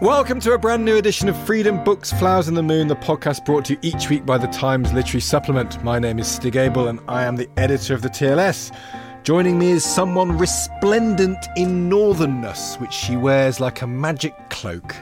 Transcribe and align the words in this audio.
Welcome 0.00 0.40
to 0.40 0.52
a 0.52 0.58
brand 0.58 0.84
new 0.84 0.96
edition 0.96 1.28
of 1.28 1.36
Freedom 1.46 1.82
Books, 1.82 2.12
Flowers 2.12 2.48
and 2.48 2.56
the 2.56 2.62
Moon, 2.62 2.86
the 2.86 2.96
podcast 2.96 3.46
brought 3.46 3.64
to 3.66 3.72
you 3.72 3.78
each 3.80 4.10
week 4.10 4.26
by 4.26 4.36
the 4.36 4.46
Times 4.48 4.92
Literary 4.92 5.20
Supplement. 5.22 5.82
My 5.82 5.98
name 5.98 6.18
is 6.18 6.28
Stig 6.28 6.54
Abell 6.56 6.88
and 6.88 7.00
I 7.08 7.24
am 7.24 7.36
the 7.36 7.48
editor 7.56 7.94
of 7.94 8.02
the 8.02 8.10
TLS. 8.10 8.76
Joining 9.22 9.58
me 9.58 9.70
is 9.70 9.84
someone 9.84 10.36
resplendent 10.36 11.38
in 11.56 11.88
northernness, 11.88 12.78
which 12.78 12.92
she 12.92 13.16
wears 13.16 13.58
like 13.58 13.80
a 13.80 13.86
magic 13.86 14.34
cloak. 14.50 14.94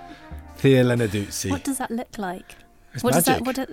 Thea 0.56 0.84
Lenarduzzi. 0.84 1.50
What 1.50 1.64
does 1.64 1.78
that 1.78 1.90
look 1.90 2.18
like? 2.18 2.54
It's 2.92 3.02
what 3.02 3.14
magic. 3.14 3.42
does 3.44 3.56
that? 3.56 3.68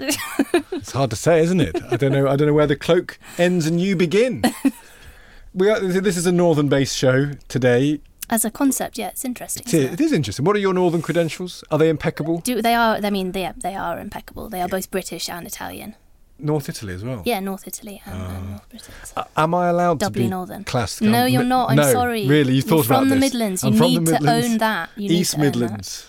Do- 0.61 0.63
It's 0.77 0.93
hard 0.93 1.09
to 1.09 1.17
say, 1.17 1.41
isn't 1.41 1.59
it? 1.59 1.75
I 1.91 1.97
don't 1.97 2.13
know. 2.13 2.29
I 2.29 2.37
don't 2.37 2.47
know 2.47 2.53
where 2.53 2.67
the 2.67 2.77
cloak 2.77 3.19
ends 3.37 3.67
and 3.67 3.81
you 3.81 3.95
begin. 3.97 4.43
We 5.51 5.67
are, 5.67 5.79
this 5.79 6.15
is 6.15 6.27
a 6.27 6.31
northern-based 6.31 6.95
show 6.95 7.31
today. 7.47 8.01
As 8.29 8.45
a 8.45 8.51
concept, 8.51 8.97
yeah, 8.97 9.07
it's 9.09 9.25
interesting. 9.25 9.63
It 9.65 9.73
is, 9.73 9.93
it 9.93 10.01
is 10.01 10.11
interesting. 10.11 10.45
What 10.45 10.55
are 10.55 10.59
your 10.59 10.73
northern 10.73 11.01
credentials? 11.01 11.63
Are 11.71 11.77
they 11.79 11.89
impeccable? 11.89 12.39
Do 12.41 12.61
they 12.61 12.75
are? 12.75 12.99
I 13.03 13.09
mean, 13.09 13.31
they 13.31 13.51
they 13.57 13.75
are 13.75 13.99
impeccable. 13.99 14.49
They 14.49 14.61
are 14.61 14.67
both 14.67 14.91
British 14.91 15.29
and 15.29 15.47
Italian. 15.47 15.95
North 16.41 16.69
Italy 16.69 16.93
as 16.93 17.03
well. 17.03 17.21
Yeah, 17.25 17.41
North 17.41 17.67
Italy 17.67 18.01
and, 18.05 18.15
Oh. 18.21 18.25
and 18.35 18.49
North 18.51 18.69
Britain. 18.69 18.93
Uh, 19.17 19.23
am 19.35 19.53
I 19.53 19.67
allowed 19.67 19.99
Doubly 19.99 20.21
to 20.21 20.25
be 20.27 20.29
northern. 20.29 20.63
classed? 20.63 21.01
No, 21.01 21.25
you're 21.25 21.43
not. 21.43 21.69
I'm 21.71 21.75
no, 21.75 21.91
sorry. 21.91 22.25
Really, 22.27 22.53
you 22.53 22.59
You're 22.59 22.67
thought 22.69 22.85
about 22.85 22.99
from 22.99 23.09
the 23.09 23.15
this. 23.15 23.33
Midlands. 23.33 23.63
I'm 23.63 23.73
You 23.73 23.77
from 23.79 23.87
need 23.91 24.05
the 24.05 24.05
to 24.05 24.23
Midlands. 24.23 24.45
own 24.51 24.57
that. 24.59 24.89
You 24.95 25.09
need 25.09 25.19
East 25.19 25.31
to 25.33 25.37
own 25.37 25.43
that. 25.51 25.59
Midlands. 25.59 26.07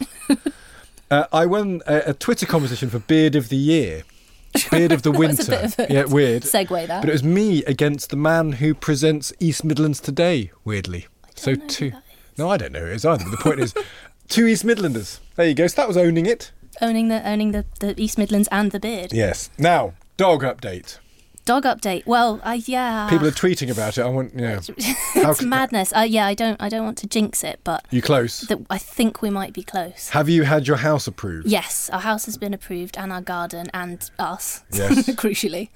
uh, 1.10 1.24
I 1.32 1.46
won 1.46 1.82
a, 1.86 2.10
a 2.10 2.14
Twitter 2.14 2.46
competition 2.46 2.90
for 2.90 2.98
Beard 3.00 3.34
of 3.34 3.48
the 3.48 3.56
Year. 3.56 4.04
Beard 4.70 4.92
of 4.92 5.02
the 5.02 5.10
Winter. 5.12 5.42
a 5.42 5.46
bit 5.46 5.64
of 5.64 5.90
a 5.90 5.92
yeah, 5.92 6.04
weird. 6.04 6.42
segue 6.44 6.86
that. 6.86 7.00
But 7.02 7.08
it 7.08 7.12
was 7.12 7.24
me 7.24 7.64
against 7.64 8.10
the 8.10 8.16
man 8.16 8.52
who 8.52 8.74
presents 8.74 9.32
East 9.40 9.64
Midlands 9.64 10.00
Today, 10.00 10.50
weirdly. 10.64 11.06
so 11.34 11.54
two. 11.56 11.92
No, 12.38 12.48
I 12.48 12.56
don't 12.56 12.72
know 12.72 12.80
who 12.80 12.86
it 12.86 12.94
is 12.96 13.04
either. 13.04 13.24
But 13.24 13.30
the 13.30 13.36
point 13.42 13.60
is, 13.60 13.74
two 14.28 14.46
East 14.46 14.64
Midlanders. 14.64 15.20
There 15.36 15.46
you 15.46 15.54
go. 15.54 15.66
So 15.66 15.76
that 15.82 15.88
was 15.88 15.96
owning 15.96 16.26
it. 16.26 16.52
Owning 16.80 17.08
the 17.08 17.26
owning 17.28 17.52
the, 17.52 17.64
the 17.80 18.00
East 18.00 18.16
Midlands 18.18 18.48
and 18.50 18.70
the 18.72 18.80
beard. 18.80 19.12
Yes. 19.12 19.50
Now, 19.58 19.92
dog 20.16 20.42
update. 20.42 20.98
Dog 21.44 21.64
update. 21.64 22.06
Well, 22.06 22.40
I 22.44 22.62
yeah. 22.66 23.08
People 23.10 23.26
are 23.26 23.30
tweeting 23.32 23.70
about 23.70 23.98
it. 23.98 24.02
I 24.02 24.08
want, 24.08 24.34
you 24.34 24.42
know. 24.42 24.60
it's 24.76 25.42
madness. 25.42 25.92
Uh, 25.94 26.00
yeah, 26.00 26.26
I 26.26 26.34
don't 26.34 26.60
I 26.62 26.68
don't 26.68 26.84
want 26.84 26.98
to 26.98 27.06
jinx 27.06 27.42
it, 27.42 27.60
but 27.64 27.84
You 27.90 28.02
close? 28.02 28.42
that 28.42 28.60
I 28.70 28.78
think 28.78 29.20
we 29.20 29.30
might 29.30 29.52
be 29.52 29.62
close. 29.62 30.10
Have 30.10 30.28
you 30.28 30.44
had 30.44 30.66
your 30.68 30.76
house 30.76 31.06
approved? 31.06 31.48
Yes, 31.48 31.90
our 31.90 32.00
house 32.00 32.26
has 32.26 32.36
been 32.38 32.54
approved, 32.54 32.96
and 32.96 33.12
our 33.12 33.22
garden, 33.22 33.68
and 33.74 34.08
us. 34.18 34.62
Yes. 34.72 35.08
crucially. 35.16 35.70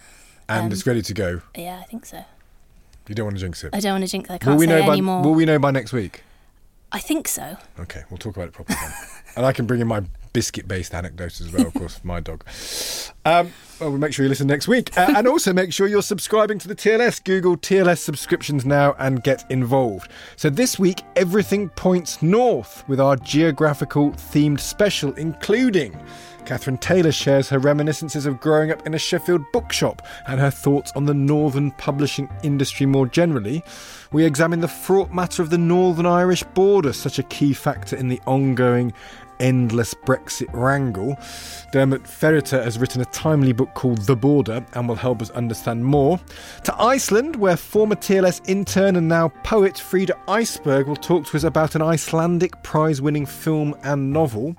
And 0.48 0.66
Um, 0.66 0.72
it's 0.72 0.86
ready 0.86 1.02
to 1.02 1.14
go. 1.14 1.40
Yeah, 1.56 1.80
I 1.80 1.84
think 1.84 2.06
so. 2.06 2.24
You 3.08 3.14
don't 3.14 3.24
want 3.26 3.36
to 3.36 3.42
jinx 3.42 3.64
it. 3.64 3.70
I 3.74 3.80
don't 3.80 3.92
want 3.94 4.04
to 4.04 4.10
jinx. 4.10 4.30
I 4.30 4.34
will 4.34 4.38
can't 4.38 4.58
we 4.58 4.66
say 4.66 4.78
know 4.80 4.86
by 4.86 4.92
anymore. 4.92 5.22
Will 5.22 5.34
we 5.34 5.44
know 5.44 5.58
by 5.58 5.70
next 5.70 5.92
week? 5.92 6.22
I 6.94 7.00
think 7.00 7.26
so. 7.26 7.56
Okay, 7.80 8.04
we'll 8.08 8.18
talk 8.18 8.36
about 8.36 8.46
it 8.46 8.54
properly 8.54 8.78
then. 8.80 8.92
and 9.36 9.44
I 9.44 9.52
can 9.52 9.66
bring 9.66 9.80
in 9.80 9.88
my 9.88 10.04
biscuit-based 10.32 10.94
anecdotes 10.94 11.40
as 11.40 11.52
well, 11.52 11.66
of 11.66 11.74
course, 11.74 11.98
for 11.98 12.06
my 12.06 12.20
dog. 12.20 12.44
Um, 13.24 13.52
well, 13.80 13.90
we'll 13.90 13.98
make 13.98 14.12
sure 14.12 14.24
you 14.24 14.28
listen 14.28 14.46
next 14.46 14.68
week, 14.68 14.96
uh, 14.96 15.12
and 15.16 15.26
also 15.26 15.52
make 15.52 15.72
sure 15.72 15.88
you're 15.88 16.02
subscribing 16.02 16.60
to 16.60 16.68
the 16.68 16.74
TLS. 16.76 17.22
Google 17.24 17.56
TLS 17.56 17.98
subscriptions 17.98 18.64
now 18.64 18.94
and 19.00 19.24
get 19.24 19.44
involved. 19.50 20.12
So 20.36 20.50
this 20.50 20.78
week, 20.78 21.02
everything 21.16 21.68
points 21.70 22.22
north 22.22 22.88
with 22.88 23.00
our 23.00 23.16
geographical 23.16 24.12
themed 24.12 24.60
special, 24.60 25.12
including. 25.14 26.00
Catherine 26.44 26.78
Taylor 26.78 27.12
shares 27.12 27.48
her 27.48 27.58
reminiscences 27.58 28.26
of 28.26 28.40
growing 28.40 28.70
up 28.70 28.86
in 28.86 28.94
a 28.94 28.98
Sheffield 28.98 29.42
bookshop 29.52 30.02
and 30.26 30.38
her 30.40 30.50
thoughts 30.50 30.92
on 30.94 31.06
the 31.06 31.14
northern 31.14 31.70
publishing 31.72 32.28
industry 32.42 32.86
more 32.86 33.06
generally. 33.06 33.62
We 34.12 34.24
examine 34.24 34.60
the 34.60 34.68
fraught 34.68 35.12
matter 35.12 35.42
of 35.42 35.50
the 35.50 35.58
Northern 35.58 36.06
Irish 36.06 36.42
border, 36.42 36.92
such 36.92 37.18
a 37.18 37.24
key 37.24 37.52
factor 37.54 37.96
in 37.96 38.08
the 38.08 38.20
ongoing 38.26 38.92
endless 39.40 39.94
Brexit 39.94 40.52
wrangle. 40.52 41.16
Diarmaid 41.72 42.04
Ferriter 42.04 42.62
has 42.62 42.78
written 42.78 43.02
a 43.02 43.06
timely 43.06 43.52
book 43.52 43.74
called 43.74 43.98
The 44.02 44.16
Border 44.16 44.64
and 44.74 44.88
will 44.88 44.94
help 44.94 45.22
us 45.22 45.30
understand 45.30 45.84
more. 45.84 46.20
To 46.64 46.80
Iceland, 46.80 47.36
where 47.36 47.56
former 47.56 47.96
TLS 47.96 48.48
intern 48.48 48.96
and 48.96 49.08
now 49.08 49.28
poet 49.42 49.74
Fríða 49.74 50.14
Ísberg 50.26 50.86
will 50.86 50.96
talk 50.96 51.26
to 51.26 51.36
us 51.36 51.44
about 51.44 51.74
an 51.74 51.82
Icelandic 51.82 52.62
prize 52.62 53.00
winning 53.00 53.26
film 53.26 53.74
and 53.82 54.12
novel. 54.12 54.56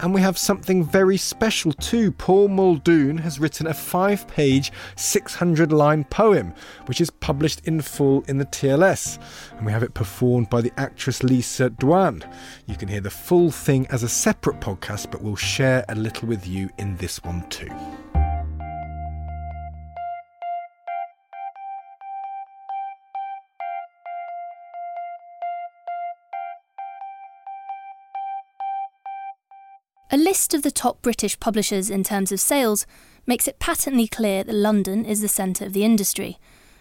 And 0.00 0.14
we 0.14 0.20
have 0.20 0.38
something 0.38 0.84
very 0.84 1.16
special 1.16 1.72
too. 1.72 2.12
Paul 2.12 2.48
Muldoon 2.48 3.18
has 3.18 3.40
written 3.40 3.66
a 3.66 3.74
five 3.74 4.28
page, 4.28 4.72
600 4.96 5.72
line 5.72 6.04
poem, 6.04 6.54
which 6.86 7.00
is 7.00 7.10
published 7.10 7.60
in 7.64 7.80
full 7.80 8.22
in 8.28 8.38
the 8.38 8.46
TLS. 8.46 9.18
And 9.56 9.66
we 9.66 9.72
have 9.72 9.82
it 9.82 9.94
performed 9.94 10.50
by 10.50 10.60
the 10.60 10.72
actress 10.76 11.22
Lisa 11.22 11.70
Dwan. 11.70 12.22
You 12.66 12.76
can 12.76 12.88
hear 12.88 13.00
the 13.00 13.10
full 13.10 13.50
thing 13.50 13.86
as 13.88 14.02
a 14.02 14.08
separate 14.08 14.60
podcast, 14.60 15.10
but 15.10 15.22
we'll 15.22 15.36
share 15.36 15.84
a 15.88 15.94
little 15.94 16.28
with 16.28 16.46
you 16.46 16.70
in 16.78 16.96
this 16.96 17.22
one 17.24 17.48
too. 17.48 17.70
A 30.10 30.16
list 30.16 30.54
of 30.54 30.62
the 30.62 30.70
top 30.70 31.02
British 31.02 31.38
publishers 31.38 31.90
in 31.90 32.02
terms 32.02 32.32
of 32.32 32.40
sales 32.40 32.86
makes 33.26 33.46
it 33.46 33.58
patently 33.58 34.08
clear 34.08 34.42
that 34.42 34.54
London 34.54 35.04
is 35.04 35.20
the 35.20 35.28
centre 35.28 35.66
of 35.66 35.74
the 35.74 35.84
industry. 35.84 36.38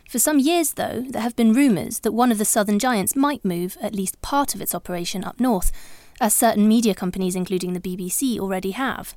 For 0.09 0.17
some 0.17 0.39
years, 0.39 0.75
though, 0.75 1.03
there 1.09 1.21
have 1.21 1.35
been 1.35 1.51
rumours 1.51 1.99
that 1.99 2.13
one 2.13 2.31
of 2.31 2.37
the 2.37 2.45
southern 2.45 2.79
giants 2.79 3.17
might 3.17 3.43
move 3.43 3.77
at 3.81 3.93
least 3.93 4.21
part 4.21 4.55
of 4.55 4.61
its 4.61 4.73
operation 4.73 5.25
up 5.25 5.41
north, 5.41 5.73
as 6.21 6.33
certain 6.33 6.69
media 6.69 6.95
companies, 6.95 7.35
including 7.35 7.73
the 7.73 7.81
BBC, 7.81 8.39
already 8.39 8.71
have. 8.71 9.13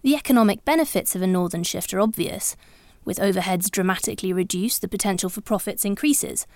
The 0.00 0.14
economic 0.14 0.64
benefits 0.64 1.14
of 1.14 1.20
a 1.20 1.26
northern 1.26 1.62
shift 1.62 1.92
are 1.92 2.00
obvious. 2.00 2.56
With 3.04 3.18
overheads 3.18 3.70
dramatically 3.70 4.32
reduced, 4.32 4.80
the 4.80 4.88
potential 4.88 5.28
for 5.28 5.42
profits 5.42 5.84
increases. 5.84 6.46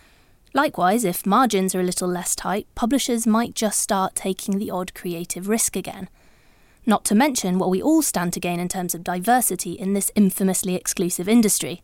Likewise, 0.54 1.04
if 1.04 1.26
margins 1.26 1.74
are 1.74 1.80
a 1.80 1.84
little 1.84 2.08
less 2.08 2.34
tight, 2.34 2.66
publishers 2.74 3.26
might 3.26 3.54
just 3.54 3.80
start 3.80 4.14
taking 4.14 4.58
the 4.58 4.70
odd 4.70 4.94
creative 4.94 5.46
risk 5.46 5.76
again. 5.76 6.08
Not 6.86 7.04
to 7.06 7.14
mention 7.14 7.58
what 7.58 7.70
we 7.70 7.80
all 7.80 8.02
stand 8.02 8.32
to 8.34 8.40
gain 8.40 8.60
in 8.60 8.68
terms 8.68 8.94
of 8.94 9.04
diversity 9.04 9.72
in 9.72 9.94
this 9.94 10.10
infamously 10.14 10.74
exclusive 10.74 11.28
industry. 11.28 11.80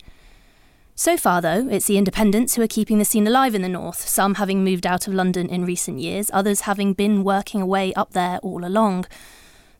So 0.94 1.16
far, 1.16 1.40
though, 1.40 1.66
it's 1.68 1.86
the 1.86 1.96
independents 1.96 2.54
who 2.54 2.62
are 2.62 2.68
keeping 2.68 2.98
the 2.98 3.06
scene 3.06 3.26
alive 3.26 3.54
in 3.54 3.62
the 3.62 3.68
north, 3.68 4.06
some 4.06 4.34
having 4.34 4.62
moved 4.62 4.86
out 4.86 5.08
of 5.08 5.14
London 5.14 5.48
in 5.48 5.64
recent 5.64 5.98
years, 5.98 6.30
others 6.34 6.62
having 6.62 6.92
been 6.92 7.24
working 7.24 7.62
away 7.62 7.94
up 7.94 8.12
there 8.12 8.38
all 8.42 8.66
along. 8.66 9.06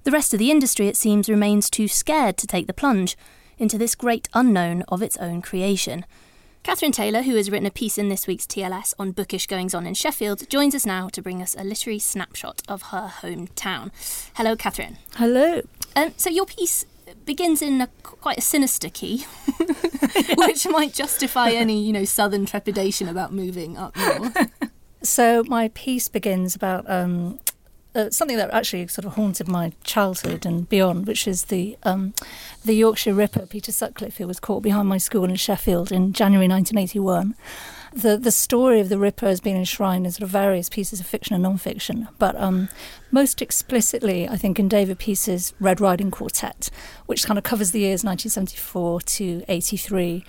The 0.05 0.11
rest 0.11 0.32
of 0.32 0.38
the 0.38 0.50
industry, 0.50 0.88
it 0.88 0.96
seems, 0.96 1.28
remains 1.28 1.69
too 1.69 1.88
scared 1.88 2.38
to 2.38 2.46
take 2.46 2.67
the 2.67 2.72
plunge 2.72 3.19
into 3.58 3.76
this 3.76 3.94
great 3.94 4.31
unknown 4.32 4.82
of 4.88 5.02
its 5.02 5.19
own 5.19 5.43
creation. 5.43 6.06
Catherine 6.62 6.92
Taylor, 6.92 7.22
who 7.22 7.36
has 7.36 7.50
written 7.50 7.66
a 7.66 7.70
piece 7.70 7.96
in 7.96 8.10
this 8.10 8.26
week's 8.26 8.46
TLS 8.46 8.92
on 8.98 9.12
bookish 9.12 9.46
goings 9.46 9.74
on 9.74 9.86
in 9.86 9.94
Sheffield, 9.94 10.48
joins 10.50 10.74
us 10.74 10.84
now 10.84 11.08
to 11.08 11.22
bring 11.22 11.40
us 11.40 11.56
a 11.58 11.64
literary 11.64 11.98
snapshot 11.98 12.62
of 12.68 12.82
her 12.82 13.12
hometown. 13.22 13.90
Hello, 14.34 14.54
Catherine. 14.56 14.98
Hello. 15.16 15.62
Um, 15.96 16.12
so, 16.16 16.28
your 16.28 16.46
piece 16.46 16.84
begins 17.24 17.62
in 17.62 17.80
a, 17.80 17.86
quite 18.02 18.38
a 18.38 18.42
sinister 18.42 18.90
key, 18.90 19.24
which 20.36 20.66
might 20.68 20.92
justify 20.92 21.50
any, 21.50 21.82
you 21.82 21.92
know, 21.92 22.04
southern 22.04 22.44
trepidation 22.46 23.08
about 23.08 23.32
moving 23.32 23.76
up 23.76 23.96
north. 23.96 24.36
So 25.02 25.42
my 25.46 25.68
piece 25.68 26.08
begins 26.08 26.54
about 26.54 26.84
um, 26.86 27.40
uh, 27.94 28.10
something 28.10 28.37
that 28.37 28.50
actually 28.52 28.87
sort 28.87 29.04
of 29.04 29.14
haunted 29.14 29.48
my 29.48 29.72
childhood 29.84 30.46
and 30.46 30.69
beyond, 30.69 31.06
which 31.06 31.26
is 31.26 31.46
the 31.46 31.76
um, 31.82 32.14
the 32.64 32.75
Yorkshire 32.75 33.14
Ripper, 33.14 33.46
Peter 33.46 33.72
Sutcliffe, 33.72 34.19
who 34.19 34.26
was 34.26 34.40
caught 34.40 34.62
behind 34.62 34.88
my 34.88 34.98
school 34.98 35.25
in 35.25 35.37
Sheffield 35.37 35.90
in 35.90 36.12
January 36.12 36.48
1981. 36.48 37.34
The 37.92 38.16
the 38.16 38.31
story 38.31 38.78
of 38.81 38.88
the 38.88 38.98
Ripper 38.98 39.26
has 39.26 39.40
been 39.40 39.56
enshrined 39.56 40.06
in 40.06 40.12
sort 40.12 40.22
of 40.22 40.31
various 40.31 40.69
pieces 40.69 41.00
of 41.00 41.06
fiction 41.06 41.34
and 41.34 41.42
non-fiction, 41.42 42.06
but 42.19 42.37
um, 42.37 42.69
most 43.10 43.42
explicitly, 43.42 44.28
I 44.28 44.36
think, 44.36 44.60
in 44.60 44.69
David 44.69 45.00
Peace's 45.00 45.52
Red 45.58 45.81
Riding 45.81 46.12
Quartet, 46.12 46.70
which 47.06 47.25
kind 47.25 47.38
of 47.38 47.43
covers 47.43 47.72
the 47.72 47.81
years 47.81 48.04
1974 48.04 49.00
to 49.00 49.43
83 49.48 50.25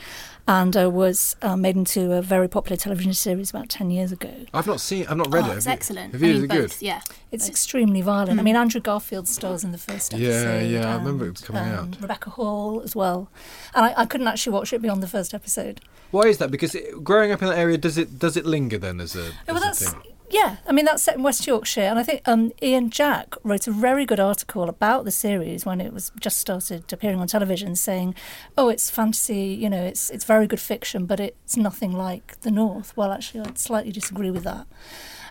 and 0.47 0.75
uh, 0.75 0.89
was 0.89 1.35
uh, 1.41 1.55
made 1.55 1.75
into 1.75 2.13
a 2.13 2.21
very 2.21 2.47
popular 2.47 2.75
television 2.77 3.13
series 3.13 3.49
about 3.49 3.69
10 3.69 3.91
years 3.91 4.11
ago. 4.11 4.31
I've 4.53 4.67
not 4.67 4.81
seen. 4.81 5.05
I've 5.07 5.17
not 5.17 5.31
read 5.33 5.45
oh, 5.45 5.51
it. 5.51 5.57
It's 5.57 5.65
Have 5.65 5.71
you? 5.71 5.75
excellent. 5.75 6.13
Have 6.13 6.21
you? 6.21 6.29
I 6.29 6.31
Is 6.31 6.41
mean, 6.41 6.51
it 6.51 6.53
good? 6.53 6.75
Yeah. 6.79 7.01
It's 7.31 7.45
both. 7.45 7.49
extremely 7.49 8.01
violent. 8.01 8.39
I 8.39 8.43
mean, 8.43 8.55
Andrew 8.55 8.81
Garfield 8.81 9.27
stars 9.27 9.63
in 9.63 9.71
the 9.71 9.77
first 9.77 10.13
episode. 10.13 10.27
Yeah, 10.27 10.61
yeah, 10.61 10.93
I 10.93 10.95
remember 10.95 11.27
it 11.27 11.41
coming 11.41 11.63
um, 11.63 11.69
out. 11.69 12.01
Rebecca 12.01 12.31
Hall 12.31 12.81
as 12.81 12.95
well. 12.95 13.29
And 13.75 13.85
I, 13.85 14.01
I 14.01 14.05
couldn't 14.05 14.27
actually 14.27 14.53
watch 14.53 14.73
it 14.73 14.81
beyond 14.81 15.01
the 15.01 15.07
first 15.07 15.33
episode. 15.33 15.81
Why 16.11 16.23
is 16.23 16.39
that? 16.39 16.51
Because 16.51 16.75
it, 16.75 17.03
growing 17.03 17.31
up 17.31 17.41
in 17.41 17.47
that 17.47 17.57
area, 17.57 17.77
does 17.77 17.97
it 17.97 18.19
does 18.19 18.35
it 18.35 18.45
linger 18.45 18.77
then 18.77 18.99
as 18.99 19.15
a, 19.15 19.31
Well, 19.47 19.63
as 19.63 19.81
a 19.81 19.89
thing? 19.91 20.10
Yeah. 20.31 20.57
I 20.67 20.71
mean, 20.71 20.85
that's 20.85 21.03
set 21.03 21.15
in 21.15 21.23
West 21.23 21.45
Yorkshire, 21.45 21.81
and 21.81 21.99
I 21.99 22.03
think 22.03 22.21
um, 22.25 22.51
Ian 22.61 22.89
Jack 22.89 23.35
wrote 23.43 23.67
a 23.67 23.71
very 23.71 24.05
good 24.05 24.19
article 24.19 24.63
about 24.69 25.05
the 25.05 25.11
series 25.11 25.65
when 25.65 25.81
it 25.81 25.93
was 25.93 26.11
just 26.19 26.37
started 26.39 26.91
appearing 26.93 27.19
on 27.19 27.27
television, 27.27 27.75
saying, 27.75 28.15
"Oh, 28.57 28.69
it's 28.69 28.89
fantasy. 28.89 29.47
You 29.47 29.69
know, 29.69 29.83
it's 29.83 30.09
it's 30.09 30.25
very 30.25 30.47
good 30.47 30.59
fiction, 30.59 31.05
but 31.05 31.19
it's 31.19 31.57
nothing 31.57 31.91
like 31.93 32.39
the 32.41 32.51
North." 32.51 32.95
Well, 32.95 33.11
actually, 33.11 33.41
I'd 33.41 33.57
slightly 33.59 33.91
disagree 33.91 34.31
with 34.31 34.43
that. 34.43 34.67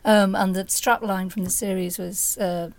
Um, 0.05 0.35
and 0.35 0.55
the 0.55 0.65
strapline 0.65 1.31
from 1.33 1.45
the 1.45 1.51
series 1.51 1.99
was. 1.99 2.39
Uh, 2.39 2.71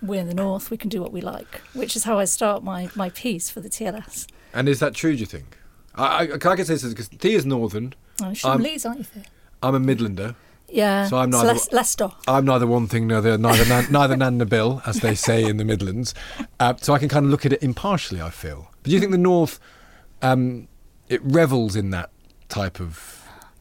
we're 0.00 0.20
in 0.20 0.28
the 0.28 0.34
north. 0.34 0.70
We 0.70 0.76
can 0.76 0.88
do 0.88 1.02
what 1.02 1.10
we 1.12 1.20
like, 1.20 1.60
which 1.74 1.96
is 1.96 2.04
how 2.04 2.20
I 2.20 2.24
start 2.26 2.62
my, 2.62 2.88
my 2.94 3.10
piece 3.10 3.50
for 3.50 3.58
the 3.60 3.68
TLS. 3.68 4.28
And 4.54 4.68
is 4.68 4.78
that 4.78 4.94
true? 4.94 5.12
Do 5.14 5.18
you 5.18 5.26
think? 5.26 5.58
I, 5.96 6.04
I, 6.04 6.22
I 6.34 6.38
can 6.38 6.64
say 6.64 6.74
this 6.74 6.84
because 6.84 7.08
Thea's 7.08 7.44
northern. 7.44 7.94
Oh, 8.22 8.26
you're 8.30 8.36
I'm- 8.48 8.58
from 8.58 8.62
Leeds, 8.62 8.86
aren't 8.86 8.98
you? 8.98 9.04
Thea? 9.04 9.24
I'm 9.60 9.74
a 9.74 9.80
Midlander. 9.80 10.36
Yeah. 10.68 11.06
So 11.06 11.16
I'm 11.18 11.30
neither- 11.30 11.48
Les- 11.54 11.72
Leicester. 11.72 12.10
I'm 12.26 12.44
neither 12.44 12.66
one 12.66 12.86
thing 12.88 13.06
nor 13.06 13.20
the 13.20 13.30
other, 13.34 13.38
neither 13.38 13.64
nan, 13.66 13.86
neither 13.90 14.16
nan 14.16 14.38
nor 14.38 14.46
Bill, 14.46 14.82
as 14.86 14.96
they 15.00 15.14
say 15.14 15.44
in 15.44 15.56
the 15.56 15.64
Midlands. 15.64 16.14
Uh, 16.60 16.74
so 16.76 16.92
I 16.94 16.98
can 16.98 17.08
kind 17.08 17.24
of 17.24 17.30
look 17.30 17.46
at 17.46 17.52
it 17.52 17.62
impartially. 17.62 18.20
I 18.20 18.30
feel. 18.30 18.70
But 18.82 18.84
do 18.84 18.90
you 18.90 19.00
think 19.00 19.12
the 19.12 19.18
North, 19.18 19.58
um, 20.22 20.68
it 21.08 21.20
revels 21.24 21.74
in 21.76 21.90
that 21.90 22.10
type 22.48 22.80
of? 22.80 23.17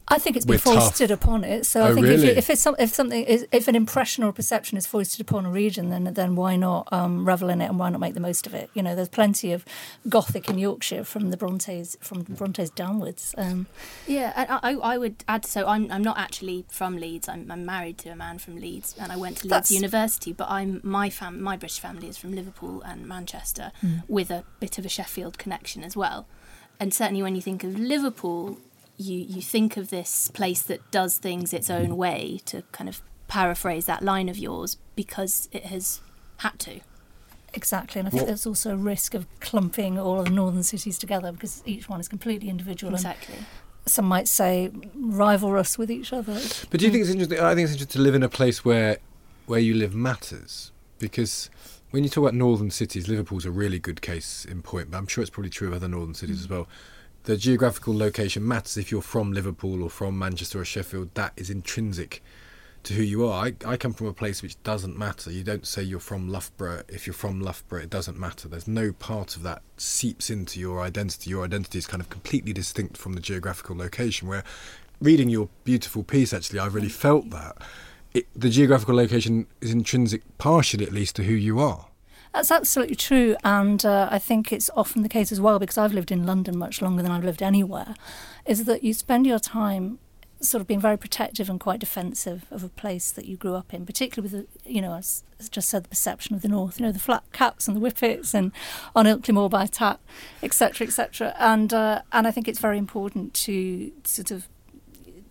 I 0.10 0.20
think 0.20 0.38
it's 0.38 0.46
been 0.46 0.54
We're 0.54 0.60
tough. 0.74 0.84
foisted 0.86 1.12
upon 1.12 1.44
it. 1.44 1.66
So 1.66 1.82
I 1.84 1.90
Oh, 1.90 1.94
think 1.94 2.06
if, 2.06 2.12
really? 2.12 2.26
you, 2.28 2.32
if 2.32 2.50
it's 2.50 2.62
some, 2.62 2.76
if 2.80 2.94
something 2.94 3.24
is, 3.26 3.46
if 3.52 3.68
an 3.68 3.76
impression 3.76 4.24
or 4.24 4.30
a 4.30 4.34
perception 4.34 4.78
is 4.78 4.88
foisted 4.88 5.20
upon 5.20 5.46
a 5.46 5.50
region, 5.50 5.90
then 5.90 6.06
then 6.14 6.36
why 6.36 6.56
not 6.56 6.88
um, 6.94 7.26
revel 7.26 7.50
in 7.50 7.62
it 7.62 7.66
and 7.66 7.78
why 7.78 7.90
not 7.90 8.00
make 8.00 8.14
the 8.14 8.22
most 8.22 8.48
of 8.48 8.54
it? 8.54 8.70
You 8.74 8.82
know, 8.84 8.96
there's 8.96 9.10
plenty 9.10 9.52
of 9.52 9.66
Gothic 10.08 10.50
in 10.50 10.58
Yorkshire 10.58 11.04
from 11.04 11.30
the 11.32 11.36
Brontes 11.38 11.98
from 12.00 12.22
Brontes 12.24 12.70
downwards. 12.70 13.36
Um, 13.38 13.68
Yeah, 14.08 14.32
and 14.36 14.50
I, 14.50 14.60
I 14.64 14.94
I 14.94 14.98
would 14.98 15.24
add. 15.28 15.46
So 15.46 15.68
I'm 15.68 15.92
I'm 15.92 16.04
not 16.04 16.18
actually 16.18 16.66
from 16.70 16.96
Leeds. 16.98 17.28
I'm, 17.28 17.52
I'm 17.52 17.66
married 17.66 17.98
to 18.00 18.10
a 18.10 18.16
man 18.16 18.38
from 18.40 18.56
Leeds, 18.56 18.96
and 18.98 19.12
I 19.12 19.18
went 19.18 19.38
to 19.38 19.44
Leeds 19.44 19.50
That's- 19.50 19.72
University. 19.72 20.32
But 20.32 20.50
I'm 20.50 20.80
my 20.84 21.10
fam 21.10 21.42
my 21.42 21.58
British 21.58 21.80
family 21.82 22.08
is 22.08 22.18
from 22.18 22.32
Liverpool 22.34 22.82
and 22.84 23.06
Manchester, 23.08 23.72
with 24.08 24.32
a 24.32 24.46
bit 24.62 24.78
of 24.78 24.86
a 24.86 24.90
Sheffield 24.90 25.38
connection 25.38 25.84
as 25.84 25.98
well. 25.98 26.28
And 26.80 26.94
certainly, 26.94 27.22
when 27.24 27.36
you 27.36 27.42
think 27.42 27.64
of 27.66 27.78
Liverpool, 27.78 28.58
you 28.98 29.18
you 29.20 29.42
think 29.42 29.78
of 29.78 29.90
this 29.90 30.30
place 30.30 30.62
that 30.64 30.92
does 30.92 31.18
things 31.18 31.54
its 31.54 31.70
own 31.70 31.98
way. 31.98 32.40
To 32.46 32.64
kind 32.72 32.90
of 32.90 33.02
paraphrase 33.28 33.86
that 33.86 34.04
line 34.04 34.30
of 34.30 34.38
yours, 34.38 34.78
because 34.96 35.50
it 35.52 35.66
has 35.66 36.02
had 36.38 36.58
to. 36.60 36.80
exactly, 37.54 38.00
and 38.00 38.08
I 38.08 38.12
think 38.12 38.22
What- 38.24 38.28
there's 38.28 38.46
also 38.46 38.74
a 38.74 38.78
risk 38.78 39.14
of 39.14 39.26
clumping 39.40 39.98
all 39.98 40.20
of 40.20 40.26
the 40.26 40.32
northern 40.32 40.64
cities 40.64 40.98
together 41.00 41.32
because 41.32 41.64
each 41.66 41.90
one 41.90 42.00
is 42.00 42.08
completely 42.08 42.50
individual. 42.50 42.94
and 42.94 43.00
Exactly. 43.00 43.36
Some 43.86 44.06
might 44.06 44.28
say 44.28 44.70
rival 44.94 45.56
us 45.58 45.78
with 45.78 45.90
each 45.90 46.14
other. 46.14 46.40
But 46.70 46.80
do 46.80 46.86
you 46.86 46.92
think 46.92 47.02
it's 47.02 47.10
interesting? 47.10 47.40
I 47.40 47.56
think 47.56 47.64
it's 47.66 47.74
interesting 47.74 48.00
to 48.00 48.04
live 48.04 48.16
in 48.16 48.22
a 48.22 48.30
place 48.30 48.64
where 48.66 48.98
where 49.48 49.60
you 49.60 49.74
live 49.74 49.96
matters 49.96 50.72
because. 51.00 51.50
When 51.92 52.04
you 52.04 52.10
talk 52.10 52.24
about 52.24 52.34
northern 52.34 52.70
cities, 52.70 53.08
Liverpool's 53.08 53.46
a 53.46 53.50
really 53.50 53.80
good 53.80 54.02
case 54.02 54.44
in 54.44 54.62
point, 54.62 54.92
but 54.92 54.98
I'm 54.98 55.08
sure 55.08 55.22
it's 55.22 55.32
probably 55.32 55.50
true 55.50 55.70
of 55.70 55.74
other 55.74 55.88
northern 55.88 56.14
cities 56.14 56.42
as 56.42 56.48
mm. 56.48 56.52
well. 56.52 56.68
The 57.28 57.36
geographical 57.36 57.94
location 57.94 58.48
matters. 58.48 58.78
If 58.78 58.90
you're 58.90 59.02
from 59.02 59.34
Liverpool 59.34 59.84
or 59.84 59.90
from 59.90 60.18
Manchester 60.18 60.62
or 60.62 60.64
Sheffield, 60.64 61.14
that 61.16 61.34
is 61.36 61.50
intrinsic 61.50 62.24
to 62.84 62.94
who 62.94 63.04
you 63.04 63.28
are. 63.28 63.48
I, 63.48 63.54
I 63.66 63.76
come 63.76 63.92
from 63.92 64.08
a 64.08 64.14
place 64.14 64.42
which 64.42 64.64
doesn't 64.64 64.98
matter. 64.98 65.30
You 65.30 65.44
don't 65.44 65.68
say 65.68 65.84
you're 65.84 66.00
from 66.00 66.30
Loughborough. 66.30 66.84
If 66.88 67.06
you're 67.06 67.14
from 67.14 67.42
Loughborough, 67.42 67.82
it 67.82 67.90
doesn't 67.90 68.18
matter. 68.18 68.48
There's 68.48 68.66
no 68.66 68.94
part 68.94 69.36
of 69.36 69.44
that 69.44 69.62
seeps 69.76 70.30
into 70.30 70.58
your 70.62 70.80
identity. 70.80 71.30
Your 71.30 71.44
identity 71.44 71.78
is 71.78 71.86
kind 71.86 72.00
of 72.00 72.10
completely 72.10 72.54
distinct 72.54 72.96
from 72.96 73.12
the 73.12 73.20
geographical 73.20 73.76
location. 73.76 74.30
Where 74.30 74.46
reading 75.02 75.28
your 75.28 75.50
beautiful 75.66 76.04
piece, 76.04 76.32
actually, 76.32 76.60
I 76.60 76.68
really 76.68 76.88
felt 76.88 77.30
that. 77.32 77.58
It, 78.14 78.28
the 78.38 78.50
geographical 78.50 78.96
location 78.96 79.48
is 79.60 79.72
intrinsic, 79.72 80.22
partially 80.38 80.86
at 80.86 80.94
least, 80.94 81.18
to 81.18 81.26
who 81.26 81.34
you 81.34 81.60
are. 81.60 81.88
That's 82.38 82.52
absolutely 82.52 82.98
true, 82.98 83.36
and 83.44 83.84
uh, 83.84 84.10
I 84.12 84.20
think 84.20 84.54
it's 84.54 84.70
often 84.76 85.02
the 85.02 85.10
case 85.10 85.32
as 85.32 85.42
well 85.42 85.58
because 85.58 85.76
I've 85.76 85.92
lived 85.92 86.12
in 86.12 86.28
London 86.28 86.56
much 86.56 86.84
longer 86.84 87.02
than 87.02 87.12
I've 87.12 87.24
lived 87.24 87.42
anywhere. 87.42 87.96
Is 88.46 88.66
that 88.66 88.84
you 88.84 88.94
spend 88.94 89.26
your 89.26 89.40
time 89.40 89.98
sort 90.40 90.62
of 90.62 90.68
being 90.68 90.80
very 90.80 91.00
protective 91.00 91.50
and 91.50 91.60
quite 91.60 91.80
defensive 91.80 92.46
of 92.52 92.64
a 92.64 92.70
place 92.70 93.10
that 93.10 93.26
you 93.26 93.38
grew 93.38 93.56
up 93.56 93.74
in, 93.74 93.88
particularly 93.88 94.32
with 94.32 94.48
the, 94.64 94.72
you 94.72 94.84
know, 94.84 94.94
as, 94.94 95.24
just 95.50 95.68
said, 95.68 95.86
the 95.86 95.90
perception 95.90 96.36
of 96.36 96.44
the 96.44 96.48
north, 96.48 96.80
you 96.80 96.86
know, 96.86 96.92
the 96.92 97.00
flat 97.00 97.24
caps 97.34 97.68
and 97.68 97.76
the 97.76 97.82
whippets 97.82 98.36
and 98.36 98.52
on 98.96 99.06
Ilkley 99.06 99.50
by 99.50 99.66
Tat, 99.66 100.00
etc., 100.44 100.86
etc. 100.86 101.34
And 101.40 101.74
uh, 101.74 102.04
and 102.12 102.28
I 102.28 102.32
think 102.32 102.48
it's 102.48 102.60
very 102.60 102.78
important 102.78 103.34
to 103.34 103.92
sort 104.04 104.30
of 104.30 104.48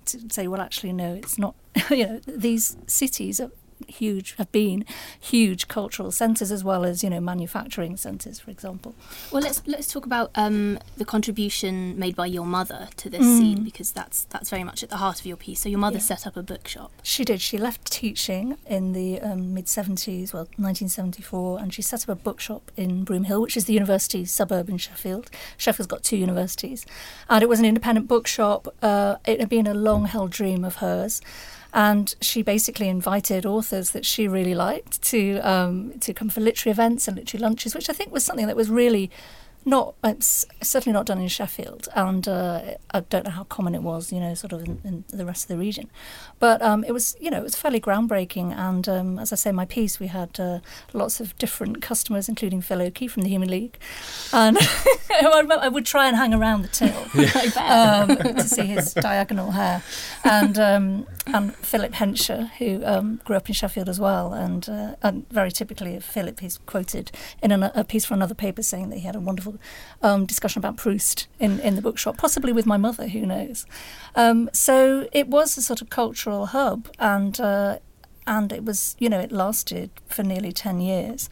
to 0.07 0.23
say, 0.29 0.49
well, 0.49 0.61
actually, 0.61 0.93
no, 0.93 1.15
it's 1.15 1.39
not. 1.39 1.55
you 1.91 2.05
know, 2.05 2.21
these 2.27 2.77
cities 2.89 3.39
are 3.39 3.53
huge, 3.89 4.35
have 4.39 4.51
been 4.53 4.85
huge 5.21 5.69
cultural 5.69 6.11
centres 6.11 6.51
as 6.53 6.63
well 6.65 6.85
as 6.85 7.03
you 7.05 7.11
know 7.11 7.21
manufacturing 7.21 7.97
centres, 7.97 8.41
for 8.41 8.51
example. 8.51 8.95
Well, 9.33 9.43
let's 9.43 9.63
let's 9.67 9.89
talk 9.93 10.07
about 10.07 10.31
um, 10.35 10.79
the 10.97 11.05
contribution 11.05 11.99
made 11.99 12.17
by 12.17 12.27
your 12.27 12.47
mother 12.47 12.89
to 12.97 13.11
this 13.11 13.23
Mm. 13.23 13.39
scene 13.39 13.65
because 13.65 13.93
that's 13.93 14.25
that's 14.25 14.51
very 14.51 14.65
much 14.65 14.83
at 14.83 14.91
the 14.91 14.97
heart 14.99 15.21
of 15.21 15.27
your 15.27 15.37
piece. 15.37 15.61
So 15.61 15.69
your 15.69 15.79
mother 15.79 15.97
Yeah. 15.99 16.03
set 16.03 16.27
up 16.27 16.37
a 16.37 16.43
bookshop. 16.43 16.93
She 17.03 17.25
did. 17.25 17.41
She 17.41 17.59
left 17.59 17.91
teaching 17.91 18.57
in 18.67 18.93
the 18.93 19.21
um, 19.21 19.55
mid 19.55 19.67
70s, 19.67 20.33
well, 20.33 20.49
1974, 20.57 21.59
and 21.61 21.73
she 21.75 21.83
set 21.83 22.03
up 22.05 22.09
a 22.09 22.15
bookshop 22.15 22.71
in 22.77 23.05
Broomhill, 23.05 23.41
which 23.43 23.57
is 23.57 23.65
the 23.67 23.73
university 23.73 24.25
suburb 24.25 24.69
in 24.69 24.79
Sheffield. 24.79 25.31
Sheffield's 25.57 25.87
got 25.89 26.03
two 26.03 26.17
universities. 26.17 26.85
And 27.29 27.43
it 27.43 27.49
was 27.49 27.59
an 27.59 27.65
independent 27.65 28.09
bookshop. 28.09 28.69
Uh, 28.83 29.17
it 29.27 29.41
had 29.41 29.49
been 29.49 29.67
a 29.67 29.75
long 29.75 30.07
held 30.07 30.31
dream 30.31 30.65
of 30.65 30.77
hers. 30.77 31.21
And 31.73 32.15
she 32.21 32.43
basically 32.43 32.89
invited 32.89 33.45
authors 33.45 33.91
that 33.91 34.07
she 34.07 34.29
really 34.29 34.55
liked 34.55 35.03
to 35.03 35.39
um, 35.41 35.99
to 36.01 36.15
come 36.15 36.29
for 36.29 36.41
literary 36.41 36.73
events 36.73 37.07
and 37.09 37.17
literary 37.17 37.43
lunches, 37.43 37.75
which 37.75 37.91
I 37.91 37.93
think 37.93 38.13
was 38.13 38.25
something 38.25 38.47
that 38.47 38.57
was 38.57 38.71
really 38.71 39.11
not 39.67 39.97
uh, 40.05 40.15
certainly 40.21 40.95
not 40.95 41.07
done 41.07 41.19
in 41.19 41.27
Sheffield, 41.27 41.89
and 41.95 42.27
uh, 42.29 42.61
I 42.93 43.01
don't 43.01 43.25
know 43.25 43.33
how 43.33 43.43
common 43.45 43.75
it 43.75 43.83
was, 43.83 44.13
you 44.13 44.21
know, 44.21 44.33
sort 44.35 44.53
of 44.53 44.63
in, 44.63 44.81
in 44.85 45.05
the 45.09 45.27
rest 45.27 45.45
of 45.45 45.49
the 45.49 45.59
region. 45.59 45.91
But 46.39 46.63
um, 46.63 46.85
it 46.85 46.93
was, 46.93 47.17
you 47.21 47.31
know, 47.31 47.39
it 47.39 47.43
was 47.43 47.57
fairly 47.57 47.81
groundbreaking. 47.81 48.57
And 48.57 48.89
um, 48.89 49.19
as 49.19 49.33
I 49.33 49.37
say, 49.37 49.51
in 49.51 49.57
my 49.57 49.65
piece, 49.65 49.99
we 49.99 50.07
had 50.07 50.39
uh, 50.39 50.61
lots 50.93 51.21
of 51.21 51.37
different 51.37 51.83
customers, 51.83 52.29
including 52.29 52.61
Phil 52.61 52.81
Oakey 52.81 53.09
from 53.09 53.25
the 53.25 53.29
Human 53.29 53.51
League, 53.51 53.77
and 54.33 54.57
I, 55.11 55.69
would 55.69 55.85
try 55.85 56.07
and 56.07 56.17
hang 56.17 56.33
around 56.33 56.63
the 56.63 56.69
till 56.69 57.59
um, 57.61 58.37
to 58.37 58.45
see 58.45 58.67
his 58.67 58.95
diagonal 58.95 59.51
hair, 59.51 59.83
and 60.23 60.57
um, 60.61 61.07
and 61.27 61.57
Philip 61.57 61.95
Hensher, 61.95 62.53
who 62.59 62.85
um, 62.85 63.21
grew 63.25 63.35
up 63.35 63.49
in 63.49 63.55
Sheffield 63.55 63.89
as 63.89 63.99
well, 63.99 64.33
and 64.33 64.69
uh, 64.69 64.95
and 65.03 65.29
very 65.31 65.51
typically, 65.51 65.99
Philip 65.99 66.41
is 66.45 66.59
quoted 66.67 67.11
in 67.43 67.51
an, 67.51 67.65
a 67.65 67.83
piece 67.83 68.05
for 68.05 68.15
another 68.15 68.35
paper 68.35 68.63
saying 68.63 68.91
that 68.91 68.99
he 68.99 69.07
had 69.07 69.17
a 69.17 69.21
wonderful 69.21 69.56
um, 70.03 70.27
discussion 70.27 70.61
about 70.61 70.77
Proust 70.77 71.27
in, 71.39 71.61
in 71.61 71.77
the 71.77 71.83
bookshop, 71.83 72.17
possibly 72.17 72.53
with 72.53 72.67
my 72.67 72.77
mother, 72.77 73.09
who 73.09 73.27
knows. 73.27 73.67
Um, 74.15 74.51
so 74.53 75.09
it 75.13 75.29
was 75.29 75.57
a 75.59 75.63
sort 75.63 75.83
of 75.83 75.91
cultural 75.91 76.47
hub, 76.47 76.89
and 76.99 77.41
uh, 77.41 77.79
and 78.27 78.53
it 78.53 78.65
was, 78.65 78.97
you 78.99 79.09
know, 79.09 79.21
it 79.21 79.33
lasted 79.33 79.91
for 80.09 80.23
nearly 80.23 80.53
ten 80.53 80.81
years, 80.81 81.31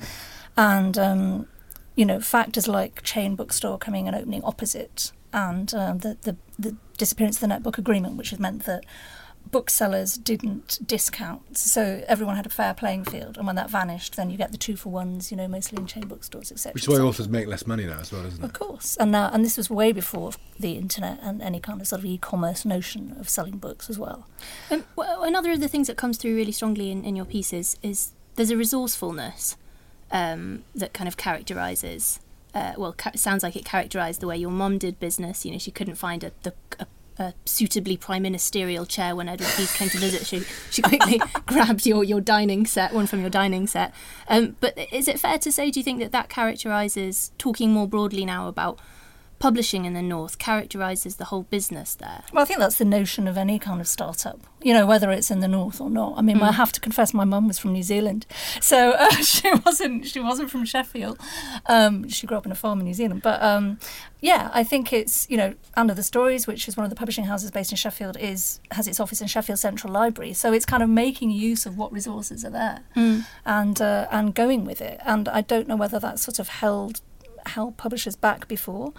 and 0.57 0.99
um, 0.99 1.49
you 1.97 2.05
know, 2.05 2.21
factors 2.21 2.69
like 2.69 3.03
chain 3.03 3.37
bookstore 3.37 3.79
coming 3.79 4.07
and 4.07 4.17
opening 4.17 4.43
opposite, 4.45 5.13
and 5.33 5.75
um, 5.75 5.99
the, 5.99 6.17
the 6.23 6.37
the 6.59 6.77
disappearance 6.97 7.37
of 7.37 7.41
the 7.41 7.49
Net 7.49 7.63
Book 7.63 7.79
Agreement, 7.79 8.17
which 8.17 8.31
has 8.31 8.39
meant 8.39 8.65
that 8.65 8.85
booksellers 9.51 10.17
didn't 10.17 10.79
discount, 10.87 11.57
so 11.57 12.05
everyone 12.09 12.37
had 12.37 12.47
a 12.47 12.51
fair 12.51 12.75
playing 12.75 13.05
field. 13.05 13.37
And 13.37 13.47
when 13.47 13.57
that 13.57 13.71
vanished, 13.71 14.17
then 14.17 14.31
you 14.31 14.37
get 14.37 14.53
the 14.53 14.59
two 14.59 14.77
for 14.77 14.91
ones, 14.91 15.31
you 15.31 15.37
know, 15.37 15.49
mostly 15.49 15.79
in 15.79 15.87
chain 15.87 16.07
bookstores, 16.07 16.51
etc. 16.51 16.75
Which 16.75 16.85
is 16.85 16.89
why 16.89 16.97
authors 16.97 17.29
make 17.29 17.47
less 17.47 17.67
money 17.67 17.87
now 17.87 18.01
as 18.01 18.13
well, 18.13 18.25
isn't 18.27 18.43
it? 18.43 18.45
Of 18.45 18.53
course, 18.53 18.97
and 18.97 19.13
now 19.13 19.31
and 19.33 19.45
this 19.45 19.57
was 19.57 19.71
way 19.71 19.93
before 19.93 20.33
the 20.59 20.73
internet 20.73 21.19
and 21.23 21.43
any 21.43 21.61
kind 21.61 21.81
of 21.81 21.87
sort 21.87 22.01
of 22.01 22.07
e-commerce 22.07 22.65
notion 22.65 23.17
of 23.19 23.29
selling 23.29 23.59
books 23.59 23.89
as 23.91 23.99
well. 23.99 24.27
Um, 24.71 24.85
well, 24.97 25.23
another 25.23 25.53
of 25.53 25.61
the 25.61 25.69
things 25.69 25.87
that 25.87 25.97
comes 25.97 26.19
through 26.19 26.35
really 26.35 26.53
strongly 26.53 26.91
in, 26.91 27.05
in 27.05 27.17
your 27.17 27.25
pieces 27.25 27.77
is 27.83 28.13
there's 28.37 28.51
a 28.51 28.57
resourcefulness 28.57 29.57
um, 30.11 30.65
that 30.75 30.93
kind 30.93 31.09
of 31.09 31.17
characterises. 31.17 32.21
Uh, 32.55 32.73
well, 32.77 32.93
ca- 32.93 33.11
sounds 33.17 33.43
like 33.43 33.57
it 33.57 33.65
characterised 33.65 34.21
the 34.21 34.29
way 34.29 34.37
your 34.37 34.51
mum 34.51 34.79
did 34.79 35.01
business. 35.01 35.45
You 35.45 35.53
know, 35.53 35.59
she 35.59 35.73
couldn't 35.73 35.97
find 35.97 36.23
a, 36.23 36.31
the, 36.45 36.55
a 36.79 36.87
a 37.19 37.35
suitably 37.45 37.97
prime 37.97 38.23
ministerial 38.23 38.87
chair 38.87 39.15
when 39.15 39.29
Edward 39.29 39.51
Heath 39.51 39.75
came 39.75 39.89
to 39.91 39.99
visit. 39.99 40.27
She 40.27 40.41
she 40.71 40.83
quickly 40.83 41.21
grabbed 41.47 41.87
your, 41.87 42.05
your 42.05 42.21
dining 42.21 42.67
set, 42.67 42.93
one 42.93 43.07
from 43.07 43.21
your 43.21 43.31
dining 43.31 43.67
set. 43.67 43.95
Um, 44.29 44.57
but 44.61 44.77
is 44.93 45.09
it 45.09 45.21
fair 45.21 45.39
to 45.39 45.53
say? 45.53 45.71
Do 45.71 45.81
you 45.81 45.85
think 45.85 46.01
that 46.01 46.13
that 46.13 46.29
characterises 46.29 47.33
talking 47.39 47.73
more 47.73 47.87
broadly 47.87 48.25
now 48.25 48.49
about 48.49 48.79
publishing 49.45 49.85
in 49.85 49.93
the 49.93 50.01
north 50.01 50.39
characterises 50.39 51.17
the 51.17 51.27
whole 51.27 51.43
business 51.43 51.95
there? 51.95 52.23
Well, 52.33 52.41
I 52.41 52.47
think 52.47 52.61
that's 52.61 52.79
the 52.79 52.85
notion 52.87 53.29
of 53.29 53.37
any 53.37 53.59
kind 53.59 53.79
of 53.79 53.87
startup, 53.87 54.41
you 54.63 54.73
know, 54.73 54.87
whether 54.87 55.11
it's 55.11 55.31
in 55.31 55.41
the 55.41 55.49
north 55.49 55.83
or 55.83 55.91
not. 55.91 56.15
I 56.17 56.23
mean, 56.23 56.39
mm. 56.39 56.49
I 56.49 56.53
have 56.53 56.73
to 56.73 56.81
confess, 56.81 57.13
my 57.13 57.27
mum 57.27 57.47
was 57.47 57.59
from 57.59 57.75
New 57.75 57.83
Zealand, 57.83 58.25
so 58.63 58.93
uh, 58.93 59.11
she 59.33 59.53
wasn't 59.67 60.07
she 60.07 60.19
wasn't 60.19 60.51
from 60.51 60.65
Sheffield. 60.65 61.21
Um, 61.67 62.09
she 62.09 62.27
grew 62.27 62.39
up 62.39 62.47
in 62.47 62.53
a 62.53 62.55
farm 62.55 62.79
in 62.79 62.87
New 62.87 62.95
Zealand, 62.95 63.21
but 63.21 63.43
um, 63.43 63.79
yeah, 64.23 64.49
I 64.55 64.65
think 64.65 64.95
it's 64.95 65.29
you 65.29 65.37
know, 65.37 65.53
And 65.77 65.91
Other 65.91 66.03
Stories, 66.03 66.47
which 66.47 66.67
is 66.67 66.75
one 66.75 66.85
of 66.85 66.91
the 66.91 66.97
publishing 66.97 67.25
houses 67.25 67.51
based 67.51 67.71
in 67.71 67.77
Sheffield, 67.77 68.17
is 68.19 68.61
has 68.71 68.89
its 68.89 68.99
office 68.99 69.21
in 69.21 69.27
Sheffield 69.27 69.59
Central 69.59 69.93
Library, 69.93 70.33
so 70.33 70.55
it's 70.55 70.65
kind 70.65 70.83
of 70.83 70.89
making 70.89 71.33
use 71.33 71.67
of 71.67 71.77
what 71.77 71.93
resources 71.93 72.47
are 72.47 72.55
there 72.63 72.81
mm. 72.97 73.27
and 73.45 73.83
uh, 73.83 74.07
and 74.11 74.35
going 74.35 74.65
with 74.65 74.81
it. 74.81 75.01
And 75.05 75.29
I 75.29 75.43
don't 75.43 75.69
know 75.69 75.77
whether 75.77 75.99
that's 75.99 76.23
sort 76.23 76.39
of 76.39 76.49
held 76.49 77.03
held 77.47 77.77
publishers 77.77 78.17
back 78.17 78.49
before. 78.49 78.93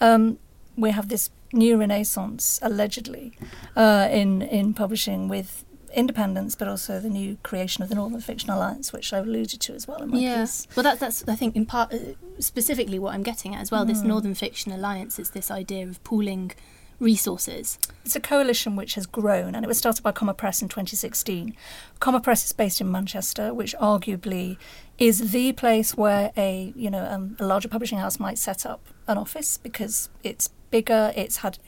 Um, 0.00 0.38
we 0.76 0.90
have 0.90 1.08
this 1.08 1.30
new 1.52 1.76
renaissance, 1.76 2.58
allegedly, 2.62 3.32
uh, 3.76 4.08
in 4.10 4.42
in 4.42 4.74
publishing 4.74 5.28
with 5.28 5.64
independence, 5.94 6.54
but 6.54 6.68
also 6.68 6.98
the 6.98 7.10
new 7.10 7.36
creation 7.42 7.82
of 7.82 7.88
the 7.88 7.94
Northern 7.94 8.20
Fiction 8.20 8.50
Alliance, 8.50 8.92
which 8.92 9.12
I've 9.12 9.26
alluded 9.26 9.60
to 9.60 9.74
as 9.74 9.86
well 9.86 10.02
in 10.02 10.10
my 10.10 10.18
yeah. 10.18 10.40
piece. 10.40 10.66
Well, 10.74 10.84
that, 10.84 11.00
that's 11.00 11.26
I 11.28 11.36
think 11.36 11.54
in 11.54 11.66
part 11.66 11.92
uh, 11.92 11.98
specifically 12.38 12.98
what 12.98 13.14
I'm 13.14 13.22
getting 13.22 13.54
at 13.54 13.60
as 13.60 13.70
well. 13.70 13.84
Mm. 13.84 13.88
This 13.88 14.02
Northern 14.02 14.34
Fiction 14.34 14.72
Alliance 14.72 15.18
is 15.18 15.30
this 15.30 15.50
idea 15.50 15.86
of 15.86 16.02
pooling 16.04 16.52
resources. 16.98 17.78
It's 18.04 18.16
a 18.16 18.20
coalition 18.20 18.76
which 18.76 18.94
has 18.94 19.06
grown, 19.06 19.54
and 19.54 19.64
it 19.64 19.68
was 19.68 19.78
started 19.78 20.02
by 20.02 20.12
Comma 20.12 20.34
Press 20.34 20.62
in 20.62 20.68
2016. 20.68 21.54
Comma 22.00 22.20
Press 22.20 22.44
is 22.44 22.52
based 22.52 22.80
in 22.80 22.90
Manchester, 22.90 23.52
which 23.52 23.74
arguably 23.80 24.56
is 25.02 25.32
the 25.32 25.52
place 25.52 25.96
where 25.96 26.32
a 26.36 26.72
you 26.76 26.90
know 26.90 27.04
um, 27.04 27.36
a 27.40 27.46
larger 27.46 27.68
publishing 27.68 27.98
house 27.98 28.20
might 28.20 28.38
set 28.38 28.64
up 28.64 28.80
an 29.08 29.18
office 29.18 29.56
because 29.56 30.08
it's 30.22 30.48
bigger, 30.70 31.12
it's 31.16 31.38
had 31.38 31.58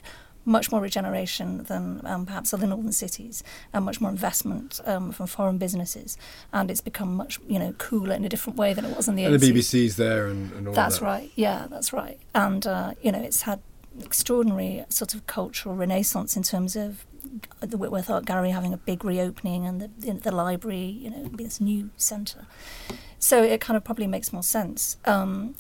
much 0.47 0.71
more 0.71 0.81
regeneration 0.81 1.65
than 1.65 2.01
um, 2.05 2.27
perhaps 2.27 2.53
other 2.53 2.67
northern 2.67 2.93
cities, 2.93 3.43
and 3.73 3.85
much 3.85 4.01
more 4.01 4.11
investment 4.11 4.81
um, 4.85 5.11
from 5.11 5.27
foreign 5.27 5.59
businesses, 5.59 6.17
and 6.53 6.71
it's 6.71 6.81
become 6.81 7.15
much 7.15 7.41
you 7.49 7.59
know 7.59 7.73
cooler 7.79 8.15
in 8.15 8.25
a 8.25 8.29
different 8.29 8.57
way 8.57 8.73
than 8.73 8.85
it 8.85 8.97
was 8.97 9.09
in 9.09 9.17
the. 9.17 9.25
And 9.25 9.35
80s. 9.35 9.41
the 9.41 9.53
BBC's 9.53 9.97
there, 9.97 10.27
and, 10.29 10.53
and 10.53 10.69
all 10.69 10.75
That's 10.75 10.99
that. 10.99 11.05
right. 11.05 11.31
Yeah, 11.35 11.67
that's 11.69 11.93
right. 11.93 12.19
And 12.35 12.67
uh, 12.67 12.95
you 13.03 13.11
know, 13.11 13.21
it's 13.21 13.43
had 13.43 13.61
extraordinary 14.01 14.85
sort 14.89 15.15
of 15.15 15.27
cultural 15.27 15.75
renaissance 15.75 16.37
in 16.37 16.43
terms 16.43 16.77
of 16.77 17.05
the 17.61 17.77
Whitworth 17.77 18.11
Art 18.11 18.25
Gallery 18.25 18.51
having 18.51 18.73
a 18.73 18.77
big 18.77 19.05
reopening 19.05 19.67
and 19.67 19.81
the, 19.81 20.13
the 20.13 20.33
library, 20.33 20.85
you 20.85 21.11
know, 21.11 21.31
this 21.33 21.61
new 21.61 21.91
centre. 21.97 22.47
So 23.19 23.43
it 23.43 23.61
kind 23.61 23.77
of 23.77 23.85
probably 23.85 24.07
makes 24.07 24.33
more 24.33 24.43
sense. 24.43 24.99
Um, 25.05 25.55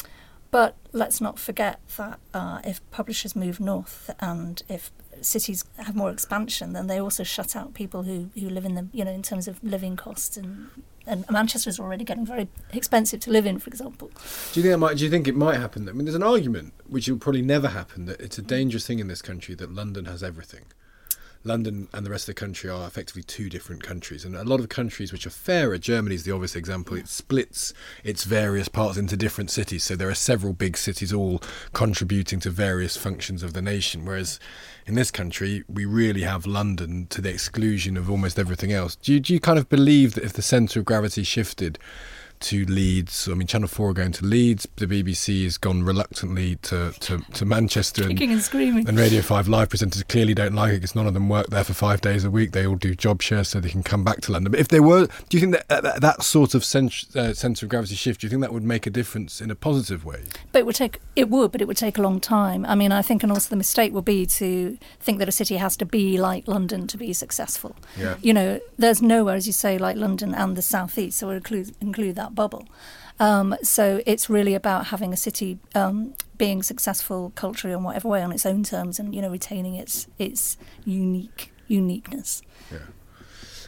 but 0.50 0.76
let's 0.92 1.20
not 1.20 1.38
forget 1.38 1.80
that 1.96 2.20
uh, 2.32 2.60
if 2.64 2.80
publishers 2.90 3.34
move 3.34 3.58
north 3.58 4.10
and 4.20 4.62
if 4.68 4.92
cities 5.20 5.64
have 5.78 5.96
more 5.96 6.10
expansion, 6.10 6.74
then 6.74 6.86
they 6.86 7.00
also 7.00 7.24
shut 7.24 7.56
out 7.56 7.74
people 7.74 8.04
who, 8.04 8.30
who 8.38 8.48
live 8.48 8.64
in 8.64 8.74
them, 8.74 8.90
you 8.92 9.04
know, 9.04 9.10
in 9.10 9.22
terms 9.22 9.48
of 9.48 9.62
living 9.64 9.96
costs 9.96 10.36
and 10.36 10.68
and 11.06 11.24
Manchester 11.30 11.68
is 11.68 11.78
already 11.78 12.04
getting 12.04 12.24
very 12.24 12.48
expensive 12.72 13.20
to 13.20 13.30
live 13.30 13.46
in, 13.46 13.58
for 13.58 13.68
example. 13.68 14.10
Do 14.52 14.60
you 14.60 14.66
think 14.66 14.78
might? 14.78 14.96
Do 14.96 15.04
you 15.04 15.10
think 15.10 15.28
it 15.28 15.36
might 15.36 15.56
happen? 15.56 15.88
I 15.88 15.92
mean, 15.92 16.06
there's 16.06 16.14
an 16.14 16.22
argument 16.22 16.72
which 16.88 17.08
will 17.08 17.18
probably 17.18 17.42
never 17.42 17.68
happen 17.68 18.06
that 18.06 18.20
it's 18.20 18.38
a 18.38 18.42
dangerous 18.42 18.86
thing 18.86 19.00
in 19.00 19.08
this 19.08 19.20
country 19.20 19.54
that 19.56 19.70
London 19.70 20.06
has 20.06 20.22
everything. 20.22 20.64
London 21.44 21.88
and 21.92 22.06
the 22.06 22.10
rest 22.10 22.28
of 22.28 22.34
the 22.34 22.40
country 22.40 22.70
are 22.70 22.86
effectively 22.86 23.22
two 23.22 23.50
different 23.50 23.82
countries. 23.82 24.24
And 24.24 24.34
a 24.34 24.44
lot 24.44 24.60
of 24.60 24.68
countries 24.70 25.12
which 25.12 25.26
are 25.26 25.30
fairer, 25.30 25.76
Germany 25.76 26.14
is 26.14 26.24
the 26.24 26.32
obvious 26.32 26.56
example, 26.56 26.96
it 26.96 27.06
splits 27.06 27.74
its 28.02 28.24
various 28.24 28.68
parts 28.68 28.96
into 28.96 29.16
different 29.16 29.50
cities. 29.50 29.84
So 29.84 29.94
there 29.94 30.08
are 30.08 30.14
several 30.14 30.54
big 30.54 30.76
cities 30.76 31.12
all 31.12 31.42
contributing 31.74 32.40
to 32.40 32.50
various 32.50 32.96
functions 32.96 33.42
of 33.42 33.52
the 33.52 33.62
nation. 33.62 34.06
Whereas 34.06 34.40
in 34.86 34.94
this 34.94 35.10
country, 35.10 35.64
we 35.68 35.84
really 35.84 36.22
have 36.22 36.46
London 36.46 37.06
to 37.08 37.20
the 37.20 37.30
exclusion 37.30 37.96
of 37.96 38.10
almost 38.10 38.38
everything 38.38 38.72
else. 38.72 38.96
Do 38.96 39.12
you, 39.12 39.20
do 39.20 39.34
you 39.34 39.40
kind 39.40 39.58
of 39.58 39.68
believe 39.68 40.14
that 40.14 40.24
if 40.24 40.32
the 40.32 40.42
centre 40.42 40.80
of 40.80 40.86
gravity 40.86 41.24
shifted, 41.24 41.78
to 42.40 42.64
Leeds. 42.66 43.28
I 43.28 43.34
mean, 43.34 43.46
Channel 43.46 43.68
4 43.68 43.90
are 43.90 43.92
going 43.92 44.12
to 44.12 44.24
Leeds. 44.24 44.68
The 44.76 44.86
BBC 44.86 45.44
has 45.44 45.58
gone 45.58 45.82
reluctantly 45.82 46.56
to, 46.56 46.92
to, 47.00 47.18
to 47.18 47.44
Manchester. 47.44 48.04
And, 48.04 48.20
and 48.20 48.42
screaming. 48.42 48.88
And 48.88 48.98
Radio 48.98 49.22
5 49.22 49.48
live 49.48 49.68
presenters 49.68 50.06
clearly 50.08 50.34
don't 50.34 50.54
like 50.54 50.72
it 50.72 50.76
because 50.76 50.94
none 50.94 51.06
of 51.06 51.14
them 51.14 51.28
work 51.28 51.48
there 51.48 51.64
for 51.64 51.74
five 51.74 52.00
days 52.00 52.24
a 52.24 52.30
week. 52.30 52.52
They 52.52 52.66
all 52.66 52.76
do 52.76 52.94
job 52.94 53.22
shares 53.22 53.48
so 53.48 53.60
they 53.60 53.70
can 53.70 53.82
come 53.82 54.04
back 54.04 54.20
to 54.22 54.32
London. 54.32 54.50
But 54.52 54.60
if 54.60 54.68
they 54.68 54.80
were, 54.80 55.06
do 55.28 55.36
you 55.36 55.40
think 55.40 55.52
that 55.52 55.82
that, 55.82 56.00
that 56.00 56.22
sort 56.22 56.54
of 56.54 56.64
centre 56.64 57.06
uh, 57.16 57.32
of 57.32 57.68
gravity 57.68 57.94
shift, 57.94 58.20
do 58.20 58.26
you 58.26 58.30
think 58.30 58.42
that 58.42 58.52
would 58.52 58.62
make 58.62 58.86
a 58.86 58.90
difference 58.90 59.40
in 59.40 59.50
a 59.50 59.54
positive 59.54 60.04
way? 60.04 60.22
But 60.52 60.60
it 60.60 60.66
would 60.66 60.76
take, 60.76 61.00
it 61.16 61.28
would, 61.30 61.52
but 61.52 61.60
it 61.60 61.68
would 61.68 61.76
take 61.76 61.98
a 61.98 62.02
long 62.02 62.20
time. 62.20 62.64
I 62.66 62.74
mean, 62.74 62.92
I 62.92 63.02
think, 63.02 63.22
and 63.22 63.32
also 63.32 63.48
the 63.48 63.56
mistake 63.56 63.92
would 63.92 64.04
be 64.04 64.26
to 64.26 64.78
think 65.00 65.18
that 65.18 65.28
a 65.28 65.32
city 65.32 65.56
has 65.56 65.76
to 65.78 65.86
be 65.86 66.18
like 66.18 66.46
London 66.48 66.86
to 66.88 66.96
be 66.96 67.12
successful. 67.12 67.76
Yeah. 67.98 68.16
You 68.20 68.34
know, 68.34 68.60
there's 68.78 69.02
nowhere, 69.02 69.36
as 69.36 69.46
you 69.46 69.52
say, 69.52 69.78
like 69.78 69.96
London 69.96 70.34
and 70.34 70.56
the 70.56 70.62
southeast, 70.62 71.18
so 71.18 71.28
we 71.28 71.36
include, 71.36 71.74
include 71.80 72.16
that 72.16 72.33
bubble. 72.34 72.66
Um, 73.20 73.56
so 73.62 74.02
it's 74.06 74.28
really 74.28 74.54
about 74.54 74.86
having 74.86 75.12
a 75.12 75.16
city 75.16 75.58
um, 75.74 76.14
being 76.36 76.62
successful 76.62 77.32
culturally 77.36 77.74
in 77.74 77.84
whatever 77.84 78.08
way 78.08 78.22
on 78.22 78.32
its 78.32 78.44
own 78.44 78.64
terms, 78.64 78.98
and 78.98 79.14
you 79.14 79.22
know 79.22 79.30
retaining 79.30 79.74
its 79.74 80.08
its 80.18 80.56
unique 80.84 81.52
uniqueness. 81.68 82.42
Yeah. 82.72 82.78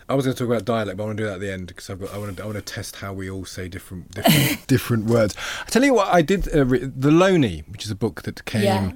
I 0.09 0.15
was 0.15 0.25
going 0.25 0.37
to 0.37 0.39
talk 0.39 0.49
about 0.49 0.65
dialect, 0.65 0.97
but 0.97 1.03
I 1.03 1.07
want 1.07 1.19
to 1.19 1.25
do 1.25 1.27
that 1.27 1.35
at 1.35 1.41
the 1.41 1.53
end 1.53 1.67
because 1.67 1.91
I've 1.91 2.01
got 2.01 2.13
I 2.13 2.19
want 2.19 2.37
to 2.37 2.43
I 2.43 2.47
want 2.47 2.57
to 2.57 2.63
test 2.63 2.97
how 2.97 3.13
we 3.13 3.29
all 3.29 3.45
say 3.45 3.69
different 3.69 4.13
different, 4.13 4.67
different 4.67 5.05
words. 5.07 5.35
I 5.63 5.71
tell 5.71 5.85
you 5.85 5.95
what, 5.95 6.09
I 6.09 6.23
did 6.23 6.49
uh, 6.49 6.65
the 6.65 7.11
Loney, 7.11 7.65
which 7.69 7.85
is 7.85 7.91
a 7.91 7.97
book 7.97 8.23
that 8.23 8.45
came. 8.45 8.63
Yeah 8.63 8.93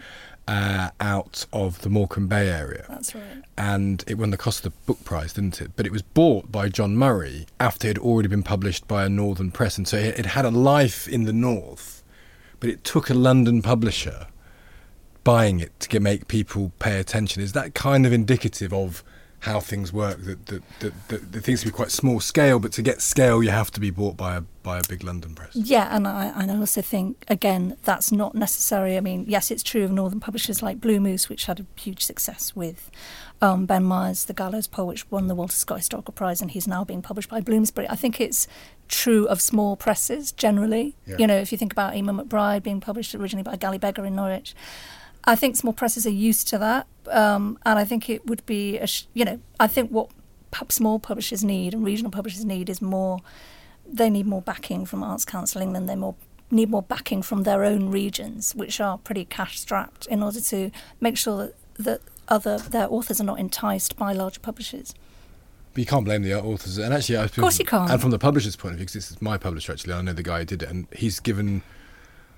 uh, 0.50 0.90
out 1.00 1.46
of 1.52 1.80
the 1.82 1.88
Morecambe 1.88 2.26
Bay 2.26 2.48
area. 2.48 2.84
That's 2.88 3.14
right. 3.14 3.44
And 3.56 4.02
it 4.08 4.14
won 4.14 4.30
the 4.30 4.36
Costa 4.36 4.70
Book 4.84 5.04
Prize, 5.04 5.32
didn't 5.32 5.60
it? 5.60 5.70
But 5.76 5.86
it 5.86 5.92
was 5.92 6.02
bought 6.02 6.50
by 6.50 6.68
John 6.68 6.96
Murray 6.96 7.46
after 7.60 7.86
it 7.86 7.96
had 7.96 7.98
already 7.98 8.28
been 8.28 8.42
published 8.42 8.88
by 8.88 9.04
a 9.04 9.08
northern 9.08 9.52
press. 9.52 9.78
And 9.78 9.86
so 9.86 9.96
it, 9.96 10.18
it 10.18 10.26
had 10.26 10.44
a 10.44 10.50
life 10.50 11.06
in 11.06 11.22
the 11.22 11.32
north, 11.32 12.02
but 12.58 12.68
it 12.68 12.82
took 12.82 13.08
a 13.08 13.14
London 13.14 13.62
publisher 13.62 14.26
buying 15.22 15.60
it 15.60 15.78
to 15.78 15.88
get, 15.88 16.02
make 16.02 16.26
people 16.26 16.72
pay 16.80 16.98
attention. 16.98 17.40
Is 17.42 17.52
that 17.52 17.74
kind 17.74 18.04
of 18.04 18.12
indicative 18.12 18.72
of 18.72 19.04
how 19.40 19.60
things 19.60 19.92
work. 19.92 20.22
That 20.24 20.46
that, 20.46 20.62
that, 20.80 21.08
that, 21.08 21.32
that 21.32 21.40
things 21.44 21.62
can 21.62 21.70
be 21.70 21.76
quite 21.76 21.90
small 21.90 22.20
scale, 22.20 22.58
but 22.58 22.72
to 22.72 22.82
get 22.82 23.00
scale, 23.00 23.42
you 23.42 23.50
have 23.50 23.70
to 23.72 23.80
be 23.80 23.90
bought 23.90 24.16
by 24.16 24.36
a 24.36 24.42
by 24.62 24.78
a 24.78 24.82
big 24.88 25.02
London 25.02 25.34
press. 25.34 25.54
Yeah, 25.54 25.94
and 25.94 26.06
I, 26.06 26.26
and 26.36 26.50
I 26.50 26.56
also 26.56 26.82
think 26.82 27.24
again 27.28 27.76
that's 27.84 28.12
not 28.12 28.34
necessary. 28.34 28.96
I 28.96 29.00
mean, 29.00 29.24
yes, 29.26 29.50
it's 29.50 29.62
true 29.62 29.84
of 29.84 29.90
northern 29.90 30.20
publishers 30.20 30.62
like 30.62 30.80
Blue 30.80 31.00
Moose, 31.00 31.28
which 31.28 31.46
had 31.46 31.60
a 31.60 31.66
huge 31.80 32.04
success 32.04 32.54
with 32.54 32.90
um, 33.40 33.66
Ben 33.66 33.84
Myers, 33.84 34.24
The 34.26 34.34
Gallows 34.34 34.66
Pole, 34.66 34.86
which 34.86 35.10
won 35.10 35.28
the 35.28 35.34
Walter 35.34 35.56
Scott 35.56 35.78
Historical 35.78 36.12
Prize, 36.12 36.42
and 36.42 36.50
he's 36.50 36.68
now 36.68 36.84
being 36.84 37.02
published 37.02 37.30
by 37.30 37.40
Bloomsbury. 37.40 37.88
I 37.88 37.96
think 37.96 38.20
it's 38.20 38.46
true 38.88 39.26
of 39.28 39.40
small 39.40 39.76
presses 39.76 40.32
generally. 40.32 40.96
Yeah. 41.06 41.16
You 41.18 41.26
know, 41.26 41.38
if 41.38 41.52
you 41.52 41.58
think 41.58 41.72
about 41.72 41.94
Eimear 41.94 42.22
McBride 42.22 42.62
being 42.62 42.80
published 42.80 43.14
originally 43.14 43.44
by 43.44 43.56
Galley 43.56 43.78
Beggar 43.78 44.04
in 44.04 44.14
Norwich. 44.14 44.54
I 45.24 45.36
think 45.36 45.56
small 45.56 45.72
presses 45.72 46.06
are 46.06 46.10
used 46.10 46.48
to 46.48 46.58
that, 46.58 46.86
um, 47.10 47.58
and 47.64 47.78
I 47.78 47.84
think 47.84 48.08
it 48.08 48.26
would 48.26 48.44
be, 48.46 48.78
a 48.78 48.86
sh- 48.86 49.04
you 49.14 49.24
know, 49.24 49.40
I 49.58 49.66
think 49.66 49.90
what 49.90 50.10
pub- 50.50 50.72
small 50.72 50.98
publishers 50.98 51.44
need 51.44 51.74
and 51.74 51.84
regional 51.84 52.10
publishers 52.10 52.44
need 52.44 52.68
is 52.68 52.80
more. 52.80 53.18
They 53.92 54.08
need 54.08 54.26
more 54.26 54.42
backing 54.42 54.86
from 54.86 55.02
Arts 55.02 55.24
Council 55.24 55.60
England. 55.60 55.88
They 55.88 55.96
more 55.96 56.14
need 56.50 56.70
more 56.70 56.82
backing 56.82 57.22
from 57.22 57.42
their 57.44 57.64
own 57.64 57.90
regions, 57.90 58.54
which 58.54 58.80
are 58.80 58.98
pretty 58.98 59.24
cash 59.24 59.60
strapped, 59.60 60.06
in 60.06 60.22
order 60.22 60.40
to 60.40 60.70
make 61.00 61.16
sure 61.16 61.36
that, 61.36 61.54
that 61.76 62.00
other 62.28 62.58
their 62.58 62.90
authors 62.90 63.20
are 63.20 63.24
not 63.24 63.38
enticed 63.38 63.96
by 63.96 64.12
larger 64.12 64.40
publishers. 64.40 64.94
But 65.74 65.80
you 65.80 65.86
can't 65.86 66.04
blame 66.04 66.22
the 66.22 66.34
authors, 66.34 66.78
and 66.78 66.92
actually, 66.94 67.18
I 67.18 67.24
of 67.24 67.34
course 67.34 67.58
you 67.58 67.64
can't. 67.64 67.90
And 67.90 68.00
from 68.00 68.10
the 68.10 68.18
publisher's 68.18 68.56
point 68.56 68.72
of 68.72 68.78
view, 68.78 68.86
because 68.86 68.94
this 68.94 69.10
is 69.10 69.22
my 69.22 69.36
publisher 69.38 69.72
actually, 69.72 69.92
I 69.92 70.02
know 70.02 70.12
the 70.12 70.22
guy 70.22 70.40
who 70.40 70.44
did 70.44 70.62
it, 70.62 70.68
and 70.68 70.86
he's 70.96 71.20
given 71.20 71.62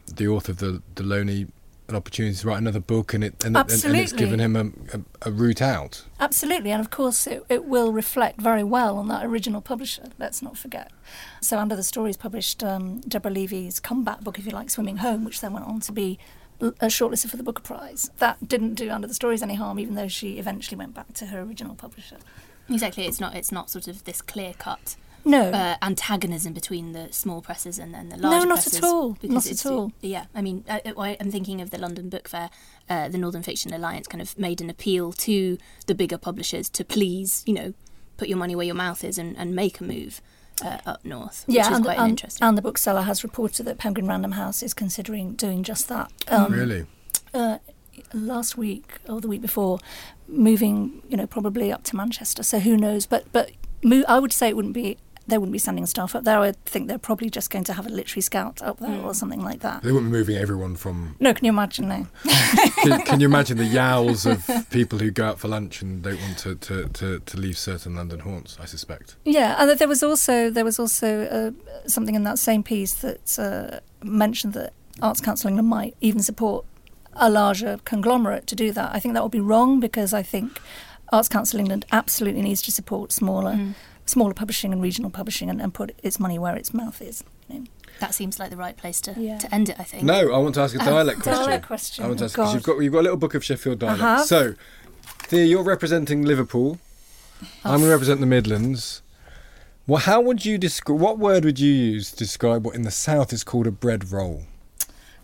the 0.07 0.29
author 0.29 0.53
of 0.53 0.59
the 0.59 0.83
the 0.95 1.03
Loney 1.03 1.47
an 1.93 1.97
opportunity 1.97 2.37
to 2.37 2.47
write 2.47 2.59
another 2.59 2.81
book, 2.81 3.15
and 3.15 3.25
it 3.25 3.45
and, 3.45 3.57
and, 3.57 3.85
and 3.85 3.97
it's 3.97 4.13
given 4.13 4.41
him 4.41 4.57
a, 4.57 4.97
a, 4.97 5.29
a 5.29 5.31
route 5.31 5.63
out. 5.63 6.05
Absolutely, 6.19 6.71
and 6.71 6.81
of 6.81 6.91
course 6.91 7.27
it, 7.27 7.45
it 7.49 7.65
will 7.65 7.93
reflect 7.93 8.41
very 8.41 8.65
well 8.65 8.97
on 8.97 9.09
that 9.09 9.25
original 9.25 9.61
publisher, 9.61 10.05
let's 10.19 10.43
not 10.43 10.57
forget. 10.57 10.91
So 11.41 11.59
And 11.59 11.73
Other 11.73 11.83
Stories 11.83 12.17
published 12.17 12.63
um, 12.63 13.01
Deborah 13.01 13.31
Levy's 13.31 13.81
comeback 13.81 14.21
book, 14.21 14.39
if 14.39 14.47
you 14.47 14.53
like, 14.53 14.71
Swimming 14.71 14.99
Home, 14.99 15.25
which 15.25 15.41
then 15.41 15.53
went 15.53 15.67
on 15.67 15.81
to 15.81 15.93
be 15.93 16.19
a 16.61 16.87
shortlisted 16.87 17.31
for 17.31 17.37
the 17.37 17.43
Booker 17.43 17.63
Prize. 17.63 18.11
That 18.19 18.49
didn't 18.49 18.75
do 18.75 18.89
And 18.89 19.05
Other 19.05 19.15
Stories 19.15 19.43
any 19.43 19.55
harm, 19.55 19.79
even 19.79 19.95
though 19.95 20.09
she 20.09 20.39
eventually 20.39 20.77
went 20.77 20.95
back 20.95 21.13
to 21.15 21.27
her 21.27 21.41
original 21.41 21.75
publisher. 21.75 22.19
Exactly. 22.69 23.07
It's 23.07 23.21
not. 23.21 23.35
It's 23.35 23.51
not 23.51 23.71
sort 23.71 23.89
of 23.89 24.05
this 24.05 24.23
clear 24.23 24.55
cut 24.57 24.97
No, 25.25 25.51
uh, 25.51 25.77
antagonism 25.83 26.53
between 26.53 26.93
the 26.93 27.09
small 27.13 27.41
presses 27.41 27.79
and 27.79 27.95
then 27.95 28.09
the 28.09 28.17
large 28.17 28.43
No, 28.43 28.45
not 28.45 28.55
presses. 28.57 28.77
at 28.79 28.85
all. 28.85 29.13
because 29.13 29.31
Not 29.31 29.47
it's- 29.47 29.65
at 29.67 29.73
all. 29.73 29.93
Yeah, 30.01 30.25
I 30.35 30.43
mean, 30.43 30.65
I, 30.69 30.81
I- 30.97 31.17
I'm 31.21 31.31
thinking 31.31 31.61
of 31.61 31.71
the 31.71 31.79
London 31.79 32.09
Book 32.09 32.29
Fair. 32.29 32.51
Uh, 32.91 33.09
the 33.09 33.19
Northern 33.19 33.43
Fiction 33.43 33.73
Alliance 33.73 34.07
kind 34.09 34.21
of 34.21 34.37
made 34.39 34.61
an 34.61 34.69
appeal 34.69 35.13
to 35.13 35.59
the 35.87 35.95
bigger 35.95 36.19
publishers 36.19 36.69
to 36.71 36.85
please, 36.85 37.43
you 37.47 37.55
know, 37.55 37.75
put 38.17 38.29
your 38.29 38.39
money 38.39 38.55
where 38.57 38.67
your 38.67 38.75
mouth 38.75 39.03
is 39.05 39.17
and, 39.19 39.37
and 39.39 39.55
make 39.55 39.81
a 39.81 39.85
move 39.85 40.21
uh, 40.65 40.79
up 40.87 41.05
north, 41.05 41.45
which 41.47 41.57
yeah, 41.57 41.69
is 41.71 41.77
and, 41.77 41.85
quite 41.85 41.99
and, 41.99 42.11
interesting. 42.11 42.47
and 42.47 42.59
the 42.59 42.63
bookseller 42.63 43.03
has 43.03 43.23
reported 43.25 43.65
that 43.65 43.79
Penguin 43.79 44.07
Random 44.07 44.33
House 44.33 44.63
is 44.63 44.75
considering 44.75 45.35
doing 45.35 45.63
just 45.63 45.89
that. 45.89 46.13
Um, 46.29 46.53
really, 46.53 46.87
uh, 47.33 47.59
last 48.13 48.57
week 48.59 48.99
or 49.09 49.21
the 49.21 49.29
week 49.29 49.41
before, 49.41 49.79
moving, 50.29 51.03
you 51.09 51.17
know, 51.17 51.27
probably 51.27 51.73
up 51.73 51.83
to 51.85 51.97
Manchester. 51.97 52.43
So 52.43 52.59
who 52.61 52.77
knows? 52.77 53.07
But 53.07 53.27
but 53.33 53.53
mo- 53.83 54.05
I 54.09 54.19
would 54.19 54.33
say 54.33 54.49
it 54.49 54.57
wouldn't 54.57 54.75
be. 54.75 54.99
They 55.27 55.39
wouldn't 55.39 55.53
be 55.53 55.59
sending 55.59 55.87
staff 55.87 56.15
up 56.17 56.25
there. 56.25 56.41
I 56.41 56.53
think 56.67 56.89
they're 56.89 56.99
probably 56.99 57.31
just 57.31 57.51
going 57.51 57.65
to 57.65 57.73
have 57.73 57.87
a 57.87 57.91
literary 57.91 58.23
scout 58.23 58.61
up 58.61 58.79
there 58.81 59.01
or 59.01 59.15
something 59.15 59.41
like 59.43 59.61
that. 59.61 59.83
they 59.83 59.93
wouldn't 59.93 60.11
be 60.11 60.19
moving 60.19 60.37
everyone 60.37 60.75
from. 60.77 61.17
No, 61.21 61.33
can 61.33 61.45
you 61.45 61.51
imagine? 61.51 61.89
No. 61.89 62.07
can, 62.83 63.03
can 63.03 63.21
you 63.21 63.27
imagine 63.27 63.57
the 63.57 63.65
yowls 63.65 64.27
of 64.27 64.69
people 64.71 64.99
who 64.99 65.11
go 65.11 65.25
out 65.27 65.39
for 65.39 65.49
lunch 65.49 65.81
and 65.81 66.03
don't 66.03 66.21
want 66.21 66.39
to, 66.39 66.57
to, 66.57 66.89
to, 66.89 67.21
to 67.21 67.37
leave 67.37 67.57
certain 67.57 67.95
London 67.95 68.21
haunts? 68.21 68.59
I 68.61 68.65
suspect. 68.65 69.17
Yeah, 69.25 69.57
and 69.59 69.79
there 69.79 69.89
was 69.89 70.03
also 70.03 70.51
there 70.51 70.65
was 70.65 70.79
also 70.79 71.25
uh, 71.27 71.89
something 71.89 72.15
in 72.15 72.25
that 72.25 72.39
same 72.39 72.63
piece 72.63 72.95
that 72.95 73.39
uh, 73.39 73.81
mentioned 74.05 74.55
that 74.55 74.73
Arts 75.01 75.21
Council 75.21 75.49
England 75.49 75.69
might 75.69 75.97
even 76.01 76.23
support 76.23 76.65
a 77.15 77.31
larger 77.31 77.79
conglomerate 77.85 78.47
to 78.49 78.57
do 78.57 78.73
that. 78.73 78.95
I 78.95 78.99
think 78.99 79.15
that 79.15 79.23
would 79.23 79.33
be 79.33 79.41
wrong 79.41 79.81
because 79.81 80.13
I 80.13 80.23
think 80.23 80.59
Arts 81.13 81.29
Council 81.29 81.61
England 81.61 81.85
absolutely 81.93 82.43
needs 82.43 82.63
to 82.63 82.73
support 82.73 83.13
smaller 83.13 83.75
smaller 84.07 84.35
publishing 84.35 84.73
and 84.73 84.83
regional 84.83 85.11
publishing 85.11 85.49
and, 85.51 85.61
and 85.61 85.73
put 85.75 85.93
its 86.03 86.19
money 86.21 86.39
where 86.39 86.57
its 86.57 86.75
mouth 86.75 87.01
is. 87.01 87.25
you 87.49 87.61
know. 87.61 87.65
that 88.01 88.15
seems 88.15 88.39
like 88.39 88.51
the 88.51 88.57
right 88.57 88.77
place 88.77 89.01
to, 89.03 89.15
Yeah. 89.17 89.39
to 89.39 89.55
end 89.55 89.69
it. 89.69 89.77
I 89.79 89.85
think. 89.85 90.03
No, 90.05 90.33
I 90.33 90.39
want 90.39 90.55
to 90.57 90.61
ask 90.63 90.75
a 90.75 90.79
dialect 90.79 91.21
question. 91.23 91.45
dialect 91.45 91.67
question, 91.67 92.05
I 92.05 92.09
want 92.09 92.19
to 92.19 92.25
oh 92.25 92.27
ask 92.27 92.35
'cause 92.37 92.55
you've 92.55 92.63
got 92.65 92.79
you've 92.81 92.93
got 92.93 93.01
a 93.01 93.03
little 93.09 93.17
book 93.19 93.35
of 93.35 93.45
Sheffield 93.45 93.79
dialect. 93.79 94.01
have. 94.01 94.27
So, 94.27 94.55
Thea, 95.29 95.45
you're 95.45 95.63
representing 95.63 96.23
Liverpool. 96.23 96.79
I'm 97.65 97.79
going 97.81 97.83
to 97.83 97.89
represent 97.91 98.21
the 98.21 98.27
Midlands. 98.27 99.03
Well, 99.87 100.01
how 100.01 100.21
would 100.21 100.45
you 100.45 100.59
describe? 100.59 101.01
What 101.01 101.19
word 101.19 101.45
would 101.45 101.59
you 101.59 101.73
use 101.73 102.11
to 102.13 102.17
describe 102.17 102.65
what 102.65 102.75
in 102.77 102.83
the 102.83 102.91
south 102.91 103.33
is 103.33 103.43
called 103.43 103.67
a 103.67 103.73
bread 103.73 104.13
roll? 104.13 104.45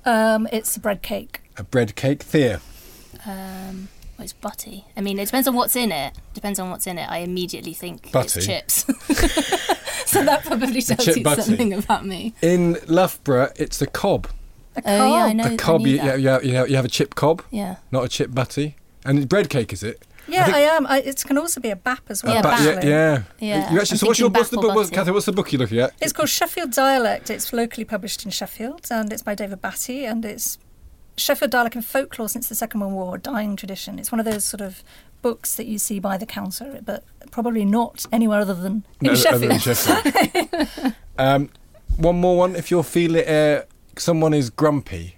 Um, 0.04 0.48
it's 0.52 0.76
a 0.76 0.80
bread 0.80 1.02
cake. 1.02 1.42
A 1.56 1.62
bread 1.62 1.94
cake, 1.94 2.22
Thea. 2.22 2.60
Um, 3.26 3.88
well, 4.18 4.24
it's 4.24 4.32
butty. 4.32 4.84
I 4.96 5.00
mean, 5.00 5.18
it 5.18 5.26
depends 5.26 5.46
on 5.48 5.54
what's 5.54 5.76
in 5.76 5.92
it. 5.92 6.12
Depends 6.34 6.58
on 6.58 6.70
what's 6.70 6.86
in 6.86 6.98
it. 6.98 7.08
I 7.08 7.18
immediately 7.18 7.72
think 7.72 8.10
Butty. 8.12 8.38
it's 8.40 8.46
chips. 8.46 8.84
so 10.06 10.24
that 10.24 10.44
probably 10.44 10.82
tells 10.82 11.04
chip 11.04 11.16
you 11.16 11.22
butty. 11.24 11.42
something 11.42 11.72
about 11.72 12.04
me. 12.04 12.34
In 12.42 12.76
Loughborough, 12.88 13.52
it's 13.56 13.78
the 13.78 13.86
cob. 13.86 14.26
A 14.76 14.82
Oh 14.84 15.06
yeah, 15.16 15.24
I 15.24 15.28
cob. 15.28 15.36
know. 15.36 15.44
a 15.44 15.56
cob. 15.56 15.80
I 15.80 15.84
knew 15.84 15.90
You, 15.90 15.96
that. 15.98 16.20
you, 16.20 16.28
have, 16.28 16.44
you, 16.44 16.54
have, 16.54 16.68
you 16.70 16.76
have 16.76 16.84
a 16.84 16.88
chip 16.88 17.14
cob, 17.14 17.42
Yeah. 17.50 17.76
not 17.90 18.04
a 18.04 18.08
chip 18.08 18.34
butty. 18.34 18.76
And 19.04 19.28
bread 19.28 19.48
cake, 19.48 19.72
is 19.72 19.82
it? 19.82 20.02
Yeah, 20.26 20.44
think- 20.44 20.56
I, 20.56 20.60
am. 20.60 20.86
I, 20.86 20.98
it 21.00 21.24
can 21.24 21.38
also 21.38 21.60
be 21.60 21.70
a 21.70 21.76
bap 21.76 22.02
as 22.10 22.22
well. 22.22 22.34
Yeah, 22.34 22.42
But- 22.42 22.60
yeah, 22.62 22.80
yeah. 22.88 23.22
Yeah, 23.38 23.72
You 23.72 23.80
actually, 23.80 23.94
I'm 23.94 23.98
so 23.98 24.06
what's 24.08 24.18
your 24.20 24.28
thinking 24.28 24.40
what's 24.40 24.50
the 24.50 24.56
Bap 24.58 24.62
book? 24.62 24.74
What's, 24.76 24.90
Butty. 24.90 24.96
Catherine, 24.96 25.14
what's 25.14 25.26
the 25.26 25.32
book 25.32 25.52
you're 25.52 25.60
looking 25.60 25.78
at? 25.78 25.94
It's 26.00 26.12
called 26.12 26.28
Sheffield 26.28 26.72
Dialect. 26.72 27.30
It's 27.30 27.52
locally 27.52 27.84
published 27.84 28.24
in 28.24 28.30
Sheffield, 28.30 28.86
and 28.90 29.10
it's 29.12 29.22
by 29.22 29.34
David 29.34 29.62
Batty, 29.62 30.04
and 30.04 30.24
it's 30.24 30.58
Sheffield 31.18 31.50
Dialect 31.50 31.74
and 31.74 31.84
Folklore 31.84 32.28
since 32.28 32.48
the 32.48 32.54
Second 32.54 32.80
World 32.80 32.92
War, 32.94 33.14
a 33.16 33.18
dying 33.18 33.56
tradition. 33.56 33.98
It's 33.98 34.10
one 34.12 34.20
of 34.20 34.24
those 34.26 34.44
sort 34.44 34.60
of 34.60 34.82
books 35.20 35.54
that 35.56 35.66
you 35.66 35.78
see 35.78 35.98
by 35.98 36.16
the 36.16 36.26
counter, 36.26 36.80
but 36.84 37.04
probably 37.30 37.64
not 37.64 38.06
anywhere 38.12 38.40
other 38.40 38.54
than 38.54 38.84
in 39.00 39.06
No, 39.08 39.10
other 39.12 39.20
Sheffield. 39.20 39.52
than 39.52 39.58
Sheffield. 39.60 40.94
um, 41.18 41.50
one 41.96 42.20
more 42.20 42.36
one. 42.38 42.56
If 42.56 42.70
you're 42.70 42.84
feeling 42.84 43.26
uh, 43.26 43.62
someone 43.96 44.32
is 44.34 44.48
grumpy, 44.50 45.16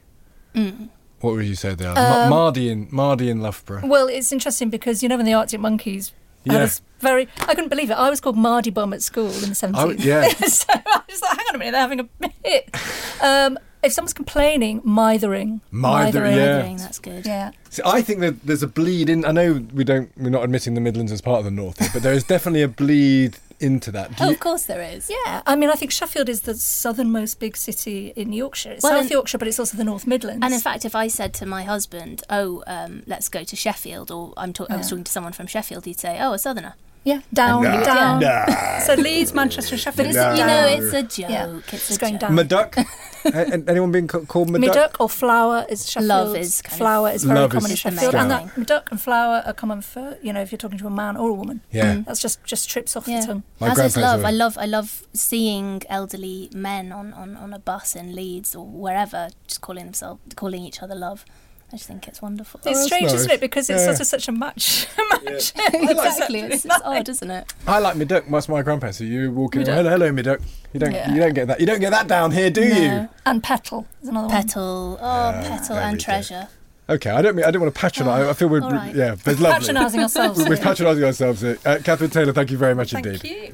what 0.54 1.34
would 1.34 1.46
you 1.46 1.54
say 1.54 1.74
there? 1.74 1.92
Ma- 1.94 2.24
Um, 2.24 2.30
Mardy 2.30 2.68
in 2.70 2.88
Mardy 2.90 3.28
in 3.30 3.40
Loughborough. 3.40 3.86
Well, 3.86 4.08
it's 4.08 4.32
interesting 4.32 4.70
because 4.70 5.02
you 5.02 5.08
know 5.08 5.16
when 5.16 5.26
the 5.26 5.34
Arctic 5.34 5.60
Monkeys 5.60 6.12
Yeah. 6.44 6.58
this 6.60 6.80
very, 7.00 7.28
I 7.40 7.54
couldn't 7.54 7.68
believe 7.68 7.90
it. 7.90 7.94
I 7.94 8.10
was 8.10 8.20
called 8.20 8.36
Mardy 8.36 8.70
Bum 8.70 8.92
at 8.92 9.02
school 9.02 9.26
in 9.30 9.50
the 9.50 9.54
seventies. 9.54 9.84
would- 9.86 10.04
yeah. 10.04 10.28
so 10.28 10.66
I 10.70 11.00
was 11.08 11.20
like, 11.22 11.36
hang 11.36 11.46
on 11.50 11.54
a 11.54 11.58
minute, 11.58 11.72
they're 11.72 11.80
having 11.80 12.00
a 12.00 12.08
hit. 12.42 12.74
Um, 13.22 13.58
if 13.82 13.92
someone's 13.92 14.12
complaining, 14.12 14.80
mithering, 14.84 15.60
Mither- 15.70 16.04
mithering, 16.06 16.36
yeah. 16.36 16.56
Mithering, 16.56 16.76
that's 16.78 16.98
good. 16.98 17.26
yeah. 17.26 17.50
See, 17.70 17.82
I 17.84 18.02
think 18.02 18.20
that 18.20 18.46
there's 18.46 18.62
a 18.62 18.68
bleed 18.68 19.08
in. 19.08 19.24
I 19.24 19.32
know 19.32 19.64
we 19.72 19.84
don't. 19.84 20.10
We're 20.16 20.30
not 20.30 20.44
admitting 20.44 20.74
the 20.74 20.80
Midlands 20.80 21.12
as 21.12 21.20
part 21.20 21.38
of 21.38 21.44
the 21.44 21.50
North, 21.50 21.78
here, 21.78 21.88
but 21.92 22.02
there 22.02 22.12
is 22.12 22.24
definitely 22.24 22.62
a 22.62 22.68
bleed 22.68 23.38
into 23.60 23.90
that. 23.92 24.16
Do 24.16 24.24
Oh, 24.24 24.26
you- 24.28 24.32
of 24.32 24.40
course 24.40 24.62
there 24.64 24.80
is. 24.82 25.10
Yeah, 25.10 25.42
I 25.46 25.54
mean, 25.54 25.68
I 25.68 25.74
think 25.74 25.90
Sheffield 25.92 26.28
is 26.30 26.40
the 26.42 26.54
southernmost 26.54 27.38
big 27.38 27.56
city 27.58 28.10
in 28.16 28.32
Yorkshire. 28.32 28.72
It's 28.72 28.82
Well, 28.82 28.92
South 28.94 29.02
and- 29.02 29.10
Yorkshire, 29.10 29.36
but 29.38 29.48
it's 29.48 29.58
also 29.58 29.76
the 29.76 29.84
North 29.84 30.06
Midlands. 30.06 30.42
And 30.42 30.54
in 30.54 30.60
fact, 30.60 30.84
if 30.86 30.94
I 30.94 31.08
said 31.08 31.34
to 31.34 31.46
my 31.46 31.64
husband, 31.64 32.22
"Oh, 32.30 32.62
um, 32.66 33.02
let's 33.06 33.28
go 33.28 33.44
to 33.44 33.56
Sheffield," 33.56 34.10
or 34.10 34.32
I'm 34.38 34.52
ta- 34.54 34.66
I 34.70 34.76
was 34.76 34.88
talking 34.88 35.04
to 35.04 35.12
someone 35.12 35.32
from 35.34 35.46
Sheffield, 35.46 35.84
he'd 35.84 36.00
say, 36.00 36.18
"Oh, 36.20 36.32
a 36.32 36.38
southerner." 36.38 36.74
Yeah, 37.04 37.20
down, 37.32 37.62
Nah. 37.62 37.82
down. 37.82 38.20
Nah. 38.20 38.46
So 38.86 38.94
Leeds, 38.94 39.34
Manchester, 39.34 39.76
Sheffield. 39.76 39.96
But 39.96 40.06
it's 40.06 40.16
No. 40.16 40.34
you 40.34 40.46
know, 40.46 40.66
it's 40.66 40.92
a 40.94 41.02
joke. 41.02 41.30
Yeah. 41.30 41.58
It's, 41.68 41.72
It's 41.90 41.96
a 41.96 41.98
going 42.00 42.14
joke. 42.14 42.20
down. 42.20 42.36
Maduck. 42.36 42.72
A- 43.26 43.28
a- 43.28 43.64
anyone 43.70 43.92
being 43.92 44.08
called 44.08 44.48
Maduck? 44.48 44.60
Meduck 44.72 44.96
or 44.98 45.08
flower 45.10 45.66
is 45.68 45.86
Sheffield. 45.90 46.08
Love 46.08 46.36
is 46.36 46.62
kind 46.62 46.72
of- 46.72 46.78
flower 46.78 47.10
is 47.10 47.24
very 47.24 47.38
Love 47.40 47.50
common 47.50 47.66
in 47.66 47.72
is 47.74 47.78
Sheffield, 47.78 48.14
and 48.14 48.30
scout. 48.30 48.46
that 48.46 48.56
Meduck 48.56 48.90
and 48.90 48.98
flower 49.00 49.42
are 49.44 49.52
common 49.52 49.82
for 49.82 50.16
you 50.22 50.32
know 50.32 50.40
if 50.40 50.50
you're 50.50 50.58
talking 50.64 50.78
to 50.78 50.86
a 50.86 50.90
man 50.90 51.18
or 51.18 51.28
a 51.28 51.34
woman. 51.34 51.60
Yeah. 51.70 51.96
Mm. 51.96 52.06
That's 52.06 52.20
just 52.20 52.42
just 52.44 52.70
trips 52.70 52.96
off 52.96 53.06
Yeah. 53.06 53.20
the 53.20 53.26
tongue. 53.26 53.42
My 53.60 53.68
As 53.72 53.78
is 53.78 53.96
love. 53.98 54.20
were- 54.20 54.26
I 54.28 54.30
love 54.30 54.56
I 54.56 54.64
love 54.64 55.02
seeing 55.12 55.82
elderly 55.90 56.48
men 56.54 56.90
on, 56.92 57.12
on, 57.12 57.36
on 57.36 57.52
a 57.52 57.58
bus 57.58 57.94
in 57.94 58.14
Leeds 58.14 58.56
or 58.56 58.64
wherever 58.66 59.28
just 59.46 59.60
calling 59.60 59.84
themselves 59.84 60.20
calling 60.36 60.62
each 60.64 60.82
other 60.82 60.94
love. 60.94 61.26
I 61.72 61.76
just 61.76 61.86
think 61.86 62.08
it's 62.08 62.20
wonderful. 62.20 62.58
It's 62.64 62.66
that's 62.66 62.84
strange, 62.86 63.04
nice. 63.04 63.14
isn't 63.14 63.30
it? 63.30 63.40
Because 63.40 63.70
it's 63.70 63.80
Yeah. 63.82 63.86
sort 63.86 64.00
of 64.00 64.06
such 64.08 64.26
a 64.26 64.32
match. 64.32 64.88
match. 65.24 65.52
exactly. 65.72 66.40
It's, 66.40 66.64
it's 66.64 66.80
odd, 66.84 67.08
isn't 67.08 67.30
it? 67.30 67.52
I 67.68 67.78
like 67.78 67.94
Maduck. 67.96 68.28
That's 68.28 68.48
my 68.48 68.62
grandparents. 68.62 68.98
So 68.98 69.04
you 69.04 69.30
walking 69.30 69.62
Meduck. 69.62 69.68
around, 69.76 69.84
hello, 69.86 70.06
hello, 70.08 70.12
Maduck. 70.12 70.42
You 70.72 70.80
don't, 70.80 70.92
Yeah. 70.92 71.14
you 71.14 71.20
don't 71.20 71.32
get 71.34 71.46
that. 71.46 71.60
You 71.60 71.66
don't 71.66 71.78
get 71.80 71.90
that 71.90 72.08
down 72.08 72.32
here, 72.32 72.50
do 72.50 72.62
you? 72.64 73.08
And 73.24 73.42
petal 73.42 73.86
is 74.02 74.08
another 74.08 74.26
one. 74.26 74.36
Petal, 74.36 74.98
oh, 75.00 75.40
petal 75.44 75.76
and 75.76 75.96
go. 75.98 76.02
treasure. 76.04 76.48
Okay, 76.88 77.10
I 77.10 77.22
don't 77.22 77.36
mean 77.36 77.44
I 77.44 77.52
don't 77.52 77.62
want 77.62 77.72
to 77.72 77.80
patronise. 77.80 78.26
I 78.26 78.32
feel 78.32 78.48
we're 78.48 78.62
all 78.62 78.72
right. 78.72 78.92
yeah, 78.92 79.14
there's 79.14 79.40
lovely. 79.40 79.60
Patronising 79.60 80.00
ourselves. 80.00 80.48
We're 80.48 80.56
patronising 80.56 81.04
ourselves 81.04 81.40
here. 81.40 81.56
Uh, 81.64 81.78
Catherine 81.84 82.10
Taylor, 82.10 82.32
thank 82.32 82.50
you 82.50 82.58
very 82.58 82.74
much 82.74 82.90
Thank 82.90 83.06
indeed. 83.06 83.24
you. 83.24 83.52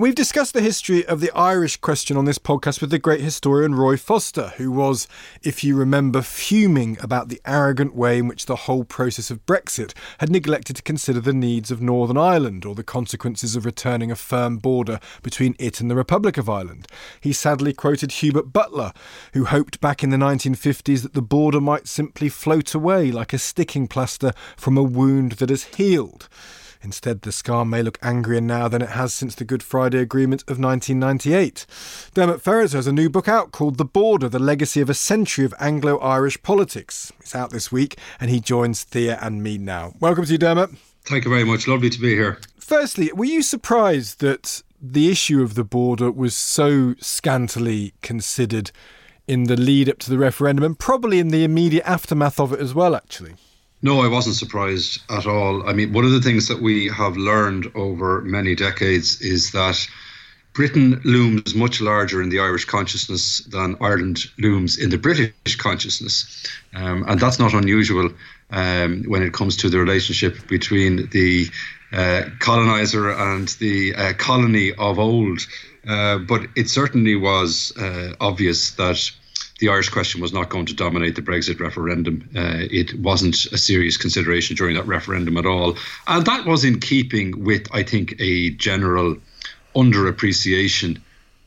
We've 0.00 0.14
discussed 0.14 0.52
the 0.52 0.60
history 0.60 1.04
of 1.04 1.18
the 1.18 1.32
Irish 1.32 1.76
question 1.78 2.16
on 2.16 2.24
this 2.24 2.38
podcast 2.38 2.80
with 2.80 2.90
the 2.90 3.00
great 3.00 3.20
historian 3.20 3.74
Roy 3.74 3.96
Foster, 3.96 4.52
who 4.56 4.70
was, 4.70 5.08
if 5.42 5.64
you 5.64 5.74
remember, 5.74 6.22
fuming 6.22 6.96
about 7.00 7.30
the 7.30 7.40
arrogant 7.44 7.96
way 7.96 8.18
in 8.18 8.28
which 8.28 8.46
the 8.46 8.54
whole 8.54 8.84
process 8.84 9.28
of 9.28 9.44
Brexit 9.44 9.94
had 10.18 10.30
neglected 10.30 10.76
to 10.76 10.84
consider 10.84 11.20
the 11.20 11.32
needs 11.32 11.72
of 11.72 11.82
Northern 11.82 12.16
Ireland 12.16 12.64
or 12.64 12.76
the 12.76 12.84
consequences 12.84 13.56
of 13.56 13.66
returning 13.66 14.12
a 14.12 14.14
firm 14.14 14.58
border 14.58 15.00
between 15.24 15.56
it 15.58 15.80
and 15.80 15.90
the 15.90 15.96
Republic 15.96 16.38
of 16.38 16.48
Ireland. 16.48 16.86
He 17.20 17.32
sadly 17.32 17.72
quoted 17.72 18.12
Hubert 18.12 18.52
Butler, 18.52 18.92
who 19.32 19.46
hoped 19.46 19.80
back 19.80 20.04
in 20.04 20.10
the 20.10 20.16
1950s 20.16 21.02
that 21.02 21.14
the 21.14 21.22
border 21.22 21.60
might 21.60 21.88
simply 21.88 22.28
float 22.28 22.72
away 22.72 23.10
like 23.10 23.32
a 23.32 23.38
sticking 23.38 23.88
plaster 23.88 24.30
from 24.56 24.78
a 24.78 24.82
wound 24.84 25.32
that 25.32 25.50
has 25.50 25.64
healed. 25.64 26.28
Instead, 26.82 27.22
the 27.22 27.32
scar 27.32 27.64
may 27.64 27.82
look 27.82 27.98
angrier 28.02 28.40
now 28.40 28.68
than 28.68 28.82
it 28.82 28.90
has 28.90 29.12
since 29.12 29.34
the 29.34 29.44
Good 29.44 29.62
Friday 29.62 29.98
Agreement 29.98 30.42
of 30.42 30.58
1998. 30.58 31.66
Diarmaid 32.14 32.40
Ferriter 32.42 32.74
has 32.74 32.86
a 32.86 32.92
new 32.92 33.10
book 33.10 33.28
out 33.28 33.52
called 33.52 33.78
The 33.78 33.84
Border 33.84 34.28
The 34.28 34.38
Legacy 34.38 34.80
of 34.80 34.88
a 34.88 34.94
Century 34.94 35.44
of 35.44 35.54
Anglo 35.58 35.98
Irish 35.98 36.40
Politics. 36.42 37.12
It's 37.20 37.34
out 37.34 37.50
this 37.50 37.72
week, 37.72 37.98
and 38.20 38.30
he 38.30 38.40
joins 38.40 38.84
Thea 38.84 39.18
and 39.20 39.42
me 39.42 39.58
now. 39.58 39.94
Welcome 40.00 40.24
to 40.24 40.32
you, 40.32 40.38
Diarmaid. 40.38 40.76
Thank 41.04 41.24
you 41.24 41.30
very 41.30 41.44
much. 41.44 41.66
Lovely 41.66 41.90
to 41.90 42.00
be 42.00 42.14
here. 42.14 42.38
Firstly, 42.58 43.10
were 43.14 43.24
you 43.24 43.42
surprised 43.42 44.20
that 44.20 44.62
the 44.80 45.10
issue 45.10 45.42
of 45.42 45.54
the 45.54 45.64
border 45.64 46.10
was 46.10 46.36
so 46.36 46.94
scantily 47.00 47.94
considered 48.02 48.70
in 49.26 49.44
the 49.44 49.56
lead 49.56 49.88
up 49.88 49.98
to 49.98 50.10
the 50.10 50.18
referendum 50.18 50.64
and 50.64 50.78
probably 50.78 51.18
in 51.18 51.28
the 51.28 51.44
immediate 51.44 51.86
aftermath 51.86 52.38
of 52.38 52.52
it 52.52 52.60
as 52.60 52.74
well, 52.74 52.94
actually? 52.94 53.34
No, 53.80 54.00
I 54.00 54.08
wasn't 54.08 54.36
surprised 54.36 55.00
at 55.08 55.26
all. 55.26 55.68
I 55.68 55.72
mean, 55.72 55.92
one 55.92 56.04
of 56.04 56.10
the 56.10 56.20
things 56.20 56.48
that 56.48 56.60
we 56.60 56.88
have 56.88 57.16
learned 57.16 57.70
over 57.76 58.20
many 58.22 58.56
decades 58.56 59.20
is 59.20 59.52
that 59.52 59.86
Britain 60.52 61.00
looms 61.04 61.54
much 61.54 61.80
larger 61.80 62.20
in 62.20 62.30
the 62.30 62.40
Irish 62.40 62.64
consciousness 62.64 63.38
than 63.44 63.76
Ireland 63.80 64.24
looms 64.38 64.76
in 64.76 64.90
the 64.90 64.98
British 64.98 65.54
consciousness. 65.56 66.44
Um, 66.74 67.04
and 67.06 67.20
that's 67.20 67.38
not 67.38 67.54
unusual 67.54 68.10
um, 68.50 69.04
when 69.04 69.22
it 69.22 69.32
comes 69.32 69.56
to 69.58 69.68
the 69.68 69.78
relationship 69.78 70.48
between 70.48 71.08
the 71.10 71.46
uh, 71.92 72.22
colonizer 72.40 73.10
and 73.10 73.46
the 73.60 73.94
uh, 73.94 74.12
colony 74.14 74.72
of 74.72 74.98
old. 74.98 75.46
Uh, 75.86 76.18
but 76.18 76.48
it 76.56 76.68
certainly 76.68 77.14
was 77.14 77.72
uh, 77.78 78.14
obvious 78.20 78.72
that 78.72 78.98
the 79.58 79.68
Irish 79.68 79.88
question 79.88 80.20
was 80.20 80.32
not 80.32 80.48
going 80.48 80.66
to 80.66 80.74
dominate 80.74 81.16
the 81.16 81.22
Brexit 81.22 81.60
referendum. 81.60 82.28
Uh, 82.34 82.66
it 82.70 82.98
wasn't 83.00 83.46
a 83.46 83.58
serious 83.58 83.96
consideration 83.96 84.56
during 84.56 84.76
that 84.76 84.86
referendum 84.86 85.36
at 85.36 85.46
all. 85.46 85.76
And 86.06 86.24
that 86.26 86.46
was 86.46 86.64
in 86.64 86.80
keeping 86.80 87.44
with, 87.44 87.66
I 87.72 87.82
think, 87.82 88.14
a 88.20 88.50
general 88.50 89.16
underappreciation 89.74 91.00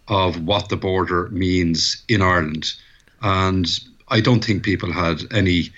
of 0.07 0.43
what 0.43 0.69
the 0.69 0.77
border 0.77 1.29
means 1.29 2.03
in 2.09 2.21
Ireland. 2.21 2.73
And 3.21 3.67
I 4.09 4.19
don't 4.19 4.43
think 4.43 4.63
people 4.63 4.91
had 4.91 5.21
any 5.31 5.69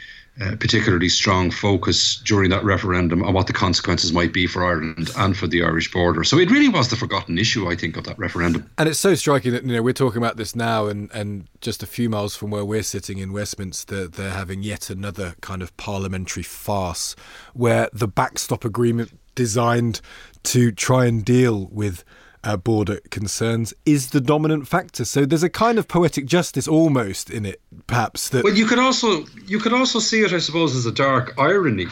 uh, 0.42 0.56
particularly 0.60 1.10
strong 1.10 1.52
focus 1.52 2.16
during 2.26 2.50
that 2.50 2.64
referendum 2.64 3.22
on 3.24 3.34
what 3.34 3.46
the 3.46 3.54
consequences 3.54 4.12
might 4.12 4.34
be 4.34 4.48
for 4.48 4.66
Ireland 4.66 5.12
and 5.18 5.38
for 5.38 5.46
the 5.46 5.62
Irish 5.62 5.92
border. 5.92 6.24
So 6.24 6.40
it 6.40 6.50
really 6.50 6.70
was 6.70 6.90
the 6.90 6.96
forgotten 6.96 7.38
issue, 7.38 7.70
I 7.70 7.76
think, 7.76 7.98
of 7.98 8.06
that 8.06 8.18
referendum. 8.18 8.68
And 8.80 8.90
it's 8.90 9.00
so 9.00 9.14
striking 9.14 9.52
that 9.52 9.64
you 9.64 9.74
know 9.74 9.84
we're 9.84 9.94
talking 9.94 10.18
about 10.18 10.38
this 10.38 10.56
now, 10.56 10.88
and 10.88 11.12
and 11.12 11.48
just 11.62 11.84
a 11.84 11.88
few 11.88 12.10
miles 12.10 12.36
from 12.36 12.50
where 12.50 12.66
we're 12.66 12.84
sitting 12.84 13.20
in 13.20 13.32
Westminster, 13.32 14.08
they're 14.08 14.32
having 14.32 14.64
yet 14.64 14.90
another 14.90 15.36
kind 15.42 15.62
of 15.62 15.76
parliamentary 15.78 16.44
farce 16.44 17.16
where 17.54 17.90
the 17.94 18.08
backstop 18.08 18.66
agreement 18.66 19.18
designed 19.36 20.02
to 20.44 20.72
try 20.72 21.06
and 21.06 21.24
deal 21.24 21.68
with 21.68 22.04
uh, 22.44 22.58
border 22.58 23.00
concerns 23.10 23.74
is 23.86 24.10
the 24.10 24.22
dominant 24.22 24.68
factor. 24.68 25.06
So 25.06 25.26
there's 25.26 25.44
a 25.44 25.50
kind 25.50 25.78
of 25.78 25.88
poetic 25.88 26.26
justice 26.26 26.68
almost 26.68 27.30
in 27.30 27.46
it, 27.46 27.62
perhaps. 27.88 28.30
That 28.30 28.44
well, 28.44 28.54
you 28.54 28.66
could 28.66 28.80
also 28.80 29.26
you 29.46 29.60
could 29.60 29.74
also 29.74 30.00
see 30.00 30.22
it, 30.22 30.34
I 30.34 30.40
suppose, 30.40 30.76
as 30.76 30.86
a 30.86 30.92
dark 30.92 31.34
irony, 31.38 31.88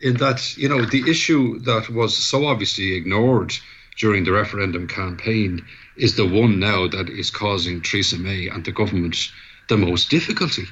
in 0.00 0.16
that 0.16 0.56
you 0.56 0.68
know 0.68 0.84
the 0.84 1.08
issue 1.08 1.58
that 1.60 1.90
was 1.90 2.16
so 2.16 2.46
obviously 2.46 2.94
ignored 2.94 3.54
during 3.98 4.24
the 4.24 4.32
referendum 4.32 4.88
campaign 4.88 5.64
is 5.96 6.16
the 6.16 6.26
one 6.26 6.58
now 6.58 6.88
that 6.88 7.10
is 7.10 7.30
causing 7.30 7.82
Theresa 7.82 8.18
May 8.18 8.48
and 8.48 8.64
the 8.64 8.72
government 8.72 9.30
the 9.70 9.76
most 9.76 10.10
difficulty. 10.10 10.66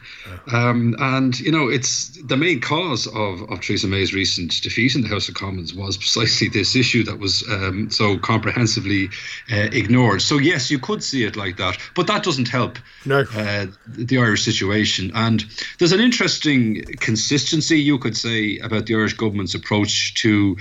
Um, 0.53 0.95
and, 0.99 1.39
you 1.41 1.53
know, 1.53 1.69
it's 1.69 2.09
the 2.23 2.37
main 2.37 2.61
cause 2.61 3.07
of, 3.07 3.43
of 3.51 3.61
Theresa 3.61 3.87
May's 3.87 4.13
recent 4.13 4.61
defeat 4.61 4.95
in 4.95 5.03
the 5.03 5.09
House 5.09 5.29
of 5.29 5.37
Commons 5.37 5.73
was 5.73 5.97
precisely 5.97 6.49
this 6.49 6.77
issue 6.77 7.05
that 7.05 7.19
was 7.19 7.43
um, 7.49 7.91
so 7.91 8.19
comprehensively 8.19 9.09
uh, 9.53 9.69
ignored. 9.73 10.21
So, 10.21 10.37
yes, 10.39 10.71
you 10.71 10.79
could 10.79 11.03
see 11.03 11.25
it 11.25 11.37
like 11.37 11.57
that, 11.57 11.79
but 11.95 12.09
that 12.09 12.25
doesn't 12.25 12.49
help 12.49 12.79
no. 13.07 13.21
uh, 13.35 13.67
the 13.87 14.19
Irish 14.19 14.45
situation. 14.45 15.13
And 15.15 15.45
there's 15.79 15.93
an 15.93 16.01
interesting 16.01 16.83
consistency, 16.99 17.81
you 17.81 17.99
could 17.99 18.17
say, 18.17 18.59
about 18.59 18.87
the 18.87 18.97
Irish 18.97 19.15
government's 19.15 19.55
approach 19.55 20.15
to 20.15 20.57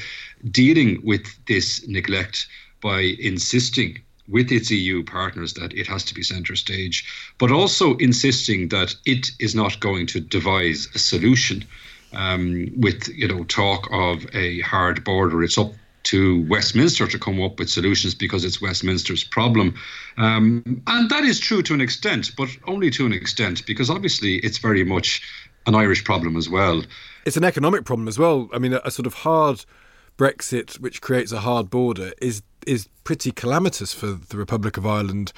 dealing 0.52 1.02
with 1.04 1.26
this 1.47 1.86
neglect 1.88 2.47
by 2.82 3.15
insisting 3.19 4.00
with 4.27 4.51
its 4.51 4.71
EU 4.71 5.03
partners 5.03 5.53
that 5.53 5.73
it 5.73 5.87
has 5.87 6.03
to 6.05 6.13
be 6.13 6.23
centre 6.23 6.55
stage, 6.55 7.05
but 7.37 7.51
also 7.51 7.95
insisting 7.97 8.69
that 8.69 8.95
it 9.05 9.31
is 9.39 9.55
not 9.55 9.79
going 9.79 10.07
to 10.07 10.19
devise 10.19 10.87
a 10.95 10.99
solution 10.99 11.63
um, 12.13 12.71
with 12.75 13.07
you 13.09 13.27
know 13.27 13.43
talk 13.45 13.87
of 13.91 14.25
a 14.33 14.61
hard 14.61 15.03
border. 15.03 15.43
It's 15.43 15.57
up 15.57 15.71
to 16.03 16.45
Westminster 16.47 17.05
to 17.05 17.19
come 17.19 17.41
up 17.41 17.59
with 17.59 17.69
solutions 17.69 18.15
because 18.15 18.45
it's 18.45 18.61
Westminster's 18.61 19.25
problem. 19.25 19.75
Um, 20.17 20.81
and 20.87 21.09
that 21.09 21.25
is 21.25 21.37
true 21.37 21.61
to 21.63 21.73
an 21.73 21.81
extent, 21.81 22.31
but 22.37 22.47
only 22.65 22.89
to 22.91 23.05
an 23.05 23.11
extent, 23.11 23.65
because 23.65 23.89
obviously 23.89 24.35
it's 24.37 24.57
very 24.57 24.85
much 24.85 25.21
an 25.65 25.75
Irish 25.75 26.05
problem 26.05 26.37
as 26.37 26.49
well. 26.49 26.81
It's 27.25 27.35
an 27.35 27.43
economic 27.43 27.83
problem 27.83 28.07
as 28.07 28.17
well. 28.17 28.49
I 28.53 28.57
mean, 28.57 28.71
a, 28.73 28.81
a 28.85 28.91
sort 28.91 29.05
of 29.05 29.15
hard 29.15 29.65
Brexit, 30.17 30.79
which 30.79 31.01
creates 31.01 31.33
a 31.33 31.41
hard 31.41 31.69
border, 31.69 32.13
is 32.21 32.41
is 32.67 32.88
pretty 33.03 33.32
calamitous 33.32 33.93
for 33.93 34.08
the 34.08 34.38
Republic 34.38 34.77
of 34.77 34.86
Ireland 34.86 35.32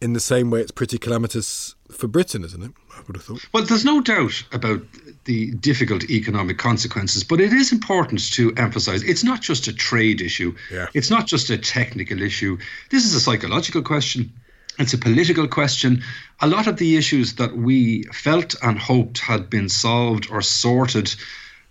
in 0.00 0.12
the 0.12 0.20
same 0.20 0.50
way 0.50 0.60
it's 0.60 0.70
pretty 0.70 0.98
calamitous 0.98 1.74
for 1.90 2.08
Britain, 2.08 2.44
isn't 2.44 2.62
it? 2.62 2.72
I 2.94 3.00
would 3.06 3.16
have 3.16 3.24
thought. 3.24 3.48
Well, 3.52 3.64
there's 3.64 3.84
no 3.84 4.02
doubt 4.02 4.44
about 4.52 4.82
the 5.24 5.52
difficult 5.52 6.10
economic 6.10 6.58
consequences, 6.58 7.24
but 7.24 7.40
it 7.40 7.52
is 7.52 7.72
important 7.72 8.32
to 8.34 8.52
emphasize 8.56 9.02
it's 9.02 9.24
not 9.24 9.40
just 9.40 9.66
a 9.66 9.72
trade 9.72 10.20
issue. 10.20 10.54
Yeah. 10.70 10.88
It's 10.92 11.10
not 11.10 11.26
just 11.26 11.48
a 11.50 11.56
technical 11.56 12.20
issue. 12.20 12.58
This 12.90 13.04
is 13.06 13.14
a 13.14 13.20
psychological 13.20 13.82
question. 13.82 14.32
It's 14.78 14.92
a 14.92 14.98
political 14.98 15.48
question. 15.48 16.02
A 16.40 16.48
lot 16.48 16.66
of 16.66 16.76
the 16.76 16.96
issues 16.96 17.36
that 17.36 17.56
we 17.56 18.02
felt 18.12 18.56
and 18.62 18.78
hoped 18.78 19.20
had 19.20 19.48
been 19.48 19.68
solved 19.68 20.28
or 20.30 20.42
sorted 20.42 21.14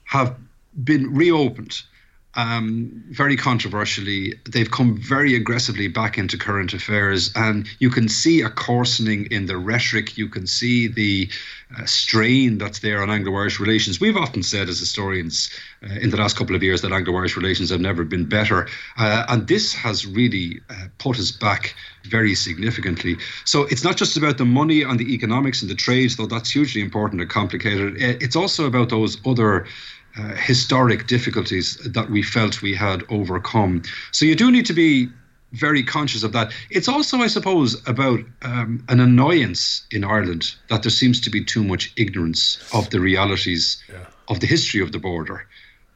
have 0.05 0.35
been 0.83 1.13
reopened 1.13 1.83
um, 2.35 3.03
very 3.09 3.37
controversially, 3.37 4.33
they've 4.49 4.71
come 4.71 4.97
very 4.97 5.35
aggressively 5.35 5.87
back 5.87 6.17
into 6.17 6.37
current 6.37 6.73
affairs, 6.73 7.31
and 7.35 7.67
you 7.79 7.89
can 7.89 8.09
see 8.09 8.41
a 8.41 8.49
coarsening 8.49 9.27
in 9.31 9.45
the 9.45 9.57
rhetoric. 9.57 10.17
You 10.17 10.27
can 10.27 10.47
see 10.47 10.87
the 10.87 11.29
uh, 11.77 11.85
strain 11.85 12.57
that's 12.57 12.79
there 12.79 13.03
on 13.03 13.09
Anglo-Irish 13.11 13.59
relations. 13.59 13.99
We've 13.99 14.17
often 14.17 14.41
said, 14.41 14.67
as 14.67 14.79
historians, 14.79 15.49
uh, 15.83 15.93
in 16.01 16.09
the 16.09 16.17
last 16.17 16.35
couple 16.35 16.55
of 16.55 16.63
years, 16.63 16.81
that 16.81 16.91
Anglo-Irish 16.91 17.37
relations 17.37 17.69
have 17.69 17.81
never 17.81 18.03
been 18.03 18.25
better, 18.25 18.67
uh, 18.97 19.25
and 19.29 19.47
this 19.47 19.73
has 19.73 20.07
really 20.07 20.59
uh, 20.69 20.87
put 20.97 21.19
us 21.19 21.31
back 21.31 21.75
very 22.03 22.33
significantly. 22.35 23.15
So 23.45 23.63
it's 23.63 23.83
not 23.83 23.95
just 23.95 24.17
about 24.17 24.37
the 24.37 24.45
money 24.45 24.81
and 24.81 24.99
the 24.99 25.13
economics 25.13 25.61
and 25.61 25.69
the 25.69 25.75
trades, 25.75 26.17
though 26.17 26.25
that's 26.25 26.51
hugely 26.51 26.81
important 26.81 27.21
and 27.21 27.29
complicated. 27.29 27.95
It's 27.97 28.35
also 28.35 28.65
about 28.65 28.89
those 28.89 29.17
other 29.25 29.67
uh, 30.17 30.35
historic 30.35 31.07
difficulties 31.07 31.77
that 31.85 32.09
we 32.09 32.21
felt 32.21 32.61
we 32.61 32.75
had 32.75 33.03
overcome. 33.09 33.81
So 34.11 34.25
you 34.25 34.35
do 34.35 34.51
need 34.51 34.65
to 34.67 34.73
be 34.73 35.09
very 35.53 35.83
conscious 35.83 36.23
of 36.23 36.31
that. 36.33 36.51
It's 36.69 36.87
also, 36.87 37.17
I 37.17 37.27
suppose, 37.27 37.81
about 37.87 38.19
um, 38.41 38.83
an 38.89 38.99
annoyance 38.99 39.85
in 39.91 40.03
Ireland 40.03 40.55
that 40.69 40.83
there 40.83 40.91
seems 40.91 41.21
to 41.21 41.29
be 41.29 41.43
too 41.43 41.63
much 41.63 41.93
ignorance 41.95 42.57
of 42.73 42.89
the 42.89 42.99
realities 42.99 43.81
yeah. 43.89 44.05
of 44.27 44.39
the 44.39 44.47
history 44.47 44.81
of 44.81 44.91
the 44.91 44.99
border. 44.99 45.47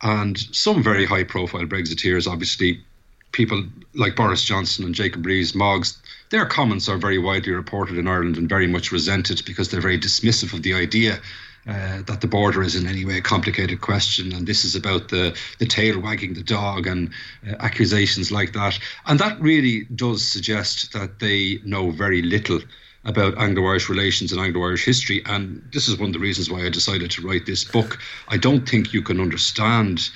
And 0.01 0.38
some 0.56 0.84
very 0.84 1.06
high 1.06 1.23
profile 1.23 1.65
Brexiteers, 1.65 2.27
obviously, 2.27 2.84
people 3.32 3.63
like 3.95 4.15
Boris 4.15 4.43
Johnson 4.43 4.86
and 4.86 4.95
Jacob 4.95 5.25
Rees-Mogg, 5.25 5.86
their 6.30 6.45
comments 6.45 6.88
are 6.88 6.97
very 6.97 7.17
widely 7.17 7.53
reported 7.53 7.97
in 7.97 8.08
Ireland 8.08 8.38
and 8.38 8.47
very 8.47 8.67
much 8.67 8.91
resented 8.91 9.43
because 9.45 9.69
they're 9.69 9.82
very 9.82 9.99
dismissive 9.99 10.53
of 10.53 10.63
the 10.63 10.73
idea 10.73 11.19
uh, 11.67 12.01
that 12.03 12.21
the 12.21 12.27
border 12.27 12.63
is 12.63 12.75
in 12.75 12.88
any 12.88 13.03
way 13.06 13.17
a 13.17 13.21
complicated 13.21 13.82
question, 13.82 14.34
and 14.34 14.47
this 14.47 14.63
is 14.63 14.75
about 14.75 15.10
the 15.10 15.38
the 15.60 15.65
tail 15.65 15.99
wagging 15.99 16.34
the 16.34 16.43
dog 16.43 16.88
and 16.88 17.10
uh, 17.47 17.56
accusations 17.60 18.32
like 18.32 18.53
that. 18.53 18.80
And 19.06 19.19
that 19.19 19.39
really 19.41 19.86
does 19.95 20.25
suggest 20.25 20.93
that 20.93 21.19
they 21.19 21.60
know 21.65 21.91
very 21.91 22.21
little 22.21 22.60
about 23.03 23.38
Anglo-Irish 23.38 23.89
relations 23.89 24.32
and 24.32 24.41
Anglo-Irish 24.41 24.84
history. 24.84 25.21
And 25.25 25.62
this 25.71 25.88
is 25.88 25.97
one 25.97 26.10
of 26.10 26.13
the 26.13 26.19
reasons 26.19 26.49
why 26.49 26.65
I 26.65 26.69
decided 26.69 27.10
to 27.12 27.25
write 27.25 27.45
this 27.45 27.63
book. 27.63 27.99
I 28.27 28.38
don't 28.38 28.67
think 28.67 28.93
you 28.93 29.01
can 29.01 29.21
understand 29.21 30.10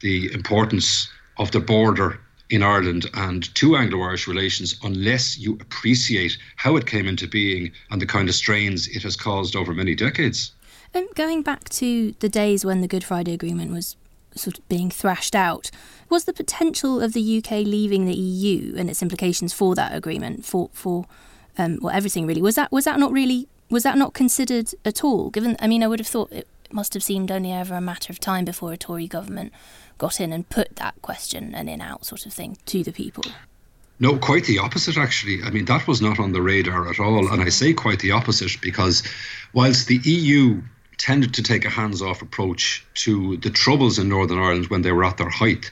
the 0.00 0.32
importance 0.32 1.08
of 1.36 1.50
the 1.50 1.60
border 1.60 2.20
in 2.50 2.62
Ireland 2.62 3.06
and 3.14 3.54
to 3.56 3.76
Anglo 3.76 4.02
Irish 4.02 4.26
relations 4.26 4.78
unless 4.82 5.38
you 5.38 5.54
appreciate 5.60 6.38
how 6.56 6.76
it 6.76 6.86
came 6.86 7.06
into 7.06 7.26
being 7.26 7.72
and 7.90 8.00
the 8.00 8.06
kind 8.06 8.28
of 8.28 8.34
strains 8.34 8.88
it 8.88 9.02
has 9.02 9.16
caused 9.16 9.54
over 9.54 9.74
many 9.74 9.94
decades. 9.94 10.52
Um, 10.94 11.08
going 11.14 11.42
back 11.42 11.68
to 11.70 12.14
the 12.20 12.28
days 12.28 12.64
when 12.64 12.80
the 12.80 12.88
Good 12.88 13.04
Friday 13.04 13.34
Agreement 13.34 13.72
was 13.72 13.96
sort 14.34 14.58
of 14.58 14.68
being 14.68 14.90
thrashed 14.90 15.34
out, 15.34 15.70
was 16.08 16.24
the 16.24 16.32
potential 16.32 17.00
of 17.00 17.12
the 17.12 17.38
UK 17.38 17.50
leaving 17.66 18.06
the 18.06 18.14
EU 18.14 18.74
and 18.76 18.88
its 18.88 19.02
implications 19.02 19.52
for 19.52 19.74
that 19.74 19.94
agreement, 19.94 20.44
for 20.44 20.70
for 20.72 21.06
um, 21.56 21.78
well 21.82 21.94
everything 21.94 22.26
really, 22.26 22.42
was 22.42 22.54
that 22.54 22.72
was 22.72 22.84
that 22.84 22.98
not 22.98 23.12
really 23.12 23.48
was 23.70 23.82
that 23.82 23.98
not 23.98 24.14
considered 24.14 24.70
at 24.84 25.04
all? 25.04 25.30
Given, 25.30 25.56
I 25.60 25.66
mean, 25.66 25.82
I 25.82 25.88
would 25.88 26.00
have 26.00 26.06
thought 26.06 26.32
it 26.32 26.48
must 26.70 26.94
have 26.94 27.02
seemed 27.02 27.30
only 27.30 27.52
ever 27.52 27.74
a 27.74 27.80
matter 27.80 28.12
of 28.12 28.20
time 28.20 28.44
before 28.44 28.72
a 28.72 28.76
Tory 28.76 29.06
government 29.06 29.52
got 29.98 30.20
in 30.20 30.32
and 30.32 30.48
put 30.48 30.76
that 30.76 30.94
question 31.02 31.54
an 31.54 31.68
in 31.68 31.80
out 31.80 32.06
sort 32.06 32.24
of 32.24 32.32
thing 32.32 32.56
to 32.66 32.82
the 32.82 32.92
people. 32.92 33.24
No, 34.00 34.16
quite 34.16 34.44
the 34.44 34.58
opposite, 34.60 34.96
actually. 34.96 35.42
I 35.42 35.50
mean, 35.50 35.64
that 35.64 35.88
was 35.88 36.00
not 36.00 36.20
on 36.20 36.32
the 36.32 36.40
radar 36.40 36.88
at 36.88 37.00
all. 37.00 37.32
And 37.32 37.42
I 37.42 37.48
say 37.48 37.72
quite 37.72 37.98
the 37.98 38.12
opposite 38.12 38.56
because 38.62 39.02
whilst 39.52 39.88
the 39.88 39.96
EU 39.96 40.62
tended 40.98 41.34
to 41.34 41.42
take 41.42 41.64
a 41.64 41.70
hands 41.70 42.02
off 42.02 42.22
approach 42.22 42.84
to 42.94 43.36
the 43.38 43.50
troubles 43.50 43.98
in 43.98 44.08
Northern 44.08 44.38
Ireland 44.38 44.66
when 44.66 44.82
they 44.82 44.92
were 44.92 45.04
at 45.04 45.16
their 45.16 45.30
height. 45.30 45.70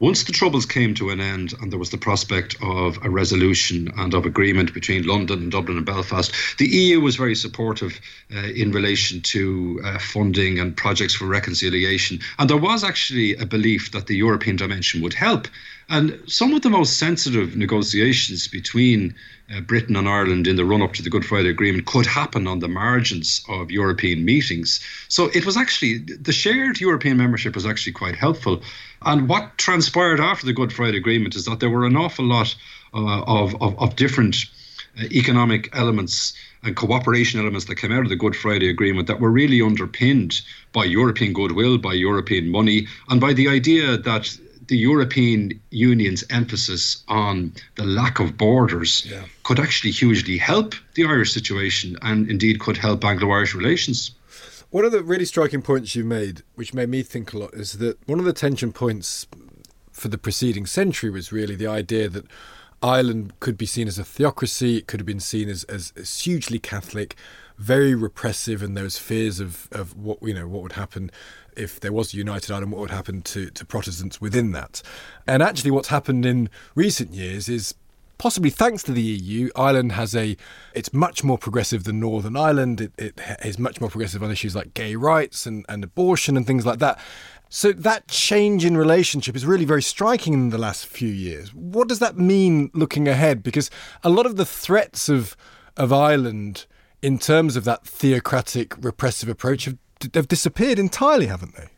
Once 0.00 0.22
the 0.22 0.32
troubles 0.32 0.64
came 0.64 0.94
to 0.94 1.10
an 1.10 1.20
end 1.20 1.52
and 1.60 1.72
there 1.72 1.78
was 1.78 1.90
the 1.90 1.98
prospect 1.98 2.54
of 2.62 2.96
a 3.04 3.10
resolution 3.10 3.92
and 3.96 4.14
of 4.14 4.24
agreement 4.24 4.72
between 4.72 5.04
London 5.04 5.40
and 5.40 5.50
Dublin 5.50 5.76
and 5.76 5.84
Belfast, 5.84 6.32
the 6.58 6.68
EU 6.68 7.00
was 7.00 7.16
very 7.16 7.34
supportive 7.34 8.00
uh, 8.32 8.38
in 8.38 8.70
relation 8.70 9.20
to 9.22 9.80
uh, 9.84 9.98
funding 9.98 10.60
and 10.60 10.76
projects 10.76 11.14
for 11.14 11.26
reconciliation. 11.26 12.20
And 12.38 12.48
there 12.48 12.56
was 12.56 12.84
actually 12.84 13.34
a 13.34 13.44
belief 13.44 13.90
that 13.90 14.06
the 14.06 14.14
European 14.14 14.54
dimension 14.54 15.02
would 15.02 15.14
help. 15.14 15.48
And 15.90 16.20
some 16.26 16.52
of 16.52 16.60
the 16.62 16.68
most 16.70 16.98
sensitive 16.98 17.56
negotiations 17.56 18.46
between 18.46 19.14
uh, 19.54 19.60
Britain 19.60 19.96
and 19.96 20.06
Ireland 20.06 20.46
in 20.46 20.56
the 20.56 20.64
run 20.66 20.82
up 20.82 20.92
to 20.94 21.02
the 21.02 21.08
Good 21.08 21.24
Friday 21.24 21.48
Agreement 21.48 21.86
could 21.86 22.04
happen 22.04 22.46
on 22.46 22.58
the 22.58 22.68
margins 22.68 23.42
of 23.48 23.70
European 23.70 24.22
meetings. 24.22 24.80
So 25.08 25.30
it 25.32 25.46
was 25.46 25.56
actually, 25.56 25.98
the 25.98 26.32
shared 26.32 26.78
European 26.78 27.16
membership 27.16 27.54
was 27.54 27.64
actually 27.64 27.92
quite 27.92 28.16
helpful. 28.16 28.62
And 29.02 29.28
what 29.30 29.56
transpired 29.56 30.20
after 30.20 30.44
the 30.44 30.52
Good 30.52 30.74
Friday 30.74 30.98
Agreement 30.98 31.34
is 31.34 31.46
that 31.46 31.60
there 31.60 31.70
were 31.70 31.86
an 31.86 31.96
awful 31.96 32.26
lot 32.26 32.54
uh, 32.92 33.22
of, 33.22 33.60
of, 33.62 33.78
of, 33.78 33.96
different 33.96 34.36
uh, 34.98 35.04
economic 35.04 35.70
elements 35.74 36.34
and 36.62 36.76
cooperation 36.76 37.40
elements 37.40 37.66
that 37.66 37.76
came 37.76 37.92
out 37.92 38.02
of 38.02 38.08
the 38.10 38.16
Good 38.16 38.36
Friday 38.36 38.68
Agreement 38.68 39.06
that 39.06 39.20
were 39.20 39.30
really 39.30 39.62
underpinned 39.62 40.42
by 40.72 40.84
European 40.84 41.32
goodwill, 41.32 41.78
by 41.78 41.94
European 41.94 42.50
money, 42.50 42.86
and 43.08 43.20
by 43.20 43.32
the 43.32 43.48
idea 43.48 43.96
that 43.96 44.36
the 44.68 44.76
European 44.76 45.60
Union's 45.70 46.24
emphasis 46.30 47.02
on 47.08 47.52
the 47.76 47.84
lack 47.84 48.20
of 48.20 48.36
borders 48.36 49.06
yeah. 49.06 49.24
could 49.42 49.58
actually 49.58 49.90
hugely 49.90 50.38
help 50.38 50.74
the 50.94 51.04
Irish 51.04 51.32
situation 51.32 51.96
and 52.02 52.30
indeed 52.30 52.60
could 52.60 52.76
help 52.76 53.04
Anglo 53.04 53.30
Irish 53.30 53.54
relations. 53.54 54.12
One 54.70 54.84
of 54.84 54.92
the 54.92 55.02
really 55.02 55.24
striking 55.24 55.62
points 55.62 55.94
you 55.94 56.04
made, 56.04 56.42
which 56.54 56.74
made 56.74 56.90
me 56.90 57.02
think 57.02 57.32
a 57.32 57.38
lot, 57.38 57.54
is 57.54 57.78
that 57.78 57.98
one 58.06 58.18
of 58.18 58.26
the 58.26 58.34
tension 58.34 58.72
points 58.72 59.26
for 59.90 60.08
the 60.08 60.18
preceding 60.18 60.66
century 60.66 61.10
was 61.10 61.32
really 61.32 61.54
the 61.54 61.66
idea 61.66 62.08
that 62.10 62.26
Ireland 62.82 63.38
could 63.40 63.58
be 63.58 63.66
seen 63.66 63.88
as 63.88 63.98
a 63.98 64.04
theocracy, 64.04 64.76
it 64.76 64.86
could 64.86 65.00
have 65.00 65.06
been 65.06 65.20
seen 65.20 65.48
as, 65.48 65.64
as, 65.64 65.92
as 65.96 66.20
hugely 66.20 66.58
Catholic, 66.58 67.16
very 67.58 67.94
repressive, 67.94 68.62
and 68.62 68.76
there 68.76 68.84
was 68.84 68.98
fears 68.98 69.40
of, 69.40 69.68
of 69.72 69.96
what 69.96 70.18
you 70.22 70.32
know 70.32 70.46
what 70.46 70.62
would 70.62 70.72
happen 70.72 71.10
if 71.56 71.80
there 71.80 71.92
was 71.92 72.14
a 72.14 72.16
united 72.16 72.52
Ireland, 72.52 72.70
what 72.70 72.80
would 72.80 72.90
happen 72.90 73.20
to, 73.22 73.50
to 73.50 73.66
Protestants 73.66 74.20
within 74.20 74.52
that. 74.52 74.80
And 75.26 75.42
actually, 75.42 75.72
what's 75.72 75.88
happened 75.88 76.24
in 76.24 76.48
recent 76.76 77.12
years 77.12 77.48
is 77.48 77.74
possibly 78.18 78.50
thanks 78.50 78.82
to 78.82 78.92
the 78.92 79.00
EU, 79.00 79.48
Ireland 79.56 79.92
has 79.92 80.14
a 80.14 80.36
it's 80.74 80.92
much 80.92 81.24
more 81.24 81.38
progressive 81.38 81.84
than 81.84 82.00
Northern 82.00 82.36
Ireland. 82.36 82.80
It, 82.80 82.92
it 82.98 83.20
is 83.44 83.58
much 83.58 83.80
more 83.80 83.88
progressive 83.88 84.22
on 84.22 84.30
issues 84.30 84.54
like 84.54 84.74
gay 84.74 84.96
rights 84.96 85.46
and, 85.46 85.64
and 85.68 85.82
abortion 85.82 86.36
and 86.36 86.46
things 86.46 86.66
like 86.66 86.80
that. 86.80 86.98
So 87.48 87.72
that 87.72 88.08
change 88.08 88.64
in 88.64 88.76
relationship 88.76 89.34
is 89.34 89.46
really 89.46 89.64
very 89.64 89.82
striking 89.82 90.34
in 90.34 90.50
the 90.50 90.58
last 90.58 90.86
few 90.86 91.08
years. 91.08 91.54
What 91.54 91.88
does 91.88 91.98
that 91.98 92.18
mean 92.18 92.70
looking 92.74 93.08
ahead? 93.08 93.42
Because 93.42 93.70
a 94.04 94.10
lot 94.10 94.26
of 94.26 94.36
the 94.36 94.44
threats 94.44 95.08
of 95.08 95.36
of 95.76 95.92
Ireland 95.92 96.66
in 97.00 97.18
terms 97.18 97.54
of 97.56 97.64
that 97.64 97.86
theocratic 97.86 98.74
repressive 98.82 99.28
approach 99.28 99.64
have 99.64 99.78
have 100.14 100.28
disappeared 100.28 100.78
entirely, 100.78 101.26
haven't 101.26 101.54
they? 101.56 101.68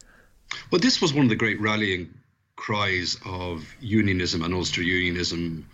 Well, 0.70 0.80
this 0.80 1.00
was 1.00 1.14
one 1.14 1.24
of 1.24 1.30
the 1.30 1.36
great 1.36 1.60
rallying 1.60 2.12
cries 2.56 3.18
of 3.24 3.64
unionism 3.80 4.42
and 4.42 4.52
Ulster 4.52 4.82
unionism 4.82 5.66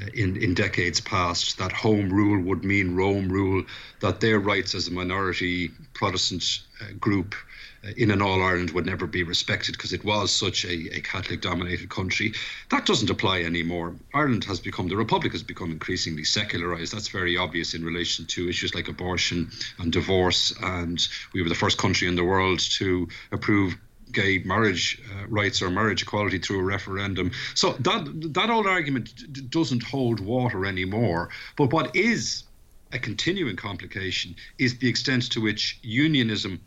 uh, 0.00 0.06
in, 0.12 0.36
in 0.36 0.54
decades 0.54 1.00
past 1.00 1.56
that 1.58 1.72
home 1.72 2.12
rule 2.12 2.42
would 2.42 2.64
mean 2.64 2.96
Rome 2.96 3.30
rule, 3.30 3.64
that 4.00 4.20
their 4.20 4.38
rights 4.38 4.74
as 4.74 4.88
a 4.88 4.90
minority 4.90 5.70
Protestant 5.94 6.44
uh, 6.80 6.92
group 6.98 7.34
in 7.96 8.10
an 8.10 8.22
All 8.22 8.42
Ireland 8.42 8.70
would 8.70 8.86
never 8.86 9.06
be 9.06 9.22
respected 9.22 9.72
because 9.72 9.92
it 9.92 10.04
was 10.04 10.32
such 10.32 10.64
a, 10.64 10.96
a 10.96 11.00
Catholic 11.00 11.40
dominated 11.40 11.88
country. 11.88 12.32
That 12.70 12.86
doesn't 12.86 13.10
apply 13.10 13.42
anymore. 13.42 13.94
Ireland 14.14 14.44
has 14.44 14.60
become, 14.60 14.88
the 14.88 14.96
Republic 14.96 15.32
has 15.32 15.42
become 15.42 15.70
increasingly 15.70 16.24
secularized. 16.24 16.94
That's 16.94 17.08
very 17.08 17.36
obvious 17.36 17.74
in 17.74 17.84
relation 17.84 18.26
to 18.26 18.48
issues 18.48 18.74
like 18.74 18.88
abortion 18.88 19.50
and 19.78 19.92
divorce. 19.92 20.54
And 20.62 21.06
we 21.32 21.42
were 21.42 21.48
the 21.48 21.54
first 21.54 21.78
country 21.78 22.08
in 22.08 22.16
the 22.16 22.24
world 22.24 22.60
to 22.78 23.08
approve 23.32 23.76
gay 24.12 24.38
marriage 24.44 25.02
uh, 25.10 25.26
rights 25.26 25.60
or 25.60 25.70
marriage 25.70 26.02
equality 26.02 26.38
through 26.38 26.60
a 26.60 26.62
referendum. 26.62 27.32
So 27.54 27.72
that 27.80 28.32
that 28.34 28.48
old 28.48 28.66
argument 28.66 29.12
d- 29.32 29.40
doesn't 29.42 29.82
hold 29.82 30.20
water 30.20 30.64
anymore. 30.64 31.30
But 31.56 31.72
what 31.72 31.94
is 31.96 32.44
a 32.92 32.98
continuing 32.98 33.56
complication 33.56 34.36
is 34.58 34.78
the 34.78 34.88
extent 34.88 35.32
to 35.32 35.40
which 35.40 35.80
unionism 35.82 36.60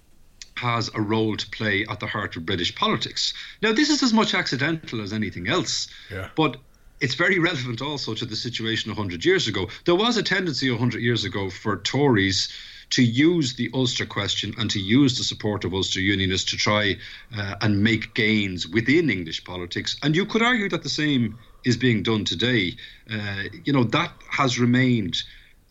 has 0.58 0.90
a 0.94 1.02
role 1.02 1.38
to 1.38 1.50
play 1.50 1.86
at 1.90 2.00
the 2.00 2.08
heart 2.08 2.36
of 2.36 2.46
British 2.46 2.76
politics. 2.76 3.34
Now, 3.62 3.74
this 3.74 3.90
is 3.90 4.04
as 4.04 4.14
much 4.14 4.34
accidental 4.34 5.02
as 5.02 5.14
anything 5.14 5.48
else, 5.48 5.88
yeah. 6.12 6.30
but 6.36 6.58
it's 7.00 7.14
very 7.14 7.40
relevant 7.40 7.82
also 7.82 8.14
to 8.16 8.26
the 8.26 8.36
situation 8.36 8.92
100 8.92 9.24
years 9.24 9.48
ago. 9.48 9.70
There 9.86 9.96
was 9.96 10.18
a 10.18 10.24
tendency 10.24 10.70
100 10.70 11.02
years 11.02 11.26
ago 11.26 11.50
for 11.50 11.78
Tories 11.78 12.50
to 12.90 13.04
use 13.04 13.56
the 13.56 13.70
Ulster 13.74 14.06
question 14.06 14.54
and 14.58 14.70
to 14.72 14.80
use 14.80 15.18
the 15.18 15.24
support 15.24 15.66
of 15.66 15.74
Ulster 15.74 16.00
Unionists 16.00 16.50
to 16.52 16.58
try 16.58 16.98
uh, 17.38 17.56
and 17.62 17.84
make 17.84 18.14
gains 18.14 18.68
within 18.68 19.10
English 19.10 19.44
politics. 19.44 19.98
And 20.02 20.16
you 20.16 20.26
could 20.26 20.42
argue 20.42 20.70
that 20.70 20.84
the 20.84 20.90
same 20.90 21.38
is 21.66 21.76
being 21.76 22.02
done 22.02 22.24
today. 22.24 22.78
Uh, 23.12 23.44
you 23.66 23.74
know, 23.74 23.84
that 23.84 24.12
has 24.30 24.58
remained 24.58 25.22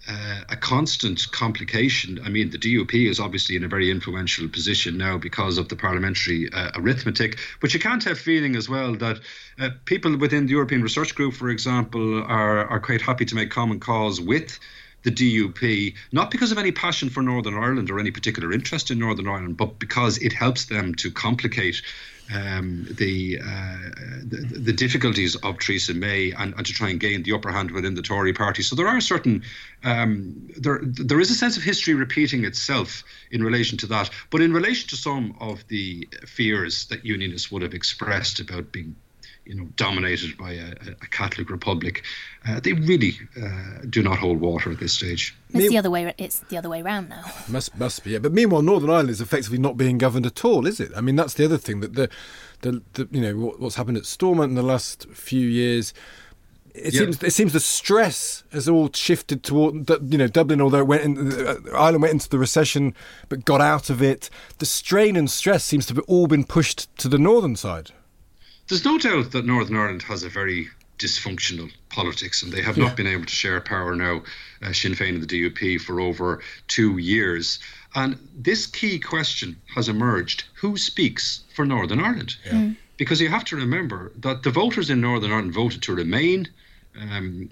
uh, 0.09 0.41
a 0.49 0.57
constant 0.57 1.31
complication. 1.33 2.21
I 2.25 2.29
mean, 2.29 2.51
the 2.51 2.59
DUP 2.59 3.09
is 3.09 3.19
obviously 3.21 3.57
in 3.57 3.65
a 3.65 3.69
very 3.69 3.91
influential 3.91 4.49
position 4.49 4.97
now 4.97 5.19
because 5.19 5.59
of 5.59 5.69
the 5.69 5.77
parliamentary 5.77 6.53
uh, 6.53 6.71
arithmetic, 6.75 7.39
but 7.61 7.75
you 7.75 7.81
can't 7.81 8.05
have 8.05 8.19
feeling 8.19 8.57
as 8.57 8.69
well 8.69 8.95
that 8.95 9.21
uh, 9.59 9.71
people 9.85 10.17
within 10.17 10.47
the 10.47 10.53
European 10.53 10.83
Research 10.83 11.15
Group, 11.15 11.35
for 11.35 11.51
example, 11.51 12.23
are, 12.23 12.67
are 12.67 12.81
quite 12.81 13.03
happy 13.03 13.25
to 13.25 13.35
make 13.35 13.51
common 13.51 13.81
cause 13.81 14.21
with 14.21 14.59
the 15.03 15.11
DUP, 15.11 15.95
not 16.11 16.31
because 16.33 16.51
of 16.51 16.59
any 16.59 16.73
passion 16.73 17.11
for 17.11 17.23
Northern 17.23 17.55
Ireland 17.55 17.91
or 17.91 18.01
any 18.01 18.11
particular 18.11 18.53
interest 18.53 18.91
in 18.91 18.99
Northern 18.99 19.29
Ireland, 19.29 19.57
but 19.57 19.79
because 19.79 20.19
it 20.19 20.33
helps 20.33 20.65
them 20.65 20.97
to 20.97 21.13
complicate 21.13 21.81
um, 22.35 22.87
the, 22.91 23.39
uh, 23.41 23.77
the, 24.25 24.59
the 24.59 24.73
difficulties 24.73 25.37
of 25.37 25.59
Theresa 25.59 25.95
May 25.95 26.33
and, 26.33 26.55
and, 26.55 26.67
to 26.67 26.73
try 26.73 26.91
and 26.91 26.99
gain 26.99 27.23
the 27.23 27.33
upper 27.33 27.53
hand 27.53 27.71
within 27.71 27.95
the 27.95 28.03
Tory 28.03 28.33
party. 28.33 28.63
So 28.63 28.77
there 28.77 28.89
are 28.89 29.01
certain 29.01 29.43
um, 29.85 30.49
there 30.57 30.81
there 30.83 31.21
is 31.21 31.31
a 31.31 31.35
sense 31.35 31.57
of 31.57 31.63
history 31.63 31.95
repeating 31.95 32.45
itself 32.45 33.05
in 33.31 33.43
relation 33.43 33.79
to 33.79 33.87
that, 33.87 34.11
but 34.31 34.41
in 34.41 34.53
relation 34.53 34.89
to 34.89 34.97
some 34.97 35.37
of 35.41 35.67
the 35.69 36.09
fears 36.27 36.87
that 36.87 37.05
unionists 37.05 37.51
would 37.53 37.63
have 37.63 37.75
expressed 37.75 38.41
about 38.41 38.73
being 38.73 38.97
you 39.47 39.55
know, 39.55 39.65
dominated 39.77 40.37
by 40.37 40.53
a, 40.53 40.73
a 41.03 41.07
Catholic 41.11 41.51
republic, 41.51 42.05
uh, 42.49 42.61
they 42.61 42.73
really 42.73 43.19
uh, 43.41 43.85
do 43.89 44.03
not 44.03 44.19
hold 44.19 44.41
water 44.41 44.71
at 44.71 44.81
this 44.81 44.93
stage. 44.93 45.35
It's 45.51 45.59
Me- 45.59 45.69
the 45.69 45.79
other 45.79 45.91
way. 45.91 46.13
It's 46.19 46.41
the 46.41 46.59
other 46.59 46.69
way 46.69 46.83
around 46.83 47.09
now. 47.09 47.25
Must 47.49 47.77
must 47.79 48.05
be. 48.05 48.11
Yeah. 48.11 48.19
But 48.19 48.33
meanwhile, 48.33 48.63
Northern 48.63 48.91
Ireland 48.91 49.11
is 49.11 49.21
effectively 49.21 49.59
not 49.59 49.77
being 49.77 49.99
governed 49.99 50.27
at 50.27 50.45
all, 50.45 50.67
is 50.67 50.81
it? 50.81 50.91
I 50.97 51.01
mean, 51.01 51.17
that's 51.17 51.35
the 51.35 51.45
other 51.45 51.59
thing 51.59 51.81
that 51.81 51.95
the, 51.95 52.09
the, 52.63 52.83
the 52.95 53.09
you 53.11 53.21
know 53.21 53.37
what, 53.37 53.61
what's 53.61 53.77
happened 53.77 53.97
at 53.97 54.07
Stormont 54.07 54.51
in 54.51 54.57
the 54.57 54.63
last 54.63 55.09
few 55.11 55.47
years. 55.47 55.95
It 56.75 56.93
yep. 56.93 57.05
seems 57.05 57.23
it 57.23 57.33
seems 57.33 57.53
the 57.55 57.61
stress 57.61 58.45
has 58.53 58.69
all 58.69 58.91
shifted 58.93 59.43
toward 59.43 59.89
you 60.13 60.19
know 60.19 60.27
Dublin. 60.27 60.61
Although 60.61 60.81
it 60.81 60.87
went 60.87 61.03
in, 61.05 61.33
uh, 61.33 61.57
Ireland 61.75 62.03
went 62.03 62.13
into 62.13 62.29
the 62.29 62.39
recession 62.39 62.95
but 63.29 63.45
got 63.45 63.61
out 63.61 63.89
of 63.89 64.03
it, 64.03 64.29
the 64.59 64.67
strain 64.67 65.17
and 65.17 65.31
stress 65.31 65.65
seems 65.65 65.87
to 65.87 65.95
have 65.95 66.05
all 66.07 66.27
been 66.27 66.45
pushed 66.45 66.95
to 66.99 67.09
the 67.09 67.19
northern 67.19 67.57
side. 67.57 67.93
There's 68.69 68.85
no 68.85 68.99
doubt 68.99 69.33
that 69.33 69.45
Northern 69.45 69.77
Ireland 69.77 70.03
has 70.03 70.23
a 70.23 70.29
very 70.29 70.69
dysfunctional 70.99 71.71
politics, 71.89 72.43
and 72.43 72.53
they 72.53 72.63
have 72.63 72.77
yeah. 72.77 72.85
not 72.85 72.97
been 72.97 73.07
able 73.07 73.27
to 73.27 73.33
share 73.33 73.61
power 73.61 73.95
now, 73.95 74.23
uh, 74.63 74.73
Sinn 74.73 74.95
Féin 74.95 75.15
and 75.15 75.23
the 75.23 75.27
DUP, 75.27 75.81
for 75.81 76.01
over 76.01 76.43
two 76.67 76.99
years. 76.99 77.59
And 77.95 78.19
this 78.35 78.67
key 78.67 78.99
question 78.99 79.57
has 79.75 79.89
emerged 79.89 80.45
who 80.55 80.77
speaks 80.77 81.45
for 81.55 81.65
Northern 81.65 82.01
Ireland? 82.01 82.37
Yeah. 82.45 82.53
Mm. 82.53 82.77
Because 82.97 83.21
you 83.21 83.29
have 83.29 83.45
to 83.45 83.57
remember 83.57 84.13
that 84.17 84.43
the 84.43 84.51
voters 84.51 84.89
in 84.89 85.01
Northern 85.03 85.31
Ireland 85.31 85.53
voted 85.53 85.83
to 85.83 85.95
remain 85.95 86.49
um, 87.01 87.49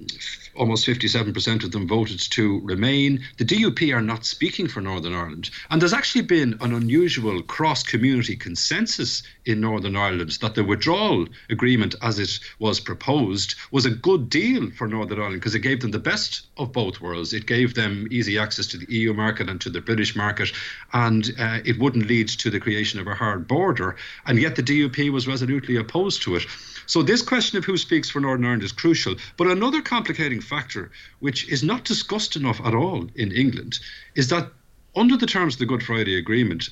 almost 0.55 0.87
57% 0.87 1.65
of 1.65 1.73
them 1.73 1.87
voted 1.87 2.21
to 2.21 2.61
remain. 2.61 3.25
The 3.39 3.45
DUP 3.45 3.95
are 3.95 4.03
not 4.03 4.25
speaking 4.25 4.69
for 4.69 4.81
Northern 4.81 5.15
Ireland. 5.15 5.51
And 5.71 5.81
there's 5.81 5.93
actually 5.93 6.23
been 6.23 6.57
an 6.61 6.75
unusual 6.75 7.43
cross 7.43 7.83
community 7.83 8.37
consensus 8.37 9.23
in 9.45 9.61
Northern 9.61 9.97
Ireland 9.97 10.39
that 10.41 10.55
the 10.55 10.65
withdrawal 10.65 11.27
agreement, 11.51 11.95
as 12.03 12.19
it 12.19 12.41
was 12.59 12.81
proposed, 12.81 13.55
was 13.71 13.87
a 13.87 13.91
good 13.91 14.31
deal 14.31 14.71
for 14.71 14.89
Northern 14.89 15.19
Ireland 15.19 15.41
because 15.41 15.55
it 15.55 15.61
gave 15.61 15.81
them 15.81 15.91
the 15.91 15.99
best 15.99 16.47
of 16.57 16.73
both 16.73 17.01
worlds. 17.01 17.33
It 17.33 17.47
gave 17.47 17.75
them 17.75 18.09
easy 18.11 18.39
access 18.39 18.67
to 18.69 18.79
the 18.79 18.93
EU 18.93 19.13
market 19.13 19.49
and 19.49 19.61
to 19.61 19.71
the 19.71 19.81
British 19.81 20.17
market, 20.17 20.53
and 20.93 21.31
uh, 21.39 21.61
it 21.65 21.79
wouldn't 21.79 22.07
lead 22.07 22.29
to 22.29 22.51
the 22.51 22.61
creation 22.61 23.01
of 23.01 23.07
a 23.07 23.15
hard 23.15 23.47
border. 23.47 23.97
And 24.27 24.39
yet 24.39 24.57
the 24.57 24.63
DUP 24.63 25.11
was 25.11 25.27
resolutely 25.27 25.77
opposed 25.77 26.23
to 26.23 26.37
it. 26.37 26.47
So 26.87 27.03
this 27.03 27.23
question 27.23 27.59
of 27.59 27.65
who 27.65 27.77
speaks 27.77 28.11
for 28.11 28.21
Northern 28.21 28.45
Ireland 28.45 28.63
is 28.63 28.73
crucial. 28.73 29.17
But 29.37 29.47
another 29.47 29.81
complicating 29.81 30.41
factor, 30.41 30.91
which 31.21 31.49
is 31.49 31.63
not 31.63 31.85
discussed 31.85 32.37
enough 32.37 32.61
at 32.65 32.75
all 32.75 33.09
in 33.15 33.33
England, 33.33 33.79
is 34.15 34.29
that 34.29 34.53
under 34.97 35.17
the 35.17 35.27
terms 35.27 35.55
of 35.55 35.59
the 35.61 35.67
Good 35.67 35.83
Friday 35.83 36.17
Agreement, 36.17 36.71